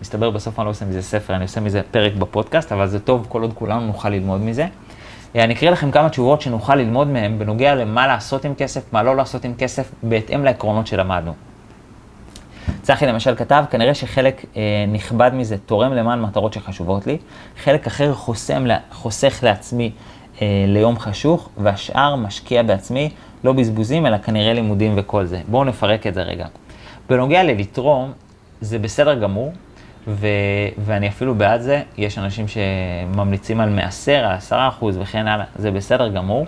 מסתבר 0.00 0.30
בסוף 0.30 0.58
אני 0.58 0.64
לא 0.64 0.70
עושה 0.70 0.84
מזה 0.84 1.02
ספר, 1.02 1.34
אני 1.34 1.42
עושה 1.42 1.60
מזה 1.60 1.82
פרק 1.90 2.12
בפודקאסט, 2.12 2.72
אבל 2.72 2.86
זה 2.86 3.00
טוב 3.00 3.26
כל 3.28 3.42
עוד 3.42 3.52
כולנו 3.52 3.80
נוכל 3.80 4.08
ללמוד 4.08 4.40
מזה. 4.40 4.66
אני 5.34 5.54
אקריא 5.54 5.70
לכם 5.70 5.90
כמה 5.90 6.08
תשובות 6.08 6.40
שנוכל 6.40 6.76
ללמוד 6.76 7.08
מהן 7.08 7.38
בנוגע 7.38 7.74
למה 7.74 8.06
לעשות 8.06 8.44
עם 8.44 8.54
כסף, 8.54 8.92
מה 8.92 9.02
לא 9.02 9.16
לעשות 9.16 9.44
עם 9.44 9.54
כסף, 9.58 9.90
בהתאם 10.02 10.44
לעקרונות 10.44 10.86
שלמדנו. 10.86 11.34
צחי 12.82 13.06
למשל 13.06 13.34
כתב, 13.34 13.64
כנראה 13.70 13.94
שחלק 13.94 14.44
אה, 14.56 14.84
נכבד 14.88 15.30
מזה 15.34 15.56
תורם 15.58 15.92
למען 15.92 16.20
מטרות 16.20 16.52
שחשובות 16.52 17.06
לי, 17.06 17.18
חלק 17.64 17.86
אחר 17.86 18.14
חוסם, 18.14 18.64
חוסך 18.92 19.38
לעצמי 19.42 19.90
אה, 20.42 20.64
ליום 20.68 20.98
חשוך, 20.98 21.48
והשאר 21.58 22.16
משקיע 22.16 22.62
בעצמי, 22.62 23.10
לא 23.44 23.52
בזבוזים, 23.52 24.06
אלא 24.06 24.18
כנראה 24.18 24.52
לימודים 24.52 24.92
וכל 24.96 25.24
זה. 25.24 25.40
בואו 25.48 25.64
נפרק 25.64 26.06
את 26.06 26.14
זה 26.14 26.22
רגע. 26.22 26.46
בנוגע 27.08 27.42
ללתרום, 27.42 28.12
זה 28.60 28.78
בסדר 28.78 29.14
גמור, 29.14 29.52
ו- 30.08 30.26
ואני 30.78 31.08
אפילו 31.08 31.34
בעד 31.34 31.60
זה, 31.60 31.82
יש 31.98 32.18
אנשים 32.18 32.46
שממליצים 32.48 33.60
על 33.60 33.68
מעשר, 33.68 34.24
על 34.24 34.32
עשרה 34.32 34.68
אחוז 34.68 34.98
וכן 35.00 35.26
הלאה, 35.26 35.44
זה 35.56 35.70
בסדר 35.70 36.08
גמור. 36.08 36.46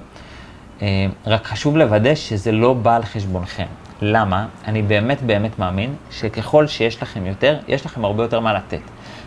אה, 0.82 1.06
רק 1.26 1.44
חשוב 1.46 1.76
לוודא 1.76 2.14
שזה 2.14 2.52
לא 2.52 2.74
בא 2.74 2.96
על 2.96 3.02
חשבונכם. 3.02 3.66
למה? 4.04 4.46
אני 4.64 4.82
באמת 4.82 5.22
באמת 5.22 5.58
מאמין 5.58 5.94
שככל 6.10 6.66
שיש 6.66 7.02
לכם 7.02 7.26
יותר, 7.26 7.58
יש 7.68 7.86
לכם 7.86 8.04
הרבה 8.04 8.22
יותר 8.22 8.40
מה 8.40 8.52
לתת. 8.52 8.80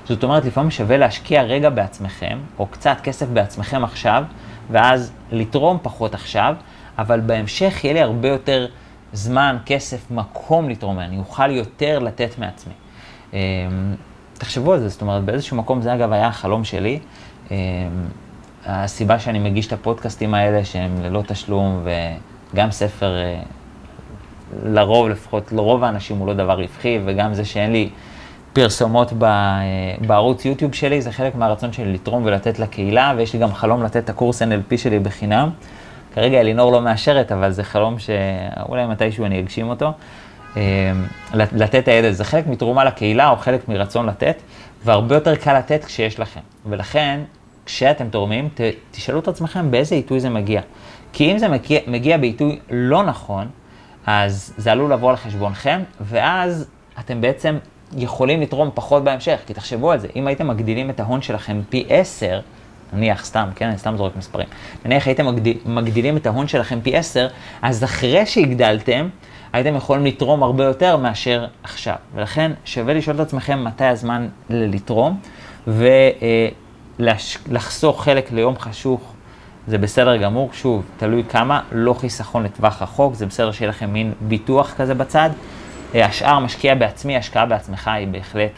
זאת 0.06 0.24
אומרת, 0.24 0.46
לפעמים 0.46 0.72
שווה 0.72 0.98
להשקיע 0.98 1.42
רגע 1.42 1.70
בעצמכם, 1.70 2.38
או 2.60 2.68
קצת 2.68 2.98
כסף 3.04 3.28
בעצמכם 3.28 3.84
עכשיו, 3.84 4.24
ואז 4.72 5.12
לתרום 5.32 5.78
פחות 5.82 6.14
עכשיו, 6.14 6.56
אבל 6.98 7.20
בהמשך 7.20 7.84
יהיה 7.84 7.94
לי 7.94 8.02
הרבה 8.02 8.28
יותר 8.28 8.68
זמן, 9.14 9.58
כסף, 9.66 10.12
מקום 10.12 10.70
לתרום, 10.70 11.00
אני 11.00 11.18
אוכל 11.18 11.52
יותר 11.52 12.00
לתת 12.00 12.38
מעצמי. 12.38 12.74
אמ, 13.34 13.40
תחשבו 14.34 14.74
על 14.74 14.80
זה, 14.80 14.90
זאת 14.90 15.02
אומרת, 15.02 15.24
באיזשהו 15.24 15.58
מקום 15.58 15.82
זה 15.82 15.94
אגב 15.94 16.12
היה 16.12 16.28
החלום 16.28 16.64
שלי. 16.64 17.00
אמ, 17.52 17.56
הסיבה 18.66 19.20
שאני 19.20 19.40
מגיש 19.40 19.68
את 19.68 19.74
הפודקאסטים 19.74 20.34
האלה, 20.34 20.66
שהם 20.66 21.02
ללא 21.04 21.22
תשלום, 21.28 21.86
וגם 22.54 22.72
ספר 22.72 23.16
אה, 23.16 23.42
לרוב 24.64 25.10
לפחות, 25.10 25.52
לרוב 25.52 25.84
האנשים 25.84 26.18
הוא 26.18 26.28
לא 26.28 26.34
דבר 26.34 26.62
רווחי, 26.62 27.00
וגם 27.06 27.34
זה 27.34 27.46
שאין 27.46 27.72
לי 27.72 27.90
פרסומות 28.54 29.14
ב, 29.14 29.24
אה, 29.24 29.62
בערוץ 30.08 30.46
יוטיוב 30.46 30.74
שלי, 30.74 31.02
זה 31.02 31.12
חלק 31.12 31.36
מהרצון 31.36 31.74
שלי 31.74 31.94
לתרום 31.94 32.26
ולתת 32.26 32.60
לקהילה, 32.60 33.14
ויש 33.18 33.34
לי 33.34 33.40
גם 33.40 33.54
חלום 33.54 33.84
לתת 33.84 34.04
את 34.04 34.10
הקורס 34.10 34.42
NLP 34.42 34.78
שלי 34.78 35.00
בחינם. 35.00 35.50
כרגע 36.14 36.40
אלינור 36.40 36.72
לא 36.72 36.82
מאשרת, 36.82 37.32
אבל 37.32 37.52
זה 37.52 37.64
חלום 37.64 37.96
שאולי 38.00 38.86
מתישהו 38.88 39.26
אני 39.26 39.40
אגשים 39.40 39.70
אותו. 39.70 39.92
אה, 40.58 40.62
לתת 41.34 41.76
את 41.76 41.88
הידע, 41.88 42.12
זה 42.12 42.24
חלק 42.24 42.48
מתרומה 42.48 42.84
לקהילה 42.84 43.30
או 43.30 43.36
חלק 43.38 43.70
מרצון 43.70 44.06
לתת, 44.06 44.42
והרבה 44.86 45.16
יותר 45.16 45.36
קל 45.36 45.58
לתת 45.58 45.86
כשיש 45.86 46.20
לכם. 46.20 46.40
ולכן, 46.66 47.20
כשאתם 47.66 48.10
תורמים, 48.10 48.50
תשאלו 48.92 49.20
את 49.20 49.28
עצמכם 49.28 49.72
באיזה 49.72 49.96
עיתוי 49.96 50.20
זה 50.20 50.30
מגיע. 50.30 50.62
כי 51.14 51.32
אם 51.32 51.38
זה 51.38 51.48
מגיע, 51.48 51.80
מגיע 51.88 52.18
בעיתוי 52.18 52.60
לא 52.70 53.04
נכון, 53.04 53.48
אז 54.06 54.54
זה 54.58 54.72
עלול 54.72 54.94
לבוא 54.94 55.10
על 55.10 55.16
חשבונכם, 55.16 55.82
ואז 56.02 56.68
אתם 57.00 57.22
בעצם 57.22 57.58
יכולים 57.98 58.42
לתרום 58.42 58.70
פחות 58.74 59.04
בהמשך, 59.04 59.40
כי 59.48 59.54
תחשבו 59.54 59.92
על 59.92 60.00
זה, 60.00 60.08
אם 60.16 60.28
הייתם 60.28 60.48
מגדילים 60.48 60.90
את 60.90 61.00
ההון 61.00 61.22
שלכם 61.22 61.62
פי 61.70 61.86
10, 61.90 62.40
נניח 62.94 63.26
סתם, 63.26 63.50
כן, 63.56 63.68
אני 63.68 63.78
סתם 63.78 63.98
זורק 63.98 64.16
מספרים, 64.16 64.48
נניח 64.86 65.08
הייתם 65.08 65.28
מגדיל, 65.28 65.58
מגדילים 65.66 66.18
את 66.18 66.26
ההון 66.26 66.48
שלכם 66.48 66.80
פי 66.82 66.98
10, 66.98 67.28
אז 67.62 67.84
אחרי 67.84 68.26
שהגדלתם, 68.26 69.08
הייתם 69.54 69.76
יכולים 69.76 70.06
לתרום 70.06 70.44
הרבה 70.44 70.64
יותר 70.64 70.98
מאשר 70.98 71.46
עכשיו. 71.64 71.96
ולכן 72.16 72.52
שווה 72.66 72.94
לשאול 72.94 73.16
את 73.16 73.22
עצמכם 73.22 73.64
מתי 73.64 73.86
הזמן 73.86 74.28
לתרום, 74.50 75.20
ולחסוך 77.00 78.04
חלק 78.04 78.32
ליום 78.32 78.60
חשוך 78.60 79.15
זה 79.68 79.78
בסדר 79.78 80.18
גמור, 80.18 80.50
שוב, 80.54 80.84
תלוי 80.98 81.24
כמה, 81.30 81.62
לא 81.72 81.94
חיסכון 81.94 82.44
לטווח 82.44 82.82
רחוק, 82.82 83.14
זה 83.14 83.26
בסדר 83.26 83.52
שיהיה 83.52 83.70
לכם 83.70 83.94
מין 83.94 84.14
ביטוח 84.22 84.74
כזה 84.78 84.94
בצד. 84.94 85.30
אה, 85.96 86.06
השאר 86.06 86.40
משקיע 86.40 86.76
בעצמי, 86.76 87.18
השקעה 87.18 87.46
בעצמך 87.46 87.88
היא 87.88 88.08
בהחלט 88.08 88.52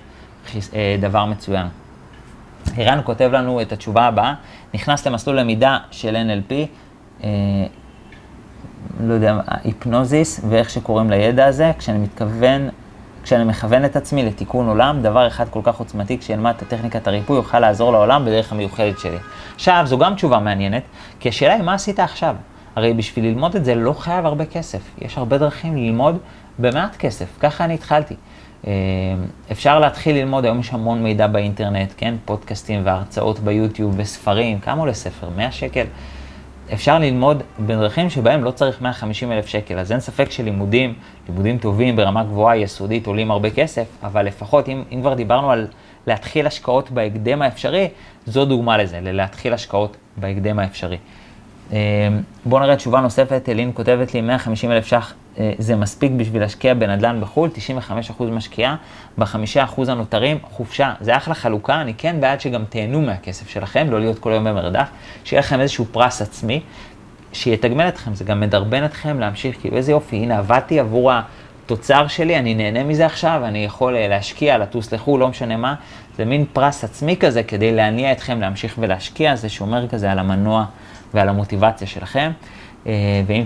אה, 0.73 0.95
דבר 0.99 1.25
מצוין. 1.25 1.67
ערן 2.77 2.99
כותב 3.03 3.29
לנו 3.33 3.61
את 3.61 3.71
התשובה 3.71 4.05
הבאה, 4.05 4.33
נכנס 4.73 5.07
למסלול 5.07 5.39
למידה 5.39 5.77
של 5.91 6.15
NLP, 6.15 6.53
אה, 7.23 7.29
לא 9.03 9.13
יודע, 9.13 9.39
היפנוזיס 9.47 10.41
ואיך 10.49 10.69
שקוראים 10.69 11.09
לידע 11.09 11.45
הזה, 11.45 11.71
כשאני 11.77 11.97
מתכוון 11.97 12.69
כשאני 13.27 13.43
מכוון 13.43 13.85
את 13.85 13.95
עצמי 13.95 14.25
לתיקון 14.25 14.67
עולם, 14.67 15.01
דבר 15.01 15.27
אחד 15.27 15.49
כל 15.49 15.59
כך 15.63 15.79
עוצמתי, 15.79 16.17
כשאלמד 16.17 16.53
את 16.57 16.61
הטכניקת 16.61 17.07
הריפוי, 17.07 17.35
יוכל 17.35 17.59
לעזור 17.59 17.91
לעולם 17.91 18.25
בדרך 18.25 18.51
המיוחדת 18.51 18.99
שלי. 18.99 19.17
עכשיו, 19.55 19.83
זו 19.85 19.97
גם 19.97 20.15
תשובה 20.15 20.39
מעניינת, 20.39 20.83
כי 21.19 21.29
השאלה 21.29 21.53
היא 21.53 21.63
מה 21.63 21.73
עשית 21.73 21.99
עכשיו? 21.99 22.35
הרי 22.75 22.93
בשביל 22.93 23.25
ללמוד 23.25 23.55
את 23.55 23.65
זה 23.65 23.75
לא 23.75 23.93
חייב 23.93 24.25
הרבה 24.25 24.45
כסף. 24.45 24.79
יש 25.01 25.17
הרבה 25.17 25.37
דרכים 25.37 25.77
ללמוד 25.77 26.17
במעט 26.59 26.95
כסף, 26.95 27.25
ככה 27.39 27.65
אני 27.65 27.73
התחלתי. 27.73 28.15
אה, 28.67 28.73
אפשר 29.51 29.79
להתחיל 29.79 30.15
ללמוד, 30.15 30.45
היום 30.45 30.59
יש 30.59 30.73
המון 30.73 31.03
מידע 31.03 31.27
באינטרנט, 31.27 31.93
כן? 31.97 32.15
פודקאסטים 32.25 32.81
והרצאות 32.83 33.39
ביוטיוב 33.39 33.93
וספרים, 33.97 34.59
כמה 34.59 34.81
עולה 34.81 34.93
ספר? 34.93 35.29
100 35.37 35.51
שקל? 35.51 35.85
אפשר 36.73 36.99
ללמוד 36.99 37.43
בדרכים 37.59 38.09
שבהם 38.09 38.43
לא 38.43 38.51
צריך 38.51 38.81
150 38.81 39.31
אלף 39.31 39.47
שקל. 39.47 39.79
אז 39.79 39.91
אין 39.91 39.99
ספק 39.99 40.31
שלימודים, 40.31 40.93
לימודים 41.29 41.57
טובים 41.57 41.95
ברמה 41.95 42.23
גבוהה, 42.23 42.57
יסודית, 42.57 43.07
עולים 43.07 43.31
הרבה 43.31 43.49
כסף, 43.49 43.85
אבל 44.03 44.25
לפחות, 44.25 44.69
אם, 44.69 44.83
אם 44.91 45.01
כבר 45.01 45.13
דיברנו 45.13 45.51
על 45.51 45.67
להתחיל 46.07 46.47
השקעות 46.47 46.91
בהקדם 46.91 47.41
האפשרי, 47.41 47.87
זו 48.25 48.45
דוגמה 48.45 48.77
לזה, 48.77 48.99
ללהתחיל 49.01 49.53
השקעות 49.53 49.97
בהקדם 50.17 50.59
האפשרי. 50.59 50.97
אה, 51.73 51.77
בואו 52.45 52.61
נראה 52.61 52.75
תשובה 52.75 53.01
נוספת, 53.01 53.49
אלין 53.49 53.71
כותבת 53.73 54.13
לי 54.13 54.21
150 54.21 54.71
אלף 54.71 54.85
ש"ח 54.85 55.13
זה 55.57 55.75
מספיק 55.75 56.11
בשביל 56.17 56.41
להשקיע 56.41 56.73
בנדל"ן 56.73 57.21
בחו"ל, 57.21 57.49
95% 58.19 58.23
משקיעה, 58.23 58.75
ב-5% 59.17 59.81
הנותרים 59.87 60.37
חופשה. 60.51 60.93
זה 61.01 61.17
אחלה 61.17 61.33
חלוקה, 61.33 61.81
אני 61.81 61.93
כן 61.93 62.15
בעד 62.19 62.41
שגם 62.41 62.63
תהנו 62.69 63.01
מהכסף 63.01 63.49
שלכם, 63.49 63.87
לא 63.91 63.99
להיות 63.99 64.19
כל 64.19 64.31
היום 64.31 64.43
במרדף, 64.43 64.87
שיהיה 65.23 65.39
לכם 65.39 65.59
איזשהו 65.59 65.85
פרס 65.91 66.21
עצמי, 66.21 66.61
שיתגמל 67.33 67.87
אתכם, 67.87 68.15
זה 68.15 68.23
גם 68.23 68.39
מדרבן 68.39 68.85
אתכם 68.85 69.19
להמשיך, 69.19 69.57
כאילו 69.61 69.77
איזה 69.77 69.91
יופי, 69.91 70.15
הנה 70.15 70.37
עבדתי 70.37 70.79
עבור 70.79 71.11
התוצר 71.11 72.07
שלי, 72.07 72.37
אני 72.37 72.55
נהנה 72.55 72.83
מזה 72.83 73.05
עכשיו, 73.05 73.41
אני 73.45 73.65
יכול 73.65 73.95
אה, 73.95 74.07
להשקיע, 74.07 74.57
לטוס 74.57 74.93
לחו"ל, 74.93 75.19
לא 75.19 75.27
משנה 75.27 75.57
מה, 75.57 75.75
זה 76.17 76.25
מין 76.25 76.45
פרס 76.53 76.83
עצמי 76.83 77.17
כזה 77.17 77.43
כדי 77.43 77.75
להניע 77.75 78.11
אתכם 78.11 78.41
להמשיך 78.41 78.75
ולהשקיע, 78.79 79.35
זה 79.35 79.49
שומר 79.49 79.87
כזה 79.87 80.11
על 80.11 80.19
המנוע 80.19 80.65
ועל 81.13 81.29
המוטיבציה 81.29 81.87
שלכם. 81.87 82.31
אה, 82.87 83.21
ואם 83.27 83.43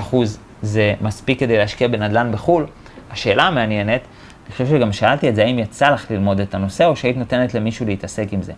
95% 0.00 0.16
זה 0.64 0.94
מספיק 1.00 1.40
כדי 1.40 1.58
להשקיע 1.58 1.88
בנדל"ן 1.88 2.32
בחו"ל, 2.32 2.66
השאלה 3.10 3.42
המעניינת, 3.42 4.00
אני 4.46 4.52
חושב 4.52 4.66
שגם 4.66 4.92
שאלתי 4.92 5.28
את 5.28 5.36
זה, 5.36 5.44
האם 5.44 5.58
יצא 5.58 5.90
לך 5.90 6.10
ללמוד 6.10 6.40
את 6.40 6.54
הנושא, 6.54 6.84
או 6.84 6.96
שהיית 6.96 7.16
נותנת 7.16 7.54
למישהו 7.54 7.86
להתעסק 7.86 8.32
עם 8.32 8.42
זה. 8.42 8.52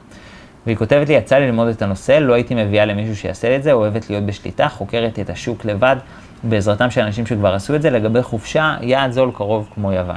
והיא 0.66 0.76
כותבת 0.76 1.08
לי, 1.08 1.14
יצא 1.14 1.38
לי 1.38 1.46
ללמוד 1.46 1.68
את 1.68 1.82
הנושא, 1.82 2.12
לא 2.12 2.34
הייתי 2.34 2.54
מביאה 2.54 2.84
למישהו 2.84 3.16
שיעשה 3.16 3.56
את 3.56 3.62
זה, 3.62 3.72
אוהבת 3.72 4.10
להיות 4.10 4.24
בשליטה, 4.24 4.68
חוקרת 4.68 5.18
את 5.18 5.30
השוק 5.30 5.64
לבד, 5.64 5.96
בעזרתם 6.42 6.90
של 6.90 7.00
אנשים 7.00 7.26
שכבר 7.26 7.54
עשו 7.54 7.74
את 7.74 7.82
זה. 7.82 7.90
לגבי 7.90 8.22
חופשה, 8.22 8.76
יעד 8.80 9.10
זול 9.10 9.30
קרוב 9.34 9.68
כמו 9.74 9.92
יוון. 9.92 10.16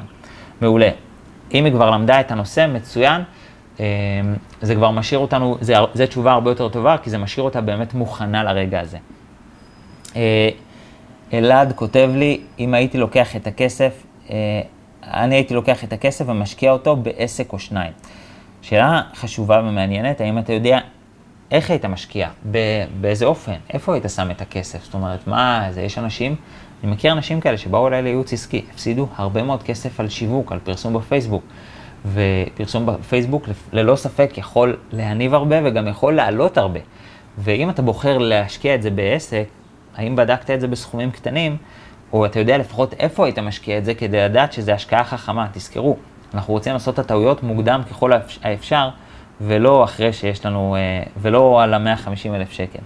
מעולה. 0.61 0.89
אם 1.53 1.65
היא 1.65 1.73
כבר 1.73 1.91
למדה 1.91 2.19
את 2.19 2.31
הנושא, 2.31 2.67
מצוין. 2.73 3.21
אה, 3.79 3.85
זה 4.61 4.75
כבר 4.75 4.91
משאיר 4.91 5.19
אותנו, 5.19 5.57
זו 5.93 6.05
תשובה 6.07 6.31
הרבה 6.31 6.51
יותר 6.51 6.69
טובה, 6.69 6.95
כי 7.03 7.09
זה 7.09 7.17
משאיר 7.17 7.43
אותה 7.43 7.61
באמת 7.61 7.93
מוכנה 7.93 8.43
לרגע 8.43 8.79
הזה. 8.79 8.97
אלעד 11.33 11.73
כותב 11.75 12.09
לי, 12.15 12.41
אם 12.59 12.73
הייתי 12.73 12.97
לוקח 12.97 13.35
את 13.35 13.47
הכסף, 13.47 14.03
אה, 14.29 14.35
אני 15.03 15.35
הייתי 15.35 15.53
לוקח 15.53 15.83
את 15.83 15.93
הכסף 15.93 16.25
ומשקיע 16.27 16.71
אותו 16.71 16.95
בעסק 16.95 17.53
או 17.53 17.59
שניים. 17.59 17.91
שאלה 18.61 19.01
חשובה 19.15 19.61
ומעניינת, 19.63 20.21
האם 20.21 20.37
אתה 20.37 20.53
יודע 20.53 20.79
איך 21.51 21.69
היית 21.69 21.85
משקיע, 21.85 22.29
באיזה 23.01 23.25
אופן, 23.25 23.55
איפה 23.73 23.93
היית 23.93 24.05
שם 24.15 24.31
את 24.31 24.41
הכסף? 24.41 24.83
זאת 24.83 24.93
אומרת, 24.93 25.27
מה, 25.27 25.67
זה, 25.71 25.81
יש 25.81 25.97
אנשים, 25.97 26.35
אני 26.83 26.91
מכיר 26.91 27.11
אנשים 27.11 27.41
כאלה 27.41 27.57
שבאו 27.57 27.87
אליי 27.87 28.01
לייעוץ 28.01 28.33
עסקי, 28.33 28.65
הפסידו 28.73 29.07
הרבה 29.15 29.43
מאוד 29.43 29.63
כסף 29.63 29.99
על 29.99 30.09
שיווק, 30.09 30.51
על 30.51 30.59
פרסום 30.59 30.93
בפייסבוק. 30.93 31.43
ופרסום 32.05 32.85
בפייסבוק 32.85 33.45
ללא 33.71 33.95
ספק 33.95 34.31
יכול 34.37 34.77
להניב 34.91 35.33
הרבה 35.33 35.55
וגם 35.63 35.87
יכול 35.87 36.15
לעלות 36.15 36.57
הרבה. 36.57 36.79
ואם 37.37 37.69
אתה 37.69 37.81
בוחר 37.81 38.17
להשקיע 38.17 38.75
את 38.75 38.81
זה 38.81 38.89
בעסק, 38.89 39.43
האם 39.99 40.15
בדקת 40.15 40.51
את 40.51 40.61
זה 40.61 40.67
בסכומים 40.67 41.11
קטנים, 41.11 41.57
או 42.13 42.25
אתה 42.25 42.39
יודע 42.39 42.57
לפחות 42.57 42.93
איפה 42.93 43.25
היית 43.25 43.39
משקיע 43.39 43.77
את 43.77 43.85
זה 43.85 43.93
כדי 43.93 44.17
לדעת 44.17 44.53
שזה 44.53 44.73
השקעה 44.73 45.03
חכמה. 45.03 45.47
תזכרו, 45.53 45.97
אנחנו 46.33 46.53
רוצים 46.53 46.73
לעשות 46.73 46.93
את 46.93 46.99
הטעויות 46.99 47.43
מוקדם 47.43 47.81
ככל 47.89 48.11
האפשר, 48.43 48.89
ולא 49.41 49.83
אחרי 49.83 50.13
שיש 50.13 50.45
לנו, 50.45 50.75
אה, 50.75 51.03
ולא 51.17 51.63
על 51.63 51.73
ה-150 51.73 52.35
אלף 52.35 52.51
שקל. 52.51 52.79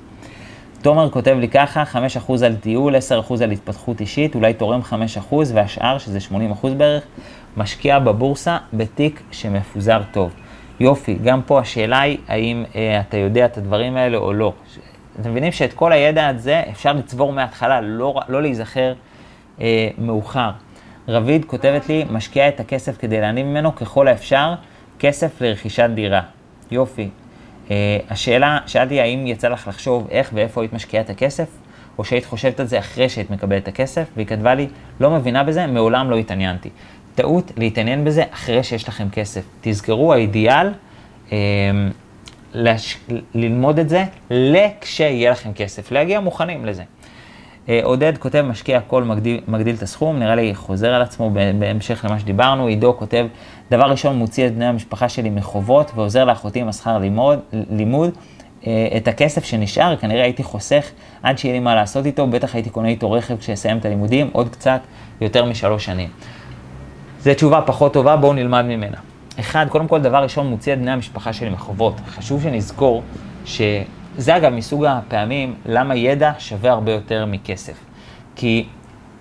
תומר 0.81 1.09
כותב 1.09 1.35
לי 1.39 1.47
ככה, 1.47 1.83
5% 1.85 2.43
על 2.45 2.55
טיול, 2.55 2.95
10% 2.95 3.41
על 3.41 3.51
התפתחות 3.51 4.01
אישית, 4.01 4.35
אולי 4.35 4.53
תורם 4.53 4.81
5% 4.81 5.51
והשאר, 5.53 5.97
שזה 5.97 6.19
80% 6.19 6.73
בערך, 6.77 7.03
משקיע 7.57 7.99
בבורסה 7.99 8.57
בתיק 8.73 9.21
שמפוזר 9.31 10.01
טוב. 10.11 10.33
יופי, 10.79 11.17
גם 11.23 11.41
פה 11.41 11.59
השאלה 11.59 12.01
היא 12.01 12.17
האם 12.27 12.63
אה, 12.75 12.99
אתה 12.99 13.17
יודע 13.17 13.45
את 13.45 13.57
הדברים 13.57 13.97
האלה 13.97 14.17
או 14.17 14.33
לא. 14.33 14.53
אתם 15.21 15.31
מבינים 15.31 15.51
שאת 15.51 15.73
כל 15.73 15.91
הידע 15.91 16.27
הזה 16.27 16.63
אפשר 16.71 16.93
לצבור 16.93 17.33
מההתחלה, 17.33 17.81
לא, 17.81 18.21
לא 18.29 18.41
להיזכר 18.41 18.93
אה, 19.61 19.89
מאוחר. 19.97 20.49
רביד 21.07 21.45
כותבת 21.45 21.89
לי, 21.89 22.05
משקיע 22.11 22.47
את 22.47 22.59
הכסף 22.59 22.97
כדי 22.97 23.21
להניב 23.21 23.45
ממנו 23.45 23.75
ככל 23.75 24.07
האפשר, 24.07 24.53
כסף 24.99 25.41
לרכישת 25.41 25.89
דירה. 25.93 26.21
יופי. 26.71 27.09
אה, 27.71 27.97
השאלה, 28.09 28.59
שאלתי 28.65 29.01
האם 29.01 29.27
יצא 29.27 29.47
לך 29.47 29.67
לחשוב 29.67 30.07
איך 30.11 30.29
ואיפה 30.33 30.61
היית 30.61 30.73
משקיעה 30.73 31.03
את 31.03 31.09
הכסף, 31.09 31.47
או 31.97 32.03
שהיית 32.03 32.25
חושבת 32.25 32.59
על 32.59 32.65
זה 32.65 32.79
אחרי 32.79 33.09
שהיית 33.09 33.29
מקבלת 33.29 33.63
את 33.63 33.67
הכסף, 33.67 34.07
והיא 34.15 34.27
כתבה 34.27 34.53
לי, 34.53 34.67
לא 34.99 35.11
מבינה 35.11 35.43
בזה, 35.43 35.67
מעולם 35.67 36.09
לא 36.09 36.17
התעניינתי. 36.17 36.69
טעות 37.15 37.51
להתעניין 37.57 38.05
בזה 38.05 38.23
אחרי 38.31 38.63
שיש 38.63 38.89
לכם 38.89 39.09
כסף. 39.09 39.41
תזכרו, 39.61 40.13
האידיאל, 40.13 40.67
אה, 41.31 41.37
לש... 42.53 42.97
ללמוד 43.35 43.79
את 43.79 43.89
זה 43.89 44.03
לכשיהיה 44.29 45.31
לכם 45.31 45.53
כסף, 45.53 45.91
להגיע 45.91 46.19
מוכנים 46.19 46.65
לזה. 46.65 46.83
אה, 47.69 47.79
עודד 47.83 48.17
כותב, 48.17 48.41
משקיע 48.41 48.77
הכל 48.77 49.03
מגדיל, 49.03 49.41
מגדיל 49.47 49.75
את 49.75 49.81
הסכום, 49.81 50.19
נראה 50.19 50.35
לי 50.35 50.55
חוזר 50.55 50.93
על 50.93 51.01
עצמו 51.01 51.31
בהמשך 51.59 52.05
למה 52.09 52.19
שדיברנו. 52.19 52.67
עידו 52.67 52.95
כותב, 52.97 53.25
דבר 53.71 53.85
ראשון, 53.85 54.15
מוציא 54.15 54.47
את 54.47 54.55
בני 54.55 54.65
המשפחה 54.65 55.09
שלי 55.09 55.29
מחובות 55.29 55.91
ועוזר 55.95 56.25
לאחותי 56.25 56.59
עם 56.59 56.67
השכר 56.67 56.97
לימוד, 56.97 57.39
לימוד. 57.69 58.09
אה, 58.67 58.87
את 58.97 59.07
הכסף 59.07 59.43
שנשאר, 59.43 59.95
כנראה 59.95 60.23
הייתי 60.23 60.43
חוסך 60.43 60.91
עד 61.23 61.37
שיהיה 61.37 61.53
לי 61.53 61.59
מה 61.59 61.75
לעשות 61.75 62.05
איתו, 62.05 62.27
בטח 62.27 62.55
הייתי 62.55 62.69
קונה 62.69 62.87
איתו 62.87 63.11
רכב 63.11 63.37
כשאסיים 63.37 63.77
את 63.77 63.85
הלימודים, 63.85 64.29
עוד 64.31 64.49
קצת 64.49 64.81
יותר 65.21 65.45
משלוש 65.45 65.85
שנים. 65.85 66.09
זו 67.19 67.33
תשובה 67.33 67.61
פחות 67.61 67.93
טובה, 67.93 68.15
בואו 68.15 68.33
נלמד 68.33 68.65
ממנה. 68.65 69.12
אחד, 69.39 69.65
קודם 69.69 69.87
כל, 69.87 70.01
דבר 70.01 70.23
ראשון, 70.23 70.47
מוציא 70.47 70.73
את 70.73 70.79
בני 70.79 70.91
המשפחה 70.91 71.33
שלי 71.33 71.49
מחובות. 71.49 71.93
חשוב 72.07 72.43
שנזכור 72.43 73.03
שזה 73.45 74.37
אגב 74.37 74.53
מסוג 74.53 74.85
הפעמים 74.85 75.55
למה 75.65 75.95
ידע 75.95 76.31
שווה 76.39 76.71
הרבה 76.71 76.91
יותר 76.91 77.25
מכסף. 77.25 77.77
כי 78.35 78.65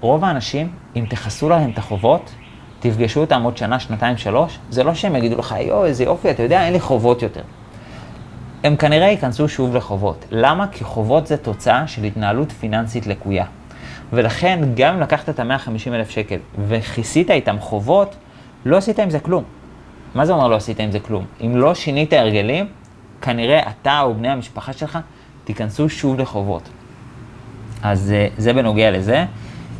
רוב 0.00 0.24
האנשים, 0.24 0.68
אם 0.96 1.04
תכסו 1.08 1.48
להם 1.48 1.70
את 1.70 1.78
החובות, 1.78 2.30
תפגשו 2.80 3.20
אותם 3.20 3.42
עוד 3.42 3.56
שנה, 3.56 3.80
שנתיים, 3.80 4.16
שלוש, 4.16 4.58
זה 4.70 4.84
לא 4.84 4.94
שהם 4.94 5.16
יגידו 5.16 5.38
לך, 5.38 5.54
יואו, 5.60 5.84
איזה 5.84 6.04
יופי, 6.04 6.30
אתה 6.30 6.42
יודע, 6.42 6.64
אין 6.64 6.72
לי 6.72 6.80
חובות 6.80 7.22
יותר. 7.22 7.42
הם 8.64 8.76
כנראה 8.76 9.06
ייכנסו 9.06 9.48
שוב 9.48 9.76
לחובות. 9.76 10.24
למה? 10.30 10.66
כי 10.72 10.84
חובות 10.84 11.26
זה 11.26 11.36
תוצאה 11.36 11.86
של 11.86 12.04
התנהלות 12.04 12.52
פיננסית 12.52 13.06
לקויה. 13.06 13.44
ולכן, 14.12 14.60
גם 14.74 14.94
אם 14.94 15.00
לקחת 15.00 15.28
את 15.28 15.40
ה-150 15.40 15.88
אלף 15.88 16.10
שקל 16.10 16.38
וכיסית 16.68 17.30
איתם 17.30 17.56
חובות, 17.60 18.16
לא 18.64 18.76
עשית 18.76 18.98
עם 18.98 19.10
זה 19.10 19.20
כלום. 19.20 19.44
מה 20.14 20.26
זה 20.26 20.32
אומר 20.32 20.48
לא 20.48 20.56
עשית 20.56 20.80
עם 20.80 20.90
זה 20.90 21.00
כלום? 21.00 21.24
אם 21.40 21.56
לא 21.56 21.74
שינית 21.74 22.12
הרגלים, 22.12 22.66
כנראה 23.22 23.70
אתה 23.70 24.00
או 24.00 24.14
בני 24.14 24.28
המשפחה 24.28 24.72
שלך 24.72 24.98
תיכנסו 25.44 25.88
שוב 25.88 26.20
לחובות. 26.20 26.68
אז 27.82 28.14
uh, 28.14 28.40
זה 28.40 28.52
בנוגע 28.52 28.90
לזה. 28.90 29.24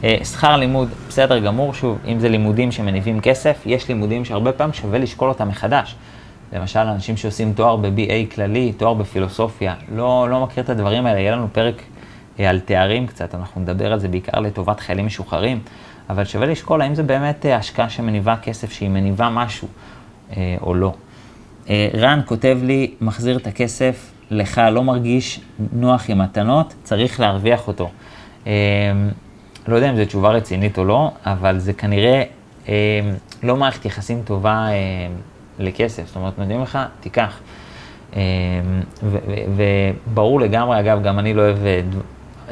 Uh, 0.03 0.25
שכר 0.25 0.57
לימוד, 0.57 0.89
בסדר 1.09 1.39
גמור, 1.39 1.75
שוב, 1.75 1.99
אם 2.07 2.19
זה 2.19 2.29
לימודים 2.29 2.73
שמניבים 2.73 3.21
כסף, 3.21 3.63
יש 3.67 3.89
לימודים 3.89 4.25
שהרבה 4.25 4.53
פעמים 4.53 4.73
שווה 4.73 4.99
לשקול 4.99 5.29
אותם 5.29 5.49
מחדש. 5.49 5.95
למשל, 6.53 6.79
אנשים 6.79 7.17
שעושים 7.17 7.53
תואר 7.53 7.77
ב-BA 7.77 8.35
כללי, 8.35 8.73
תואר 8.73 8.95
בפילוסופיה, 8.95 9.75
לא, 9.95 10.27
לא 10.31 10.41
מכיר 10.41 10.65
את 10.65 10.71
הדברים 10.71 11.07
האלה, 11.07 11.21
יהיה 11.21 11.37
לנו 11.37 11.49
פרק 11.53 11.83
uh, 12.39 12.43
על 12.43 12.61
תארים 12.61 13.07
קצת, 13.07 13.35
אנחנו 13.35 13.61
נדבר 13.61 13.93
על 13.93 13.99
זה 13.99 14.09
בעיקר 14.09 14.41
לטובת 14.41 14.81
חיילים 14.81 15.07
משוחררים, 15.07 15.61
אבל 16.11 16.25
שווה 16.25 16.47
לשקול 16.47 16.83
האם 16.83 16.95
זה 16.95 17.03
באמת 17.03 17.47
השקעה 17.59 17.91
שמניבה 17.91 18.37
כסף, 18.37 18.73
שהיא 18.73 18.89
מניבה 18.89 19.29
משהו. 19.29 19.69
אה, 20.37 20.57
או 20.61 20.75
לא. 20.75 20.95
אה, 21.71 21.89
רן 21.95 22.21
כותב 22.27 22.59
לי, 22.63 22.95
מחזיר 23.01 23.37
את 23.37 23.47
הכסף, 23.47 24.13
לך 24.31 24.61
לא 24.73 24.85
מרגיש 24.85 25.41
נוח 25.73 26.11
עם 26.11 26.19
מתנות, 26.19 26.75
צריך 26.83 27.21
להרוויח 27.21 27.69
אותו. 27.69 27.91
אה, 28.47 28.53
לא 29.69 29.77
יודע 29.77 29.91
אם 29.91 29.97
זו 29.97 30.05
תשובה 30.05 30.31
רצינית 30.31 30.79
או 30.79 30.85
לא, 30.85 31.11
אבל 31.27 31.59
זה 31.59 31.73
כנראה 31.73 32.23
לא 33.43 33.57
מערכת 33.57 33.85
יחסים 33.85 34.23
טובה 34.25 34.69
לכסף. 35.59 36.07
זאת 36.07 36.17
אומרת, 36.17 36.39
נותנים 36.39 36.63
לך, 36.63 36.79
תיקח. 37.01 37.41
וברור 39.57 40.41
לגמרי, 40.41 40.81
אגב, 40.81 41.03
גם 41.03 41.19
אני 41.19 41.35
לא 41.35 41.43
אוהב 41.43 41.59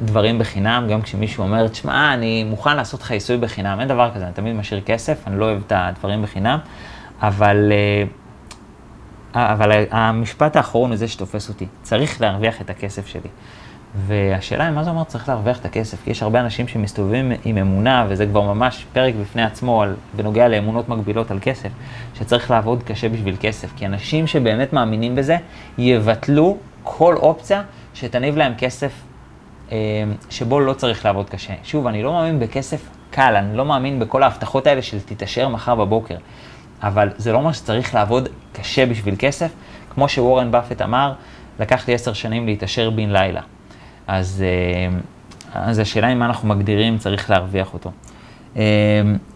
דברים 0.03 0.39
בחינם, 0.39 0.87
גם 0.91 1.03
כשמישהו 1.03 1.45
אומר, 1.45 1.69
תשמע, 1.69 2.15
אני 2.15 2.45
מוכן 2.45 2.77
לעשות 2.77 3.03
לך 3.03 3.11
עיסוי 3.11 3.37
בחינם, 3.37 3.81
אין 3.81 3.89
דבר 3.89 4.11
כזה, 4.15 4.25
אני 4.25 4.33
תמיד 4.33 4.55
משאיר 4.55 4.81
כסף, 4.81 5.27
אני 5.27 5.41
לא 5.41 5.45
אוהב 5.45 5.63
את 5.67 5.73
הדברים 5.77 6.23
בחינם. 6.23 6.59
אבל, 7.23 7.73
אה, 9.37 9.53
אבל 9.53 9.85
המשפט 9.91 10.57
האחרון 10.57 10.91
הוא 10.91 10.97
זה 10.97 11.09
שתופס 11.09 11.49
אותי. 11.49 11.67
צריך 11.83 12.21
להרוויח 12.21 12.61
את 12.61 12.71
הכסף 12.71 13.07
שלי. 13.07 13.29
והשאלה 13.95 14.65
היא, 14.65 14.75
מה 14.75 14.85
זה 14.85 14.91
אומר 14.91 15.05
צריך 15.05 15.29
להרוויח 15.29 15.59
את 15.59 15.65
הכסף? 15.65 16.05
כי 16.05 16.11
יש 16.11 16.23
הרבה 16.23 16.41
אנשים 16.41 16.69
שמסתובבים 16.69 17.33
עם 17.45 17.59
אמונה, 17.59 18.07
וזה 18.09 18.27
כבר 18.27 18.41
ממש 18.55 18.87
פרק 18.93 19.15
בפני 19.21 19.43
עצמו 19.43 19.83
על, 19.83 19.95
בנוגע 20.17 20.49
לאמונות 20.49 20.89
מקבילות 20.89 21.31
על 21.31 21.39
כסף, 21.43 21.69
שצריך 22.15 22.51
לעבוד 22.51 22.83
קשה 22.83 23.09
בשביל 23.09 23.37
כסף. 23.41 23.73
כי 23.77 23.87
אנשים 23.87 24.27
שבאמת 24.27 24.73
מאמינים 24.73 25.15
בזה, 25.15 25.37
יבטלו 25.79 26.57
כל 26.83 27.17
אופציה 27.17 27.63
שתניב 27.95 28.37
להם 28.37 28.53
כסף 28.59 28.93
אה, 29.73 29.77
שבו 30.31 30.61
לא 30.61 30.73
צריך 30.73 31.05
לעבוד 31.05 31.31
קשה. 31.31 31.55
שוב, 31.65 31.87
אני 31.87 32.03
לא 32.03 32.13
מאמין 32.13 32.41
בכסף 32.41 32.89
קל, 33.11 33.37
אני 33.37 33.57
לא 33.57 33.65
מאמין 33.65 33.99
בכל 33.99 34.23
ההבטחות 34.23 34.67
האלה 34.67 34.83
של 34.83 35.01
תתעשר 35.01 35.49
מחר 35.49 35.75
בבוקר. 35.75 36.17
אבל 36.83 37.09
זה 37.17 37.33
לא 37.33 37.39
אומר 37.39 37.53
שצריך 37.53 37.95
לעבוד 37.95 38.29
קשה 38.53 38.87
בשביל 38.87 39.15
כסף. 39.19 39.53
כמו 39.95 40.09
שוורן 40.09 40.51
באפט 40.51 40.83
אמר, 40.83 41.13
לקח 41.61 41.89
לי 41.89 41.95
עשר 41.95 42.13
שנים 42.13 42.47
להתעשר 42.47 42.91
בן 42.91 43.11
לילה. 43.11 43.41
אז, 44.07 44.45
אה, 44.47 44.99
אז 45.55 45.79
השאלה 45.79 46.07
היא 46.07 46.17
מה 46.17 46.27
אנחנו 46.27 46.49
מגדירים 46.49 46.99
צריך 46.99 47.31
להרוויח 47.31 47.75
אותו. 47.75 47.91
אה, 48.57 48.63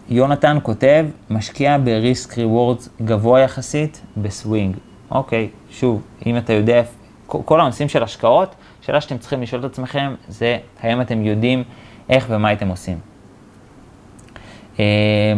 יונתן 0.09 0.57
כותב, 0.63 1.05
משקיע 1.29 1.77
ב 1.83 1.94
risk 1.94 2.37
rewards 2.37 2.89
גבוה 3.01 3.39
יחסית 3.39 4.01
בסווינג. 4.17 4.75
אוקיי, 5.11 5.49
שוב, 5.69 6.01
אם 6.25 6.37
אתה 6.37 6.53
יודע, 6.53 6.81
כל 7.27 7.61
הנושאים 7.61 7.89
של 7.89 8.03
השקעות, 8.03 8.55
שאלה 8.81 9.01
שאתם 9.01 9.17
צריכים 9.17 9.41
לשאול 9.41 9.65
את 9.65 9.71
עצמכם 9.71 10.15
זה 10.27 10.57
האם 10.81 11.01
אתם 11.01 11.25
יודעים 11.25 11.63
איך 12.09 12.25
ומה 12.29 12.47
הייתם 12.47 12.67
עושים. 12.67 13.14
אה, 14.79 14.85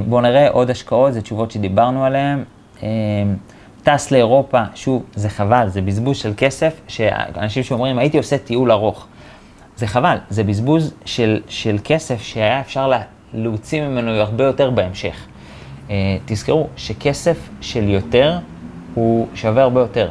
בואו 0.08 0.22
נראה 0.22 0.50
עוד 0.50 0.70
השקעות, 0.70 1.14
זה 1.14 1.22
תשובות 1.22 1.52
שדיברנו 1.52 2.06
עליהן. 2.06 2.44
אה, 2.84 2.88
טס 3.84 4.12
לאירופה, 4.12 4.62
שוב, 4.76 5.04
זה 5.16 5.30
חבל, 5.30 5.68
זה 5.70 5.82
בזבוז 5.82 6.18
של 6.18 6.34
כסף, 6.38 6.82
שאנשים 6.88 7.64
שאומרים, 7.64 8.00
הייתי 8.00 8.18
עושה 8.18 8.38
טיול 8.38 8.72
ארוך. 8.72 9.08
זה 9.78 9.88
חבל, 9.88 10.18
זה 10.30 10.44
בזבוז 10.44 10.94
של, 11.06 11.42
של 11.48 11.78
כסף 11.84 12.22
שהיה 12.22 12.60
אפשר 12.60 12.88
לה, 12.88 13.02
להוציא 13.34 13.82
ממנו 13.82 14.12
הרבה 14.12 14.44
יותר 14.44 14.70
בהמשך. 14.70 15.16
Uh, 15.88 15.92
תזכרו 16.26 16.68
שכסף 16.76 17.50
של 17.62 17.90
יותר 17.90 18.38
הוא 18.94 19.28
שווה 19.36 19.64
הרבה 19.64 19.82
יותר. 19.82 20.10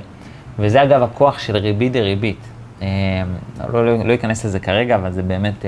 וזה 0.59 0.83
אגב 0.83 1.03
הכוח 1.03 1.39
של 1.39 1.57
ריבית 1.57 1.93
דריבית. 1.93 2.39
Uh, 2.81 2.83
לא, 3.72 3.87
לא, 3.87 4.05
לא 4.05 4.14
אכנס 4.14 4.45
לזה 4.45 4.61
כרגע, 4.61 4.95
אבל 4.95 5.12
זה 5.12 5.22
באמת... 5.22 5.62
Uh, 5.62 5.66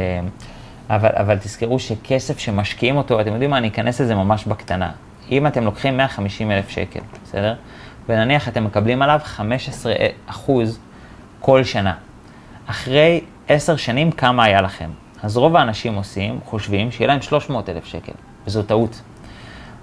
אבל, 0.90 1.10
אבל 1.12 1.38
תזכרו 1.38 1.78
שכסף 1.78 2.38
שמשקיעים 2.38 2.96
אותו, 2.96 3.20
אתם 3.20 3.32
יודעים 3.32 3.50
מה, 3.50 3.58
אני 3.58 3.68
אכנס 3.68 4.00
לזה 4.00 4.14
ממש 4.14 4.44
בקטנה. 4.44 4.90
אם 5.30 5.46
אתם 5.46 5.64
לוקחים 5.64 5.96
150 5.96 6.50
אלף 6.50 6.68
שקל, 6.68 7.00
בסדר? 7.24 7.54
ונניח 8.08 8.48
אתם 8.48 8.64
מקבלים 8.64 9.02
עליו 9.02 9.20
15 9.24 9.94
אחוז 10.26 10.78
כל 11.40 11.64
שנה. 11.64 11.94
אחרי 12.66 13.20
10 13.48 13.76
שנים, 13.76 14.12
כמה 14.12 14.44
היה 14.44 14.60
לכם? 14.60 14.90
אז 15.22 15.36
רוב 15.36 15.56
האנשים 15.56 15.94
עושים, 15.94 16.40
חושבים 16.44 16.90
שיהיה 16.90 17.08
להם 17.08 17.22
300 17.22 17.68
אלף 17.68 17.84
שקל, 17.84 18.12
וזו 18.46 18.62
טעות. 18.62 19.02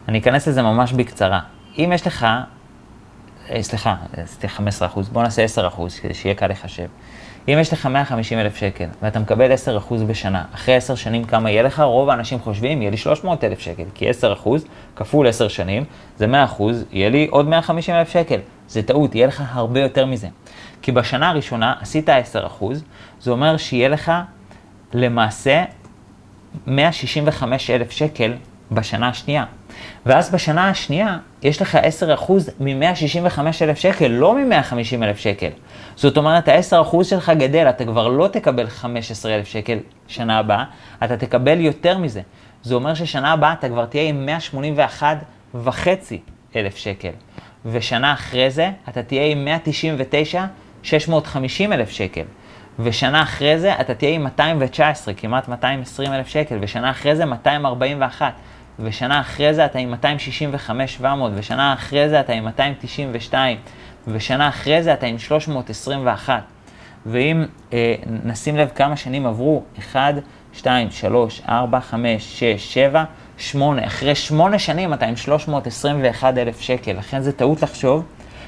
אני 0.07 0.19
אכנס 0.19 0.47
לזה 0.47 0.61
ממש 0.61 0.93
בקצרה. 0.93 1.39
אם 1.77 1.91
יש 1.95 2.07
לך, 2.07 2.27
אה, 3.49 3.63
סליחה, 3.63 3.95
סליחה 4.25 4.55
15 4.55 4.87
אחוז, 4.87 5.09
בוא 5.09 5.23
נעשה 5.23 5.43
10 5.43 5.67
אחוז, 5.67 5.99
כדי 5.99 6.13
שיהיה 6.13 6.35
קל 6.35 6.47
לחשב. 6.47 6.87
אם 7.47 7.57
יש 7.61 7.73
לך 7.73 7.85
150 7.85 8.39
אלף 8.39 8.55
שקל 8.55 8.85
ואתה 9.01 9.19
מקבל 9.19 9.51
10% 9.91 9.93
בשנה, 10.07 10.43
אחרי 10.55 10.75
10 10.75 10.95
שנים 10.95 11.23
כמה 11.23 11.51
יהיה 11.51 11.63
לך? 11.63 11.79
רוב 11.79 12.09
האנשים 12.09 12.39
חושבים, 12.39 12.81
יהיה 12.81 12.91
לי 12.91 12.97
300 12.97 13.43
אלף 13.43 13.59
שקל, 13.59 13.83
כי 13.93 14.09
10% 14.09 14.13
כפול 14.95 15.27
10 15.27 15.47
שנים 15.47 15.83
זה 16.17 16.25
100%, 16.57 16.61
יהיה 16.91 17.09
לי 17.09 17.27
עוד 17.31 17.47
150 17.47 17.95
אלף 17.95 18.09
שקל. 18.09 18.39
זה 18.67 18.83
טעות, 18.83 19.15
יהיה 19.15 19.27
לך 19.27 19.43
הרבה 19.51 19.79
יותר 19.79 20.05
מזה. 20.05 20.27
כי 20.81 20.91
בשנה 20.91 21.29
הראשונה 21.29 21.73
עשית 21.81 22.09
10%, 22.09 22.11
זה 23.19 23.31
אומר 23.31 23.57
שיהיה 23.57 23.89
לך 23.89 24.11
למעשה 24.93 25.63
165 26.67 27.69
אלף 27.69 27.91
שקל 27.91 28.33
בשנה 28.71 29.09
השנייה. 29.09 29.45
ואז 30.05 30.31
בשנה 30.31 30.69
השנייה, 30.69 31.17
יש 31.43 31.61
לך 31.61 31.77
10% 32.19 32.31
מ-165,000 32.59 33.75
שקל, 33.75 34.07
לא 34.07 34.35
מ-150,000 34.35 35.17
שקל. 35.17 35.49
זאת 35.95 36.17
אומרת, 36.17 36.47
ה-10% 36.47 37.03
שלך 37.03 37.31
גדל, 37.37 37.69
אתה 37.69 37.85
כבר 37.85 38.07
לא 38.07 38.27
תקבל 38.27 38.67
15,000 38.67 39.45
שקל 39.45 39.77
שנה 40.07 40.39
הבאה, 40.39 40.63
אתה 41.03 41.17
תקבל 41.17 41.59
יותר 41.59 41.97
מזה. 41.97 42.21
זה 42.63 42.75
אומר 42.75 42.93
ששנה 42.93 43.31
הבאה 43.31 43.53
אתה 43.53 43.69
כבר 43.69 43.85
תהיה 43.85 44.03
עם 44.03 44.25
181,500 44.25 46.75
שקל. 46.75 47.11
ושנה 47.65 48.13
אחרי 48.13 48.51
זה 48.51 48.71
אתה 48.89 49.03
תהיה 49.03 49.25
עם 49.25 49.47
199,650,000 50.85 50.87
שקל. 51.89 52.23
ושנה 52.79 53.23
אחרי 53.23 53.59
זה 53.59 53.73
אתה 53.81 53.93
תהיה 53.93 54.11
עם 54.11 54.23
219, 54.23 55.13
כמעט 55.13 55.47
220,000 55.47 56.27
שקל, 56.27 56.57
ושנה 56.61 56.91
אחרי 56.91 57.15
זה 57.15 57.25
241. 57.25 58.33
ושנה 58.79 59.21
אחרי 59.21 59.53
זה 59.53 59.65
אתה 59.65 59.79
עם 59.79 59.91
265,700, 59.91 61.31
ושנה 61.35 61.73
אחרי 61.73 62.09
זה 62.09 62.19
אתה 62.19 62.33
עם 62.33 62.45
292, 62.45 63.57
ושנה 64.07 64.49
אחרי 64.49 64.83
זה 64.83 64.93
אתה 64.93 65.05
עם 65.05 65.19
321. 65.19 66.43
ואם 67.05 67.45
אה, 67.73 67.95
נשים 68.23 68.57
לב 68.57 68.69
כמה 68.75 68.97
שנים 68.97 69.25
עברו, 69.25 69.63
1, 69.79 70.13
2, 70.53 70.91
3, 70.91 71.41
4, 71.49 71.79
5, 71.79 72.39
6, 72.39 72.73
7, 72.73 73.03
8, 73.37 73.87
אחרי 73.87 74.15
8 74.15 74.59
שנים 74.59 74.93
אתה 74.93 75.05
עם 75.05 75.15
321,000 75.15 76.61
שקל, 76.61 76.93
לכן 76.93 77.21
זה 77.21 77.31
טעות 77.31 77.61
לחשוב 77.61 78.05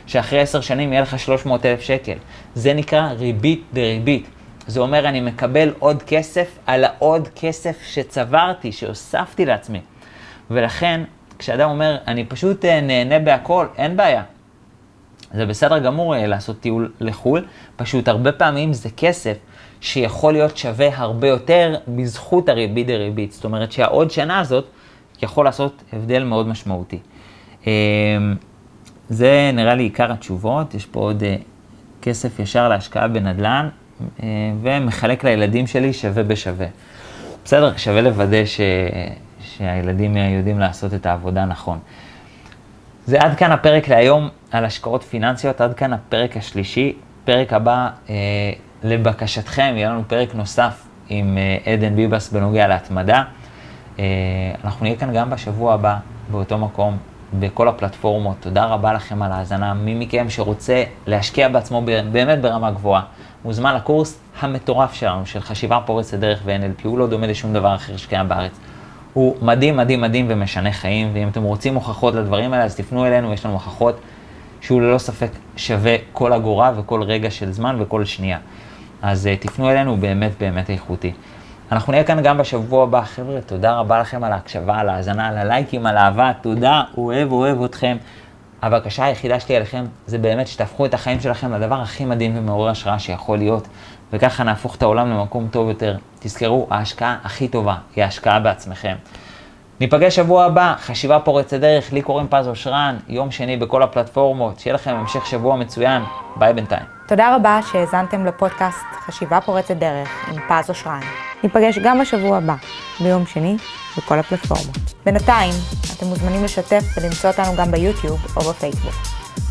שאחרי 0.07 0.39
10 0.39 0.61
שנים 0.61 0.93
יהיה 0.93 1.01
לך 1.01 1.19
300,000 1.19 1.81
שקל. 1.81 2.17
זה 2.55 2.73
נקרא 2.73 3.09
ריבית 3.11 3.63
דריבית. 3.73 4.27
זה 4.67 4.79
אומר 4.79 5.07
אני 5.07 5.21
מקבל 5.21 5.73
עוד 5.79 6.03
כסף 6.03 6.57
על 6.65 6.83
העוד 6.83 7.27
כסף 7.35 7.77
שצברתי, 7.85 8.71
שהוספתי 8.71 9.45
לעצמי. 9.45 9.81
ולכן, 10.51 11.01
כשאדם 11.39 11.69
אומר, 11.69 11.97
אני 12.07 12.25
פשוט 12.25 12.65
אה, 12.65 12.81
נהנה 12.81 13.19
בהכל, 13.19 13.67
אין 13.77 13.97
בעיה. 13.97 14.23
זה 15.33 15.45
בסדר 15.45 15.79
גמור 15.79 16.15
אה, 16.15 16.27
לעשות 16.27 16.59
טיול 16.59 16.91
לחו"ל, 16.99 17.45
פשוט 17.75 18.07
הרבה 18.07 18.31
פעמים 18.31 18.73
זה 18.73 18.89
כסף 18.97 19.37
שיכול 19.81 20.33
להיות 20.33 20.57
שווה 20.57 20.87
הרבה 20.95 21.27
יותר 21.27 21.75
בזכות 21.87 22.49
הריבית 22.49 22.87
דריבית. 22.87 23.31
זאת 23.31 23.45
אומרת 23.45 23.71
שהעוד 23.71 24.11
שנה 24.11 24.39
הזאת 24.39 24.65
יכול 25.21 25.45
לעשות 25.45 25.83
הבדל 25.93 26.23
מאוד 26.23 26.47
משמעותי. 26.47 26.99
אה, 27.67 27.71
זה 29.09 29.51
נראה 29.53 29.75
לי 29.75 29.83
עיקר 29.83 30.11
התשובות, 30.11 30.73
יש 30.73 30.85
פה 30.85 30.99
עוד 30.99 31.23
כסף 32.01 32.39
ישר 32.39 32.69
להשקעה 32.69 33.07
בנדל"ן, 33.07 33.69
ומחלק 34.61 35.23
לילדים 35.23 35.67
שלי 35.67 35.93
שווה 35.93 36.23
בשווה. 36.23 36.67
בסדר, 37.45 37.77
שווה 37.77 38.01
לוודא 38.01 38.45
ש... 38.45 38.61
שהילדים 39.41 40.17
יודעים 40.17 40.59
לעשות 40.59 40.93
את 40.93 41.05
העבודה 41.05 41.45
נכון. 41.45 41.79
זה 43.05 43.19
עד 43.19 43.37
כאן 43.37 43.51
הפרק 43.51 43.87
להיום 43.87 44.29
על 44.51 44.65
השקעות 44.65 45.03
פיננסיות, 45.03 45.61
עד 45.61 45.73
כאן 45.73 45.93
הפרק 45.93 46.37
השלישי. 46.37 46.93
פרק 47.25 47.53
הבא, 47.53 47.89
אה, 48.09 48.15
לבקשתכם, 48.83 49.73
יהיה 49.75 49.89
לנו 49.89 50.03
פרק 50.07 50.35
נוסף 50.35 50.87
עם 51.09 51.37
אה, 51.37 51.73
עדן 51.73 51.95
ביבס 51.95 52.29
בנוגע 52.31 52.67
להתמדה. 52.67 53.23
אה, 53.99 54.05
אנחנו 54.63 54.85
נהיה 54.85 54.95
כאן 54.95 55.13
גם 55.13 55.29
בשבוע 55.29 55.73
הבא, 55.73 55.97
באותו 56.31 56.57
מקום, 56.57 56.97
בכל 57.39 57.67
הפלטפורמות. 57.67 58.35
תודה 58.39 58.65
רבה 58.65 58.93
לכם 58.93 59.21
על 59.21 59.31
ההאזנה. 59.31 59.73
מי 59.73 59.95
מכם 59.95 60.29
שרוצה 60.29 60.83
להשקיע 61.07 61.49
בעצמו 61.49 61.81
באמת 62.11 62.41
ברמה 62.41 62.71
גבוהה, 62.71 63.01
מוזמן 63.45 63.75
לקורס 63.75 64.19
המטורף 64.39 64.93
שלנו, 64.93 65.25
של 65.25 65.39
חשיבה 65.39 65.79
פורצת 65.85 66.17
דרך 66.17 66.41
ו-NLP, 66.45 66.87
הוא 66.87 66.97
לא 66.97 67.07
דומה 67.07 67.27
לשום 67.27 67.53
דבר 67.53 67.75
אחר 67.75 67.97
שקיים 67.97 68.29
בארץ. 68.29 68.59
הוא 69.13 69.35
מדהים, 69.41 69.77
מדהים, 69.77 70.01
מדהים 70.01 70.25
ומשנה 70.29 70.71
חיים, 70.71 71.09
ואם 71.13 71.27
אתם 71.27 71.43
רוצים 71.43 71.75
הוכחות 71.75 72.15
לדברים 72.15 72.53
האלה, 72.53 72.63
אז 72.63 72.75
תפנו 72.75 73.05
אלינו, 73.05 73.33
יש 73.33 73.45
לנו 73.45 73.53
הוכחות 73.53 73.99
שהוא 74.67 74.81
ללא 74.81 74.97
ספק 74.97 75.29
שווה 75.55 75.95
כל 76.13 76.33
אגורה 76.33 76.71
וכל 76.77 77.03
רגע 77.03 77.31
של 77.31 77.51
זמן 77.51 77.75
וכל 77.79 78.05
שנייה. 78.05 78.37
אז 79.01 79.29
uh, 79.33 79.43
תפנו 79.43 79.69
אלינו, 79.69 79.91
הוא 79.91 79.97
באמת 79.97 80.31
באמת 80.39 80.69
איכותי. 80.69 81.11
אנחנו 81.71 81.91
נהיה 81.91 82.03
כאן 82.03 82.23
גם 82.23 82.37
בשבוע 82.37 82.83
הבא. 82.83 83.01
חבר'ה, 83.01 83.41
תודה 83.41 83.79
רבה 83.79 83.99
לכם 83.99 84.23
על 84.23 84.31
ההקשבה, 84.31 84.79
על 84.79 84.89
ההאזנה, 84.89 85.27
על 85.27 85.37
הלייקים, 85.37 85.85
על 85.85 85.97
האהבה. 85.97 86.31
תודה, 86.41 86.83
אוהב, 86.97 87.31
אוהב 87.31 87.63
אתכם. 87.63 87.97
הבקשה 88.61 89.05
היחידה 89.05 89.39
שלי 89.39 89.57
אליכם 89.57 89.85
זה 90.05 90.17
באמת 90.17 90.47
שתהפכו 90.47 90.85
את 90.85 90.93
החיים 90.93 91.19
שלכם 91.19 91.53
לדבר 91.53 91.81
הכי 91.81 92.05
מדהים 92.05 92.37
ומעורר 92.37 92.69
השראה 92.69 92.99
שיכול 92.99 93.37
להיות, 93.37 93.67
וככה 94.13 94.43
נהפוך 94.43 94.75
את 94.75 94.81
העולם 94.81 95.09
למקום 95.09 95.47
טוב 95.51 95.69
יותר. 95.69 95.97
תזכרו, 96.19 96.67
ההשקעה 96.69 97.17
הכי 97.23 97.47
טובה 97.47 97.75
היא 97.95 98.03
ההשקעה 98.03 98.39
בעצמכם. 98.39 98.95
ניפגש 99.79 100.15
שבוע 100.15 100.45
הבא, 100.45 100.75
חשיבה 100.79 101.19
פורצת 101.19 101.59
דרך, 101.59 101.93
לי 101.93 102.01
קוראים 102.01 102.27
פז 102.29 102.47
אושרן, 102.47 102.97
יום 103.07 103.31
שני 103.31 103.57
בכל 103.57 103.83
הפלטפורמות, 103.83 104.59
שיהיה 104.59 104.73
לכם 104.73 104.95
המשך 104.95 105.25
שבוע 105.25 105.55
מצוין, 105.55 106.03
ביי 106.35 106.53
בינתיים. 106.53 106.85
תודה 107.07 107.35
רבה 107.35 107.59
שהאזנתם 107.71 108.25
לפודקאסט 108.25 108.85
חשיבה 109.05 109.41
פורצת 109.41 109.75
דרך 109.75 110.09
עם 110.27 110.41
פז 110.47 110.69
אושרן. 110.69 110.99
ניפגש 111.43 111.79
גם 111.79 111.99
בשבוע 111.99 112.37
הבא, 112.37 112.55
ביום 112.99 113.25
שני, 113.25 113.57
בכל 113.97 114.19
הפלטפורמות. 114.19 114.77
בינתיים, 115.05 115.53
אתם 115.97 116.05
מוזמנים 116.05 116.43
לשתף 116.43 116.83
ולמצוא 116.97 117.29
אותנו 117.29 117.55
גם 117.57 117.71
ביוטיוב 117.71 118.19
או 118.35 118.41
בפייסבוק. 118.41 118.95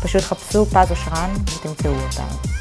פשוט 0.03 0.21
חפשו 0.21 0.65
פז 0.65 0.91
אושרן 0.91 1.29
ותמצאו 1.33 1.91
אותנו. 1.91 2.57